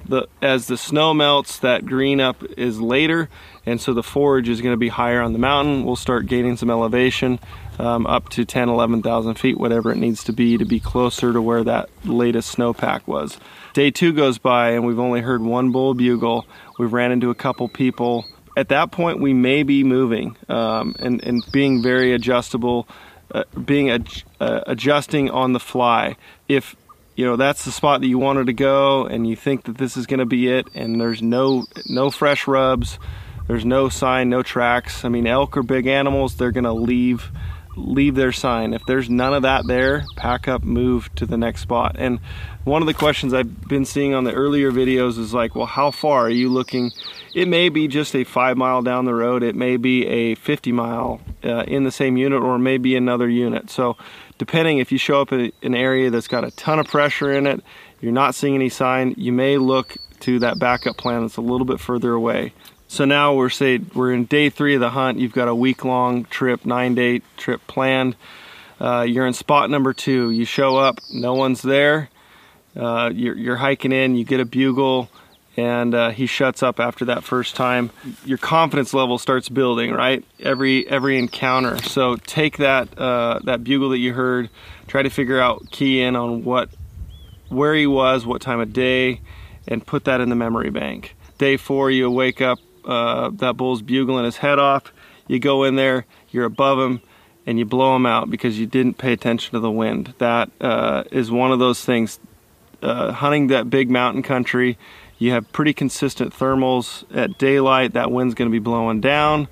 the 0.08 0.28
as 0.42 0.68
the 0.68 0.78
snow 0.78 1.14
melts, 1.14 1.60
that 1.60 1.86
green 1.86 2.20
up 2.20 2.44
is 2.58 2.80
later, 2.80 3.30
and 3.66 3.80
so 3.80 3.94
the 3.94 4.04
forage 4.04 4.50
is 4.50 4.62
going 4.62 4.74
to 4.74 4.80
be 4.80 4.90
higher 4.90 5.22
on 5.22 5.34
the 5.34 5.40
mountain. 5.40 5.84
We'll 5.84 5.96
start 5.96 6.26
gaining 6.26 6.58
some 6.58 6.70
elevation 6.70 7.40
um, 7.80 8.08
up 8.08 8.30
to 8.30 8.46
10, 8.46 8.70
11,000 8.70 9.36
feet, 9.36 9.58
whatever 9.58 9.92
it 9.92 9.98
needs 9.98 10.24
to 10.26 10.34
be 10.34 10.58
to 10.58 10.66
be 10.66 10.80
closer 10.80 11.34
to 11.34 11.42
where 11.42 11.64
that 11.64 11.90
latest 12.06 12.56
snowpack 12.56 13.08
was. 13.08 13.38
Day 13.74 13.92
two 13.92 14.14
goes 14.14 14.38
by, 14.38 14.72
and 14.72 14.86
we've 14.86 15.00
only 15.00 15.22
heard 15.22 15.42
one 15.42 15.72
bull 15.72 15.94
bugle. 15.94 16.46
We've 16.80 16.94
ran 16.94 17.12
into 17.12 17.30
a 17.30 17.36
couple 17.36 17.68
people. 17.68 18.26
At 18.56 18.70
that 18.70 18.92
point, 18.92 19.22
we 19.22 19.34
may 19.34 19.64
be 19.64 19.84
moving 19.84 20.36
um, 20.50 20.96
and, 21.00 21.24
and 21.24 21.44
being 21.52 21.84
very 21.84 22.14
adjustable 22.14 22.88
uh, 23.30 23.44
being 23.66 23.90
ad- 23.90 24.24
uh, 24.40 24.62
adjusting 24.68 25.30
on 25.30 25.54
the 25.54 25.60
fly. 25.60 26.16
If 26.48 26.76
you 27.18 27.26
know 27.26 27.36
that's 27.36 27.66
the 27.66 27.72
spot 27.72 28.02
that 28.02 28.08
you 28.08 28.20
wanted 28.20 28.46
to 28.46 28.54
go, 28.54 29.08
and 29.08 29.28
you 29.28 29.36
think 29.36 29.64
that 29.66 29.80
this 29.80 29.98
is 29.98 30.06
going 30.06 30.20
to 30.20 30.26
be 30.26 30.48
it, 30.50 30.68
and 30.76 31.02
there's 31.02 31.22
no 31.22 31.66
no 31.88 32.12
fresh 32.12 32.48
rubs, 32.48 33.00
there's 33.48 33.66
no 33.66 33.90
sign, 33.90 34.30
no 34.30 34.44
tracks. 34.44 35.04
I 35.04 35.10
mean, 35.10 35.26
elk 35.26 35.58
are 35.58 35.64
big 35.64 35.88
animals; 35.88 36.36
they're 36.36 36.52
going 36.52 36.64
to 36.64 36.74
leave 36.74 37.32
leave 37.76 38.16
their 38.16 38.32
sign. 38.32 38.74
If 38.74 38.86
there's 38.86 39.10
none 39.10 39.34
of 39.34 39.42
that 39.44 39.66
there, 39.68 40.06
pack 40.16 40.48
up, 40.48 40.64
move 40.64 41.14
to 41.16 41.26
the 41.26 41.38
next 41.38 41.62
spot. 41.62 41.96
And 41.98 42.20
one 42.64 42.82
of 42.82 42.88
the 42.88 42.94
questions 42.94 43.34
I've 43.34 43.68
been 43.68 43.86
seeing 43.86 44.14
on 44.14 44.24
the 44.24 44.34
earlier 44.34 44.72
videos 44.72 45.18
is 45.18 45.34
like, 45.34 45.56
well, 45.56 45.68
how 45.68 45.92
far 45.92 46.26
are 46.26 46.30
you 46.30 46.50
looking? 46.50 46.92
It 47.34 47.48
may 47.48 47.70
be 47.70 47.88
just 47.88 48.16
a 48.16 48.24
five 48.24 48.58
mile 48.58 48.82
down 48.82 49.06
the 49.06 49.14
road. 49.14 49.44
It 49.44 49.56
may 49.56 49.78
be 49.78 50.06
a 50.08 50.36
50 50.36 50.72
mile 50.72 51.22
uh, 51.44 51.64
in 51.64 51.84
the 51.84 51.92
same 51.92 52.18
unit 52.18 52.42
or 52.42 52.58
maybe 52.58 52.96
another 52.96 53.30
unit. 53.30 53.70
So 53.70 53.96
depending 54.38 54.80
if 54.80 54.92
you 54.92 54.98
show 54.98 55.22
up 55.22 55.32
in 55.32 55.52
an 55.62 55.76
area 55.76 56.10
that's 56.10 56.28
got 56.28 56.44
a 56.44 56.52
ton 56.52 56.80
of 56.80 56.88
pressure 56.88 57.32
in 57.32 57.48
it, 57.48 57.64
you're 58.02 58.12
not 58.12 58.36
seeing 58.36 58.56
any 58.56 58.70
sign, 58.70 59.16
you 59.18 59.32
may 59.32 59.58
look 59.58 59.96
to 60.22 60.40
that 60.40 60.60
backup 60.60 60.98
plan 60.98 61.22
that's 61.22 61.38
a 61.38 61.42
little 61.42 61.66
bit 61.66 61.80
further 61.80 62.14
away. 62.14 62.54
So 62.88 63.06
now 63.06 63.34
we're 63.34 63.50
say 63.50 63.80
we're 63.94 64.14
in 64.14 64.26
day 64.26 64.50
three 64.50 64.76
of 64.76 64.82
the 64.82 64.90
hunt. 64.90 65.20
You've 65.20 65.34
got 65.34 65.48
a 65.48 65.56
week 65.56 65.84
long 65.84 66.24
trip, 66.26 66.66
nine 66.66 66.96
day 66.96 67.22
trip 67.36 67.66
planned. 67.68 68.16
Uh, 68.80 69.02
you're 69.08 69.28
in 69.28 69.34
spot 69.34 69.70
number 69.70 69.94
two. 69.94 70.30
You 70.30 70.46
show 70.46 70.78
up, 70.78 71.00
no 71.12 71.34
one's 71.34 71.62
there. 71.62 72.10
Uh, 72.76 73.10
you're, 73.14 73.36
you're 73.36 73.56
hiking 73.56 73.92
in. 73.92 74.16
You 74.16 74.24
get 74.24 74.40
a 74.40 74.46
bugle, 74.46 75.10
and 75.58 75.96
uh, 75.96 76.12
he 76.12 76.28
shuts 76.28 76.62
up 76.62 76.80
after 76.80 77.06
that 77.06 77.24
first 77.24 77.56
time. 77.56 77.90
Your 78.24 78.38
confidence 78.38 78.94
level 78.94 79.18
starts 79.18 79.50
building, 79.50 79.92
right? 79.92 80.24
Every 80.40 80.88
every 80.88 81.18
encounter. 81.18 81.80
So 81.80 82.16
take 82.16 82.58
that 82.58 82.98
uh, 82.98 83.40
that 83.44 83.64
bugle 83.64 83.90
that 83.90 83.98
you 83.98 84.14
heard. 84.14 84.50
Try 84.88 85.02
to 85.02 85.10
figure 85.10 85.42
out, 85.42 85.70
key 85.72 86.02
in 86.02 86.16
on 86.16 86.44
what 86.44 86.70
where 87.50 87.74
he 87.74 87.88
was, 87.88 88.26
what 88.26 88.42
time 88.42 88.60
of 88.60 88.72
day, 88.72 89.20
and 89.68 89.86
put 89.86 90.06
that 90.06 90.22
in 90.22 90.30
the 90.30 90.36
memory 90.36 90.70
bank. 90.70 91.16
Day 91.38 91.58
four, 91.58 91.90
you 91.92 92.10
wake 92.10 92.42
up, 92.42 92.60
uh, 92.86 93.32
that 93.34 93.58
bull's 93.58 93.82
bugling 93.82 94.26
his 94.26 94.38
head 94.38 94.60
off. 94.60 94.94
You 95.28 95.40
go 95.40 95.64
in 95.64 95.76
there, 95.76 96.06
you're 96.30 96.46
above 96.46 96.80
him, 96.80 97.02
and 97.46 97.60
you 97.60 97.66
blow 97.66 97.96
him 97.96 98.06
out 98.06 98.30
because 98.30 98.60
you 98.60 98.66
didn't 98.66 98.98
pay 98.98 99.12
attention 99.12 99.52
to 99.54 99.60
the 99.60 99.72
wind. 99.72 100.14
That 100.20 100.50
uh, 100.62 101.04
is 101.12 101.32
one 101.32 101.52
of 101.52 101.60
those 101.60 101.84
things. 101.84 102.20
Uh, 102.80 103.12
hunting 103.12 103.48
that 103.48 103.72
big 103.72 103.90
mountain 103.90 104.22
country, 104.22 104.78
you 105.18 105.32
have 105.32 105.52
pretty 105.52 105.74
consistent 105.74 106.34
thermals 106.34 107.04
at 107.16 107.38
daylight. 107.38 107.94
That 107.94 108.12
wind's 108.12 108.36
going 108.36 108.50
to 108.50 108.52
be 108.52 108.60
blowing 108.60 109.02
down. 109.02 109.48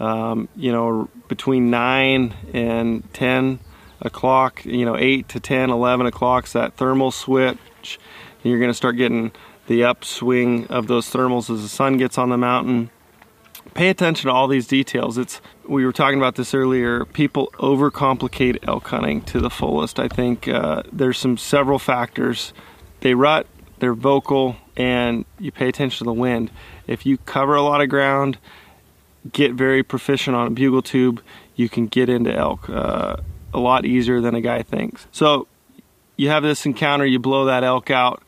Um, 0.00 0.48
you 0.54 0.70
know, 0.70 1.08
between 1.26 1.70
9 1.70 2.34
and 2.54 3.14
10 3.14 3.58
o'clock, 4.00 4.64
you 4.64 4.84
know, 4.84 4.96
8 4.96 5.28
to 5.28 5.40
10, 5.40 5.70
11 5.70 6.06
o'clock's 6.06 6.52
that 6.52 6.74
thermal 6.74 7.10
switch. 7.10 7.98
You're 8.42 8.58
going 8.58 8.70
to 8.70 8.74
start 8.74 8.96
getting 8.96 9.32
the 9.66 9.84
upswing 9.84 10.66
of 10.68 10.86
those 10.86 11.10
thermals 11.10 11.50
as 11.50 11.62
the 11.62 11.68
sun 11.68 11.96
gets 11.98 12.16
on 12.16 12.30
the 12.30 12.38
mountain. 12.38 12.90
Pay 13.74 13.90
attention 13.90 14.28
to 14.28 14.32
all 14.32 14.48
these 14.48 14.66
details. 14.66 15.18
It's 15.18 15.40
we 15.66 15.84
were 15.84 15.92
talking 15.92 16.18
about 16.18 16.36
this 16.36 16.54
earlier. 16.54 17.04
People 17.04 17.52
overcomplicate 17.58 18.66
elk 18.66 18.88
hunting 18.88 19.20
to 19.22 19.40
the 19.40 19.50
fullest. 19.50 20.00
I 20.00 20.08
think 20.08 20.48
uh, 20.48 20.82
there's 20.90 21.18
some 21.18 21.36
several 21.36 21.78
factors. 21.78 22.54
They 23.00 23.14
rut, 23.14 23.46
they're 23.80 23.94
vocal, 23.94 24.56
and 24.76 25.24
you 25.38 25.52
pay 25.52 25.68
attention 25.68 25.98
to 25.98 26.04
the 26.04 26.12
wind. 26.12 26.50
If 26.86 27.06
you 27.06 27.18
cover 27.18 27.54
a 27.54 27.62
lot 27.62 27.80
of 27.80 27.88
ground, 27.88 28.38
get 29.32 29.52
very 29.52 29.82
proficient 29.82 30.36
on 30.36 30.46
a 30.46 30.50
bugle 30.50 30.82
tube, 30.82 31.22
you 31.56 31.68
can 31.68 31.86
get 31.86 32.08
into 32.08 32.34
elk 32.34 32.68
uh, 32.68 33.16
a 33.52 33.58
lot 33.58 33.84
easier 33.84 34.20
than 34.20 34.34
a 34.34 34.40
guy 34.40 34.62
thinks. 34.62 35.06
So 35.12 35.46
you 36.16 36.28
have 36.28 36.42
this 36.42 36.66
encounter, 36.66 37.06
you 37.06 37.18
blow 37.18 37.46
that 37.46 37.64
elk 37.64 37.90
out. 37.90 38.22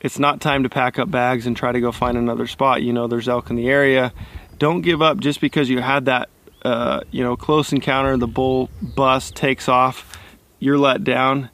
It's 0.00 0.18
not 0.18 0.40
time 0.40 0.64
to 0.64 0.68
pack 0.68 0.98
up 0.98 1.10
bags 1.10 1.46
and 1.46 1.56
try 1.56 1.70
to 1.70 1.80
go 1.80 1.92
find 1.92 2.18
another 2.18 2.46
spot. 2.46 2.82
You 2.82 2.92
know 2.92 3.06
there's 3.06 3.28
elk 3.28 3.50
in 3.50 3.56
the 3.56 3.68
area. 3.68 4.12
Don't 4.58 4.80
give 4.80 5.00
up 5.00 5.18
just 5.18 5.40
because 5.40 5.70
you 5.70 5.80
had 5.80 6.06
that 6.06 6.28
uh, 6.64 7.00
you 7.10 7.22
know 7.22 7.36
close 7.36 7.72
encounter. 7.72 8.16
The 8.16 8.26
bull 8.26 8.68
bust 8.82 9.36
takes 9.36 9.68
off. 9.68 10.18
You're 10.58 10.78
let 10.78 11.04
down. 11.04 11.50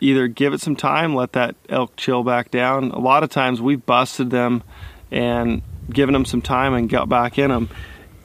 Either 0.00 0.28
give 0.28 0.52
it 0.52 0.60
some 0.60 0.76
time, 0.76 1.14
let 1.14 1.32
that 1.32 1.56
elk 1.68 1.96
chill 1.96 2.22
back 2.22 2.50
down. 2.50 2.90
A 2.92 2.98
lot 2.98 3.22
of 3.22 3.30
times 3.30 3.60
we've 3.60 3.84
busted 3.84 4.30
them 4.30 4.62
and 5.10 5.62
given 5.90 6.12
them 6.12 6.24
some 6.24 6.42
time 6.42 6.74
and 6.74 6.88
got 6.88 7.08
back 7.08 7.38
in 7.38 7.50
them. 7.50 7.68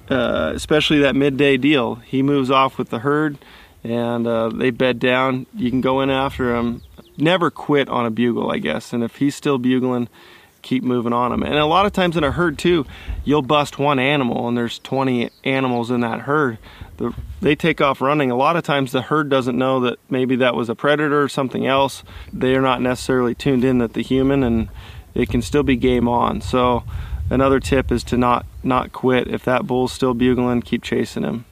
Uh, 0.10 0.52
especially 0.54 1.00
that 1.00 1.16
midday 1.16 1.58
deal. 1.58 1.96
He 1.96 2.22
moves 2.22 2.52
off 2.52 2.78
with 2.78 2.90
the 2.90 3.00
herd 3.00 3.38
and 3.84 4.28
uh, 4.28 4.50
they 4.50 4.70
bed 4.70 5.00
down. 5.00 5.46
You 5.56 5.70
can 5.70 5.82
go 5.82 6.02
in 6.02 6.10
after 6.10 6.56
him. 6.56 6.82
Never 7.18 7.50
quit 7.50 7.90
on 7.90 8.06
a 8.06 8.12
bugle, 8.12 8.52
I 8.52 8.58
guess. 8.58 8.94
And 8.94 9.04
if 9.04 9.18
he's 9.18 9.36
still 9.36 9.58
bugling, 9.58 10.10
keep 10.64 10.84
moving 10.84 11.14
on 11.14 11.30
them. 11.30 11.44
And 11.44 11.56
a 11.56 11.66
lot 11.66 11.86
of 11.86 11.94
times 11.94 12.18
in 12.18 12.24
a 12.24 12.32
herd 12.32 12.58
too, 12.58 12.86
you'll 13.24 13.44
bust 13.44 13.78
one 13.78 14.00
animal 14.00 14.48
and 14.48 14.58
there's 14.58 14.80
20 14.80 15.30
animals 15.44 15.92
in 15.92 16.00
that 16.00 16.22
herd. 16.22 16.58
The, 16.98 17.14
they 17.42 17.56
take 17.56 17.82
off 17.82 18.02
running. 18.02 18.32
A 18.32 18.36
lot 18.36 18.56
of 18.56 18.64
times 18.64 18.92
the 18.92 19.02
herd 19.04 19.30
doesn't 19.30 19.58
know 19.58 19.82
that 19.82 20.00
maybe 20.10 20.38
that 20.38 20.56
was 20.56 20.70
a 20.70 20.76
predator 20.76 21.22
or 21.22 21.30
something 21.30 21.68
else. 21.68 22.04
They 22.32 22.56
are 22.56 22.62
not 22.62 22.82
necessarily 22.82 23.36
tuned 23.36 23.64
in 23.64 23.78
that 23.78 23.94
the 23.94 24.02
human 24.02 24.44
and 24.44 24.70
it 25.14 25.30
can 25.30 25.44
still 25.44 25.64
be 25.64 25.76
game 25.76 26.08
on. 26.08 26.42
So 26.42 26.84
another 27.30 27.60
tip 27.60 27.92
is 27.92 28.04
to 28.06 28.18
not 28.18 28.46
not 28.64 28.92
quit. 28.92 29.28
If 29.28 29.44
that 29.44 29.68
bull's 29.68 29.92
still 29.92 30.14
bugling, 30.14 30.62
keep 30.62 30.82
chasing 30.82 31.24
him. 31.24 31.46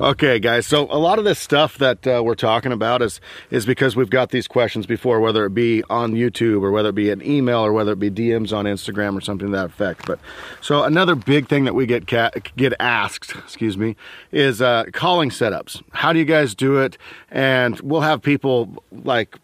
Okay, 0.00 0.38
guys. 0.38 0.66
So 0.66 0.86
a 0.90 0.98
lot 0.98 1.18
of 1.18 1.24
this 1.24 1.38
stuff 1.38 1.78
that 1.78 2.06
uh, 2.06 2.22
we're 2.24 2.34
talking 2.34 2.72
about 2.72 3.02
is 3.02 3.20
is 3.50 3.66
because 3.66 3.94
we've 3.94 4.10
got 4.10 4.30
these 4.30 4.48
questions 4.48 4.86
before, 4.86 5.20
whether 5.20 5.44
it 5.44 5.54
be 5.54 5.82
on 5.90 6.12
YouTube 6.12 6.62
or 6.62 6.70
whether 6.70 6.88
it 6.88 6.94
be 6.94 7.10
an 7.10 7.24
email 7.24 7.60
or 7.60 7.72
whether 7.72 7.92
it 7.92 7.98
be 7.98 8.10
DMs 8.10 8.56
on 8.56 8.64
Instagram 8.64 9.16
or 9.16 9.20
something 9.20 9.48
to 9.48 9.52
that 9.52 9.66
effect. 9.66 10.06
But 10.06 10.18
so 10.60 10.82
another 10.84 11.14
big 11.14 11.48
thing 11.48 11.64
that 11.64 11.74
we 11.74 11.86
get 11.86 12.06
get 12.06 12.72
asked, 12.80 13.36
excuse 13.36 13.76
me, 13.76 13.96
is 14.30 14.62
uh, 14.62 14.84
calling 14.92 15.30
setups. 15.30 15.82
How 15.92 16.12
do 16.12 16.18
you 16.18 16.24
guys 16.24 16.54
do 16.54 16.78
it? 16.78 16.96
And 17.30 17.78
we'll 17.80 18.00
have 18.00 18.22
people 18.22 18.82
like 18.90 19.38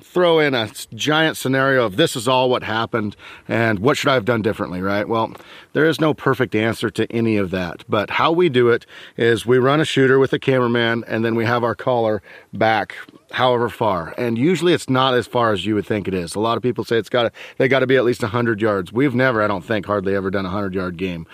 throw 0.00 0.38
in 0.38 0.54
a 0.54 0.70
giant 0.94 1.36
scenario 1.36 1.84
of 1.84 1.96
this 1.96 2.16
is 2.16 2.28
all 2.28 2.50
what 2.50 2.62
happened 2.62 3.16
and 3.46 3.78
what 3.78 3.96
should 3.96 4.08
I 4.08 4.14
have 4.14 4.24
done 4.24 4.42
differently, 4.42 4.80
right? 4.80 5.08
Well, 5.08 5.32
there 5.72 5.86
is 5.86 6.00
no 6.00 6.14
perfect 6.14 6.54
answer 6.54 6.90
to 6.90 7.10
any 7.12 7.36
of 7.36 7.50
that. 7.50 7.84
But 7.88 8.10
how 8.10 8.32
we 8.32 8.48
do 8.48 8.68
it 8.68 8.86
is 9.16 9.46
we 9.46 9.58
run 9.58 9.80
a 9.80 9.84
shooter 9.84 10.18
with 10.18 10.32
a 10.32 10.38
cameraman 10.38 11.04
and 11.06 11.24
then 11.24 11.34
we 11.34 11.44
have 11.44 11.64
our 11.64 11.74
caller 11.74 12.22
back 12.52 12.94
however 13.32 13.68
far. 13.68 14.14
And 14.16 14.38
usually 14.38 14.72
it's 14.72 14.88
not 14.88 15.14
as 15.14 15.26
far 15.26 15.52
as 15.52 15.66
you 15.66 15.74
would 15.74 15.86
think 15.86 16.08
it 16.08 16.14
is. 16.14 16.34
A 16.34 16.40
lot 16.40 16.56
of 16.56 16.62
people 16.62 16.84
say 16.84 16.96
it's 16.96 17.08
got 17.08 17.24
to 17.24 17.32
they 17.58 17.68
got 17.68 17.80
to 17.80 17.86
be 17.86 17.96
at 17.96 18.04
least 18.04 18.22
100 18.22 18.60
yards. 18.60 18.92
We've 18.92 19.14
never, 19.14 19.42
I 19.42 19.46
don't 19.46 19.64
think, 19.64 19.86
hardly 19.86 20.14
ever 20.14 20.30
done 20.30 20.44
a 20.44 20.48
100 20.48 20.74
yard 20.74 20.96
game. 20.96 21.26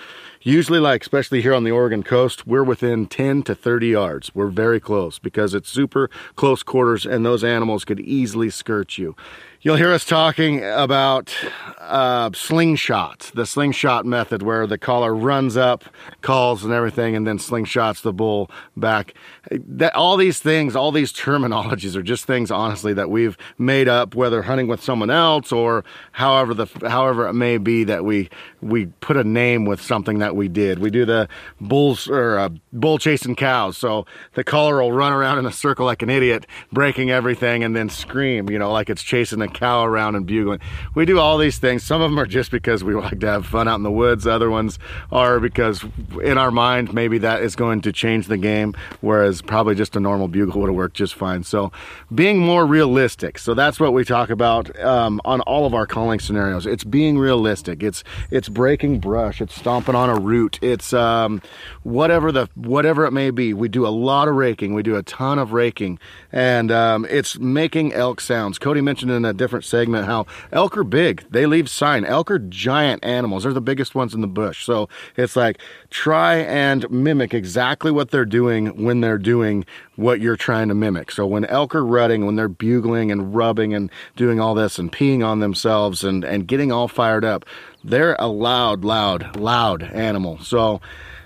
Usually 0.44 0.78
like 0.78 1.02
especially 1.02 1.42
here 1.42 1.54
on 1.54 1.64
the 1.64 1.70
Oregon 1.70 2.02
coast, 2.02 2.46
we're 2.46 2.62
within 2.62 3.06
10 3.06 3.42
to 3.44 3.54
30 3.54 3.88
yards. 3.88 4.34
We're 4.34 4.48
very 4.48 4.78
close 4.78 5.18
because 5.18 5.54
it's 5.54 5.68
super 5.68 6.08
close 6.36 6.62
quarters 6.62 7.06
and 7.06 7.24
those 7.24 7.42
animals 7.42 7.84
could 7.84 8.00
easily 8.00 8.50
skirt 8.50 8.98
you. 8.98 9.16
You'll 9.64 9.76
hear 9.76 9.92
us 9.92 10.04
talking 10.04 10.62
about 10.62 11.34
uh, 11.78 12.28
slingshots, 12.30 13.32
the 13.32 13.46
slingshot 13.46 14.04
method 14.04 14.42
where 14.42 14.66
the 14.66 14.76
caller 14.76 15.14
runs 15.14 15.56
up, 15.56 15.84
calls 16.20 16.64
and 16.64 16.72
everything, 16.74 17.16
and 17.16 17.26
then 17.26 17.38
slingshots 17.38 18.02
the 18.02 18.12
bull 18.12 18.50
back. 18.76 19.14
That 19.50 19.94
all 19.94 20.18
these 20.18 20.38
things, 20.38 20.76
all 20.76 20.92
these 20.92 21.12
terminologies 21.14 21.96
are 21.96 22.02
just 22.02 22.26
things, 22.26 22.50
honestly, 22.50 22.92
that 22.92 23.08
we've 23.08 23.38
made 23.56 23.88
up, 23.88 24.14
whether 24.14 24.42
hunting 24.42 24.68
with 24.68 24.82
someone 24.82 25.08
else 25.08 25.50
or 25.50 25.82
however 26.12 26.52
the 26.52 26.66
however 26.90 27.26
it 27.26 27.32
may 27.32 27.56
be 27.56 27.84
that 27.84 28.04
we 28.04 28.28
we 28.60 28.86
put 29.00 29.16
a 29.16 29.24
name 29.24 29.64
with 29.64 29.80
something 29.80 30.18
that 30.18 30.36
we 30.36 30.46
did. 30.46 30.78
We 30.78 30.90
do 30.90 31.06
the 31.06 31.26
bulls 31.58 32.06
or 32.06 32.38
uh, 32.38 32.50
bull 32.74 32.98
chasing 32.98 33.34
cows, 33.34 33.78
so 33.78 34.04
the 34.34 34.44
caller 34.44 34.82
will 34.82 34.92
run 34.92 35.14
around 35.14 35.38
in 35.38 35.46
a 35.46 35.52
circle 35.52 35.86
like 35.86 36.02
an 36.02 36.10
idiot, 36.10 36.46
breaking 36.70 37.10
everything, 37.10 37.64
and 37.64 37.74
then 37.74 37.88
scream, 37.88 38.50
you 38.50 38.58
know, 38.58 38.70
like 38.70 38.90
it's 38.90 39.02
chasing 39.02 39.40
a 39.40 39.53
cow 39.54 39.84
around 39.84 40.16
and 40.16 40.26
bugling. 40.26 40.60
We 40.94 41.04
do 41.06 41.18
all 41.18 41.38
these 41.38 41.58
things. 41.58 41.82
Some 41.82 42.02
of 42.02 42.10
them 42.10 42.18
are 42.18 42.26
just 42.26 42.50
because 42.50 42.84
we 42.84 42.94
like 42.94 43.20
to 43.20 43.26
have 43.26 43.46
fun 43.46 43.68
out 43.68 43.76
in 43.76 43.82
the 43.82 43.90
woods. 43.90 44.26
Other 44.26 44.50
ones 44.50 44.78
are 45.10 45.40
because 45.40 45.84
in 46.22 46.38
our 46.38 46.50
mind 46.50 46.92
maybe 46.92 47.18
that 47.18 47.42
is 47.42 47.56
going 47.56 47.80
to 47.82 47.92
change 47.92 48.26
the 48.26 48.36
game, 48.36 48.74
whereas 49.00 49.40
probably 49.40 49.74
just 49.74 49.96
a 49.96 50.00
normal 50.00 50.28
bugle 50.28 50.60
would 50.60 50.68
have 50.68 50.76
worked 50.76 50.96
just 50.96 51.14
fine. 51.14 51.44
So 51.44 51.72
being 52.14 52.38
more 52.38 52.66
realistic. 52.66 53.38
So 53.38 53.54
that's 53.54 53.80
what 53.80 53.92
we 53.92 54.04
talk 54.04 54.30
about 54.30 54.78
um, 54.80 55.20
on 55.24 55.40
all 55.42 55.66
of 55.66 55.74
our 55.74 55.86
calling 55.86 56.20
scenarios. 56.20 56.66
It's 56.66 56.84
being 56.84 57.18
realistic. 57.18 57.82
It's 57.82 58.04
it's 58.30 58.48
breaking 58.48 59.00
brush. 59.00 59.40
It's 59.40 59.54
stomping 59.54 59.94
on 59.94 60.10
a 60.10 60.18
root. 60.18 60.58
It's 60.62 60.92
um, 60.92 61.40
whatever 61.82 62.32
the 62.32 62.48
whatever 62.54 63.04
it 63.04 63.12
may 63.12 63.30
be. 63.30 63.54
We 63.54 63.68
do 63.68 63.86
a 63.86 63.88
lot 63.88 64.28
of 64.28 64.34
raking. 64.34 64.74
We 64.74 64.82
do 64.82 64.96
a 64.96 65.02
ton 65.02 65.38
of 65.38 65.52
raking, 65.52 65.98
and 66.32 66.70
um, 66.70 67.06
it's 67.08 67.38
making 67.38 67.92
elk 67.92 68.20
sounds. 68.20 68.58
Cody 68.58 68.80
mentioned 68.80 69.10
in 69.10 69.24
a 69.24 69.32
different 69.44 69.66
segment 69.66 70.06
how 70.06 70.24
elk 70.52 70.74
are 70.74 70.84
big. 70.84 71.22
They 71.30 71.44
leave 71.44 71.68
sign. 71.68 72.06
Elk 72.06 72.30
are 72.30 72.38
giant 72.38 73.04
animals. 73.04 73.42
They're 73.42 73.52
the 73.52 73.60
biggest 73.60 73.94
ones 73.94 74.14
in 74.14 74.22
the 74.22 74.26
bush. 74.26 74.64
So 74.64 74.88
it's 75.18 75.36
like 75.36 75.58
try 75.90 76.36
and 76.36 76.90
mimic 76.90 77.34
exactly 77.34 77.92
what 77.92 78.10
they're 78.10 78.24
doing 78.24 78.82
when 78.82 79.02
they're 79.02 79.18
doing 79.18 79.66
what 79.96 80.18
you're 80.22 80.36
trying 80.36 80.68
to 80.68 80.74
mimic. 80.74 81.10
So 81.10 81.26
when 81.26 81.44
elk 81.44 81.74
are 81.74 81.84
rutting, 81.84 82.24
when 82.24 82.36
they're 82.36 82.48
bugling 82.48 83.12
and 83.12 83.34
rubbing 83.34 83.74
and 83.74 83.90
doing 84.16 84.40
all 84.40 84.54
this 84.54 84.78
and 84.78 84.90
peeing 84.90 85.22
on 85.22 85.40
themselves 85.40 86.02
and, 86.02 86.24
and 86.24 86.48
getting 86.48 86.72
all 86.72 86.88
fired 86.88 87.24
up, 87.24 87.44
they're 87.84 88.16
a 88.18 88.28
loud, 88.28 88.82
loud, 88.82 89.36
loud 89.36 89.82
animal. 89.82 90.38
So 90.38 90.80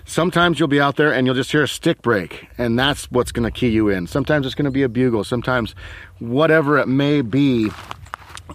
sometimes 0.09 0.59
you'll 0.59 0.67
be 0.67 0.81
out 0.81 0.95
there 0.95 1.13
and 1.13 1.27
you'll 1.27 1.35
just 1.35 1.51
hear 1.51 1.61
a 1.61 1.67
stick 1.67 2.01
break 2.01 2.49
and 2.57 2.79
that's 2.79 3.09
what's 3.11 3.31
going 3.31 3.43
to 3.43 3.51
key 3.51 3.69
you 3.69 3.89
in 3.89 4.07
sometimes 4.07 4.43
it's 4.43 4.55
going 4.55 4.65
to 4.65 4.71
be 4.71 4.81
a 4.81 4.89
bugle 4.89 5.23
sometimes 5.23 5.75
whatever 6.17 6.79
it 6.79 6.87
may 6.87 7.21
be 7.21 7.69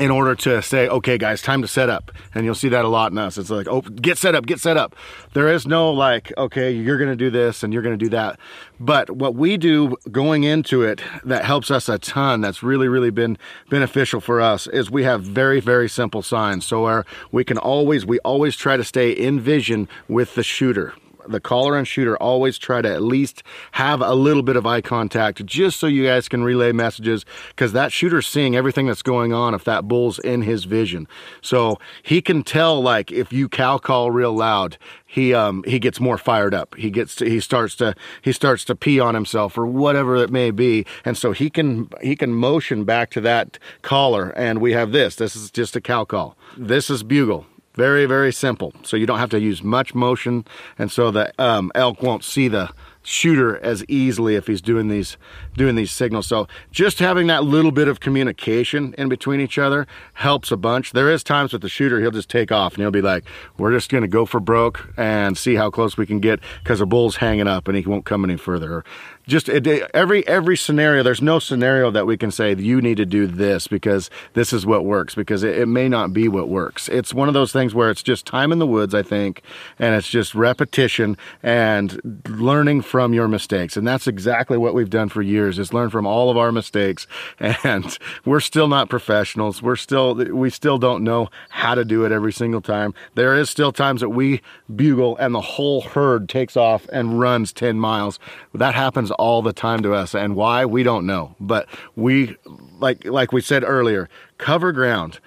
in 0.01 0.11
order 0.11 0.34
to 0.34 0.61
say 0.62 0.88
okay 0.88 1.18
guys 1.18 1.40
time 1.40 1.62
to 1.62 1.68
set 1.68 1.88
up. 1.88 2.11
And 2.34 2.45
you'll 2.45 2.55
see 2.55 2.68
that 2.68 2.84
a 2.84 2.88
lot 2.88 3.12
in 3.12 3.18
us. 3.18 3.38
It's 3.38 3.51
like 3.51 3.68
oh 3.68 3.80
get 3.80 4.18
set 4.18 4.34
up 4.34 4.47
get 4.47 4.61
set 4.61 4.76
up. 4.76 4.97
There 5.32 5.49
is 5.49 5.66
no 5.66 5.90
like 5.90 6.32
okay 6.36 6.70
you're 6.70 6.99
going 6.99 7.11
to 7.11 7.16
do 7.16 7.30
this 7.30 7.62
and 7.62 7.72
you're 7.72 7.82
going 7.82 7.99
to 7.99 8.05
do 8.05 8.11
that. 8.11 8.38
But 8.80 9.11
what 9.11 9.34
we 9.34 9.57
do 9.57 9.97
going 10.11 10.45
into 10.45 10.82
it 10.82 11.01
that 11.24 11.45
helps 11.45 11.70
us 11.70 11.88
a 11.88 11.99
ton 11.99 12.40
that's 12.40 12.62
really 12.62 12.88
really 12.88 13.11
been 13.11 13.38
beneficial 13.70 14.20
for 14.20 14.40
us 14.40 14.66
is 14.66 14.90
we 14.90 15.05
have 15.05 15.22
very 15.22 15.61
very 15.61 15.88
simple 15.88 16.22
signs. 16.22 16.64
So 16.66 16.84
our 16.86 17.07
we 17.32 17.45
can 17.45 17.59
always 17.59 18.05
we 18.05 18.18
always 18.20 18.57
try 18.57 18.76
to 18.76 18.84
stay 18.84 19.11
in 19.11 19.40
vision 19.40 19.88
with 20.09 20.34
the 20.34 20.42
shooter 20.42 20.95
the 21.29 21.41
caller 21.41 21.77
and 21.77 21.87
shooter 21.87 22.16
always 22.16 22.59
try 22.59 22.83
to 22.83 22.93
at 22.93 23.03
least 23.03 23.43
have 23.72 24.01
a 24.01 24.14
little 24.14 24.43
bit 24.43 24.57
of 24.57 24.66
eye 24.66 24.81
contact 24.81 25.45
just 25.47 25.79
so 25.79 25.87
you 25.87 26.05
guys 26.05 26.29
can 26.29 26.43
relay 26.45 26.72
messages 26.72 27.25
because 27.49 27.72
that 27.72 27.93
shooter's 27.93 28.27
seeing 28.27 28.57
everything 28.57 28.87
that's 28.87 29.03
going 29.03 29.33
on 29.33 29.55
if 29.55 29.64
that 29.64 29.89
bull's 29.89 30.18
in 30.20 30.43
his 30.43 30.64
vision. 30.64 31.07
So 31.41 31.79
he 32.03 32.20
can 32.20 32.43
tell 32.43 32.81
like 32.81 33.11
if 33.12 33.33
you 33.33 33.49
cow 33.49 33.79
call 33.79 34.11
real 34.11 34.33
loud 34.33 34.79
he 35.14 35.33
um 35.33 35.62
he 35.64 35.79
gets 35.79 36.01
more 36.01 36.18
fired 36.18 36.53
up. 36.53 36.75
He 36.75 36.91
gets 36.91 37.14
to, 37.16 37.31
he 37.31 37.39
starts 37.39 37.77
to 37.77 37.95
he 38.20 38.33
starts 38.33 38.64
to 38.64 38.75
pee 38.75 38.99
on 38.99 39.14
himself 39.14 39.57
or 39.57 39.64
whatever 39.64 40.16
it 40.16 40.31
may 40.31 40.51
be. 40.51 40.85
And 41.05 41.16
so 41.16 41.31
he 41.31 41.51
can 41.51 41.89
he 42.03 42.16
can 42.16 42.35
motion 42.35 42.83
back 42.83 43.11
to 43.11 43.20
that 43.20 43.59
caller 43.83 44.31
and 44.31 44.61
we 44.61 44.72
have 44.72 44.91
this. 44.91 45.14
This 45.14 45.37
is 45.37 45.53
just 45.53 45.77
a 45.77 45.81
cow 45.81 46.05
call. 46.05 46.37
This 46.57 46.91
is 46.91 47.05
bugle 47.05 47.47
very, 47.75 48.07
very 48.07 48.33
simple. 48.33 48.72
So 48.83 48.97
you 48.97 49.07
don't 49.07 49.18
have 49.18 49.31
to 49.31 49.41
use 49.41 49.62
much 49.62 49.95
motion, 49.95 50.45
and 50.79 50.91
so 50.91 51.11
the 51.11 51.33
um, 51.39 51.72
elk 51.75 52.03
won't 52.03 52.25
see 52.25 52.49
the 52.49 52.70
shooter 53.05 53.59
as 53.59 53.85
easily 53.87 54.35
if 54.35 54.47
he's 54.47 54.62
doing 54.62 54.89
these 54.89 55.16
doing 55.57 55.75
these 55.77 55.93
signals. 55.93 56.27
So 56.27 56.49
just 56.70 56.99
having 56.99 57.27
that 57.29 57.45
little 57.45 57.70
bit 57.70 57.87
of 57.87 58.01
communication 58.01 58.95
in 58.97 59.09
between 59.09 59.41
each 59.41 59.59
other 59.59 59.87
helps 60.14 60.51
a 60.51 60.57
bunch. 60.57 60.93
There 60.93 61.11
is 61.11 61.22
times 61.22 61.53
with 61.53 61.62
the 61.62 61.68
shooter 61.68 62.01
he'll 62.01 62.11
just 62.11 62.31
take 62.31 62.51
off 62.51 62.75
and 62.75 62.83
he'll 62.83 62.91
be 62.91 63.03
like, 63.03 63.25
"We're 63.59 63.72
just 63.72 63.91
going 63.91 64.03
to 64.03 64.09
go 64.09 64.25
for 64.25 64.41
broke 64.41 64.89
and 64.97 65.37
see 65.37 65.55
how 65.55 65.70
close 65.70 65.97
we 65.97 66.07
can 66.07 66.20
get 66.20 66.41
because 66.62 66.79
the 66.79 66.87
bull's 66.87 67.16
hanging 67.16 67.47
up 67.47 67.68
and 67.68 67.77
he 67.77 67.85
won't 67.85 68.05
come 68.05 68.25
any 68.25 68.37
further." 68.37 68.72
Or 68.72 68.85
just 69.27 69.49
every 69.49 70.27
every 70.27 70.57
scenario 70.57 71.03
there's 71.03 71.22
no 71.22 71.39
scenario 71.39 71.91
that 71.91 72.07
we 72.07 72.16
can 72.16 72.31
say 72.31 72.55
you 72.55 72.81
need 72.81 72.97
to 72.97 73.07
do 73.07 73.27
this 73.27 73.66
because 73.66 74.11
this 74.35 74.53
is 74.53 74.66
what 74.66 74.85
works 74.85 75.14
because 75.14 75.43
it, 75.43 75.59
it 75.59 75.66
may 75.66 75.89
not 75.89 76.12
be 76.12 76.29
what 76.29 76.49
works. 76.49 76.89
It's 76.89 77.14
one 77.14 77.29
of 77.29 77.35
those 77.35 77.53
things 77.53 77.75
where 77.75 77.91
it's 77.91 78.03
just 78.03 78.27
time 78.27 78.53
in 78.53 78.59
the 78.59 78.66
woods 78.66 78.95
i 78.95 79.03
think 79.03 79.43
and 79.79 79.95
it's 79.95 80.09
just 80.09 80.35
repetition 80.35 81.16
and 81.43 82.22
learning 82.29 82.83
from 82.83 83.14
your 83.14 83.29
mistakes. 83.29 83.77
And 83.77 83.87
that's 83.87 84.07
exactly 84.07 84.59
what 84.59 84.75
we've 84.75 84.91
done 84.91 85.09
for 85.09 85.22
years 85.22 85.59
is 85.59 85.72
learn 85.72 85.91
from 85.91 86.07
all 86.07 86.31
of 86.31 86.37
our 86.37 86.53
mistakes. 86.53 87.07
And 87.64 87.99
we're 88.25 88.41
still 88.41 88.68
not 88.68 88.91
professionals. 88.91 89.62
We're 89.62 89.77
still 89.77 90.14
we 90.14 90.51
still 90.51 90.77
don't 90.77 91.03
know 91.03 91.29
how 91.49 91.75
to 91.75 91.85
do 91.85 92.05
it 92.05 92.12
every 92.12 92.33
single 92.33 92.61
time. 92.61 92.95
There 93.14 93.35
is 93.35 93.49
still 93.49 93.72
times 93.72 94.01
that 94.01 94.11
we 94.11 94.43
bugle 94.75 95.16
and 95.16 95.35
the 95.35 95.41
whole 95.41 95.81
herd 95.81 96.29
takes 96.29 96.57
off 96.57 96.87
and 96.93 97.18
runs 97.18 97.53
10 97.53 97.79
miles. 97.79 98.18
That 98.55 98.75
happens 98.75 99.11
all 99.15 99.43
the 99.43 99.53
time 99.53 99.83
to 99.83 99.95
us 99.95 100.15
and 100.15 100.37
why 100.37 100.65
we 100.65 100.83
don't 100.83 101.07
know. 101.07 101.35
But 101.41 101.69
we 101.97 102.37
like 102.79 103.05
like 103.05 103.33
we 103.33 103.41
said 103.41 103.65
earlier 103.65 104.09
cover 104.39 104.73
ground. 104.73 105.21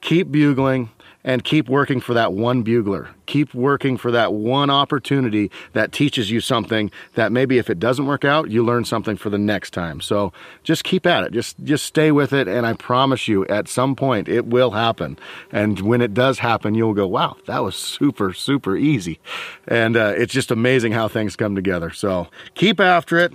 Keep 0.00 0.30
bugling 0.30 0.90
and 1.24 1.42
keep 1.42 1.68
working 1.68 2.00
for 2.00 2.14
that 2.14 2.32
one 2.32 2.62
bugler. 2.62 3.10
Keep 3.26 3.52
working 3.52 3.96
for 3.96 4.10
that 4.12 4.32
one 4.32 4.70
opportunity 4.70 5.50
that 5.72 5.92
teaches 5.92 6.30
you 6.30 6.40
something 6.40 6.90
that 7.14 7.32
maybe 7.32 7.58
if 7.58 7.68
it 7.68 7.78
doesn't 7.78 8.06
work 8.06 8.24
out 8.24 8.50
you 8.50 8.64
learn 8.64 8.84
something 8.84 9.16
for 9.16 9.28
the 9.28 9.38
next 9.38 9.70
time. 9.72 10.00
So 10.00 10.32
just 10.62 10.84
keep 10.84 11.06
at 11.06 11.24
it. 11.24 11.32
Just 11.32 11.62
just 11.64 11.84
stay 11.84 12.12
with 12.12 12.32
it 12.32 12.48
and 12.48 12.66
i 12.66 12.72
promise 12.72 13.28
you 13.28 13.44
at 13.46 13.68
some 13.68 13.96
point 13.96 14.28
it 14.28 14.46
will 14.46 14.70
happen. 14.70 15.18
And 15.50 15.80
when 15.80 16.00
it 16.00 16.14
does 16.14 16.38
happen 16.38 16.74
you'll 16.74 16.94
go 16.94 17.06
wow 17.06 17.36
that 17.46 17.62
was 17.62 17.76
super 17.76 18.32
super 18.32 18.76
easy. 18.76 19.18
And 19.66 19.96
uh, 19.96 20.14
it's 20.16 20.32
just 20.32 20.50
amazing 20.50 20.92
how 20.92 21.08
things 21.08 21.36
come 21.36 21.54
together. 21.54 21.90
So 21.90 22.28
keep 22.54 22.80
after 22.80 23.18
it. 23.18 23.32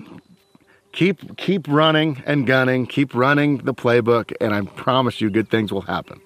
Keep 0.93 1.37
keep 1.37 1.67
running 1.67 2.23
and 2.25 2.45
gunning. 2.45 2.85
Keep 2.85 3.15
running 3.15 3.57
the 3.57 3.73
playbook 3.73 4.31
and 4.39 4.53
i 4.53 4.61
promise 4.61 5.19
you 5.19 5.29
good 5.29 5.49
things 5.49 5.71
will 5.73 5.81
happen 5.81 6.21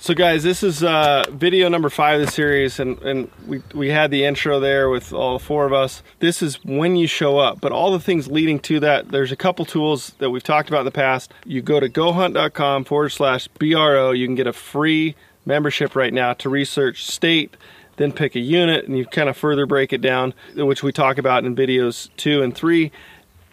So, 0.00 0.14
guys, 0.14 0.44
this 0.44 0.62
is 0.62 0.84
uh, 0.84 1.24
video 1.28 1.68
number 1.68 1.90
five 1.90 2.20
of 2.20 2.26
the 2.26 2.30
series, 2.30 2.78
and, 2.78 3.02
and 3.02 3.28
we, 3.48 3.60
we 3.74 3.90
had 3.90 4.12
the 4.12 4.24
intro 4.24 4.60
there 4.60 4.88
with 4.88 5.12
all 5.12 5.40
four 5.40 5.66
of 5.66 5.72
us. 5.72 6.04
This 6.20 6.40
is 6.40 6.64
when 6.64 6.94
you 6.94 7.08
show 7.08 7.38
up, 7.38 7.60
but 7.60 7.72
all 7.72 7.90
the 7.90 7.98
things 7.98 8.28
leading 8.28 8.60
to 8.60 8.78
that, 8.78 9.08
there's 9.08 9.32
a 9.32 9.36
couple 9.36 9.64
tools 9.64 10.14
that 10.18 10.30
we've 10.30 10.44
talked 10.44 10.68
about 10.68 10.80
in 10.80 10.84
the 10.84 10.92
past. 10.92 11.32
You 11.44 11.62
go 11.62 11.80
to 11.80 11.88
gohunt.com 11.88 12.84
forward 12.84 13.08
slash 13.08 13.48
BRO, 13.48 14.12
you 14.12 14.24
can 14.24 14.36
get 14.36 14.46
a 14.46 14.52
free 14.52 15.16
membership 15.44 15.96
right 15.96 16.14
now 16.14 16.32
to 16.34 16.48
research 16.48 17.04
state, 17.04 17.56
then 17.96 18.12
pick 18.12 18.36
a 18.36 18.40
unit, 18.40 18.86
and 18.86 18.96
you 18.96 19.04
kind 19.04 19.28
of 19.28 19.36
further 19.36 19.66
break 19.66 19.92
it 19.92 20.00
down, 20.00 20.32
which 20.54 20.84
we 20.84 20.92
talk 20.92 21.18
about 21.18 21.44
in 21.44 21.56
videos 21.56 22.08
two 22.16 22.40
and 22.40 22.54
three. 22.54 22.92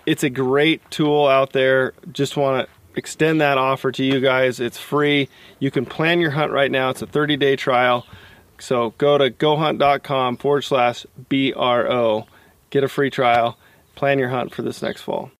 It's 0.06 0.24
a 0.24 0.30
great 0.30 0.92
tool 0.92 1.26
out 1.26 1.54
there. 1.54 1.94
Just 2.12 2.38
want 2.38 2.68
to 2.68 2.75
extend 2.96 3.42
that 3.42 3.58
offer 3.58 3.92
to 3.92 4.04
you 4.04 4.20
guys. 4.20 4.60
It's 4.60 4.78
free. 4.78 5.30
You 5.60 5.72
can 5.72 5.86
plan 5.86 6.20
your 6.20 6.32
hunt 6.32 6.52
right 6.52 6.72
now. 6.72 6.90
It's 6.90 7.02
a 7.02 7.08
30 7.08 7.38
day 7.38 7.56
trial. 7.56 8.06
So 8.60 8.94
go 8.98 9.18
to 9.18 9.30
gohunt.com 9.30 10.38
forward 10.38 10.64
slash 10.64 11.06
BRO. 11.30 12.28
Get 12.70 12.84
a 12.84 12.88
free 12.88 13.10
trial. 13.10 13.58
Plan 13.96 14.20
your 14.20 14.30
hunt 14.30 14.54
for 14.54 14.62
this 14.62 14.82
next 14.82 15.02
fall. 15.02 15.32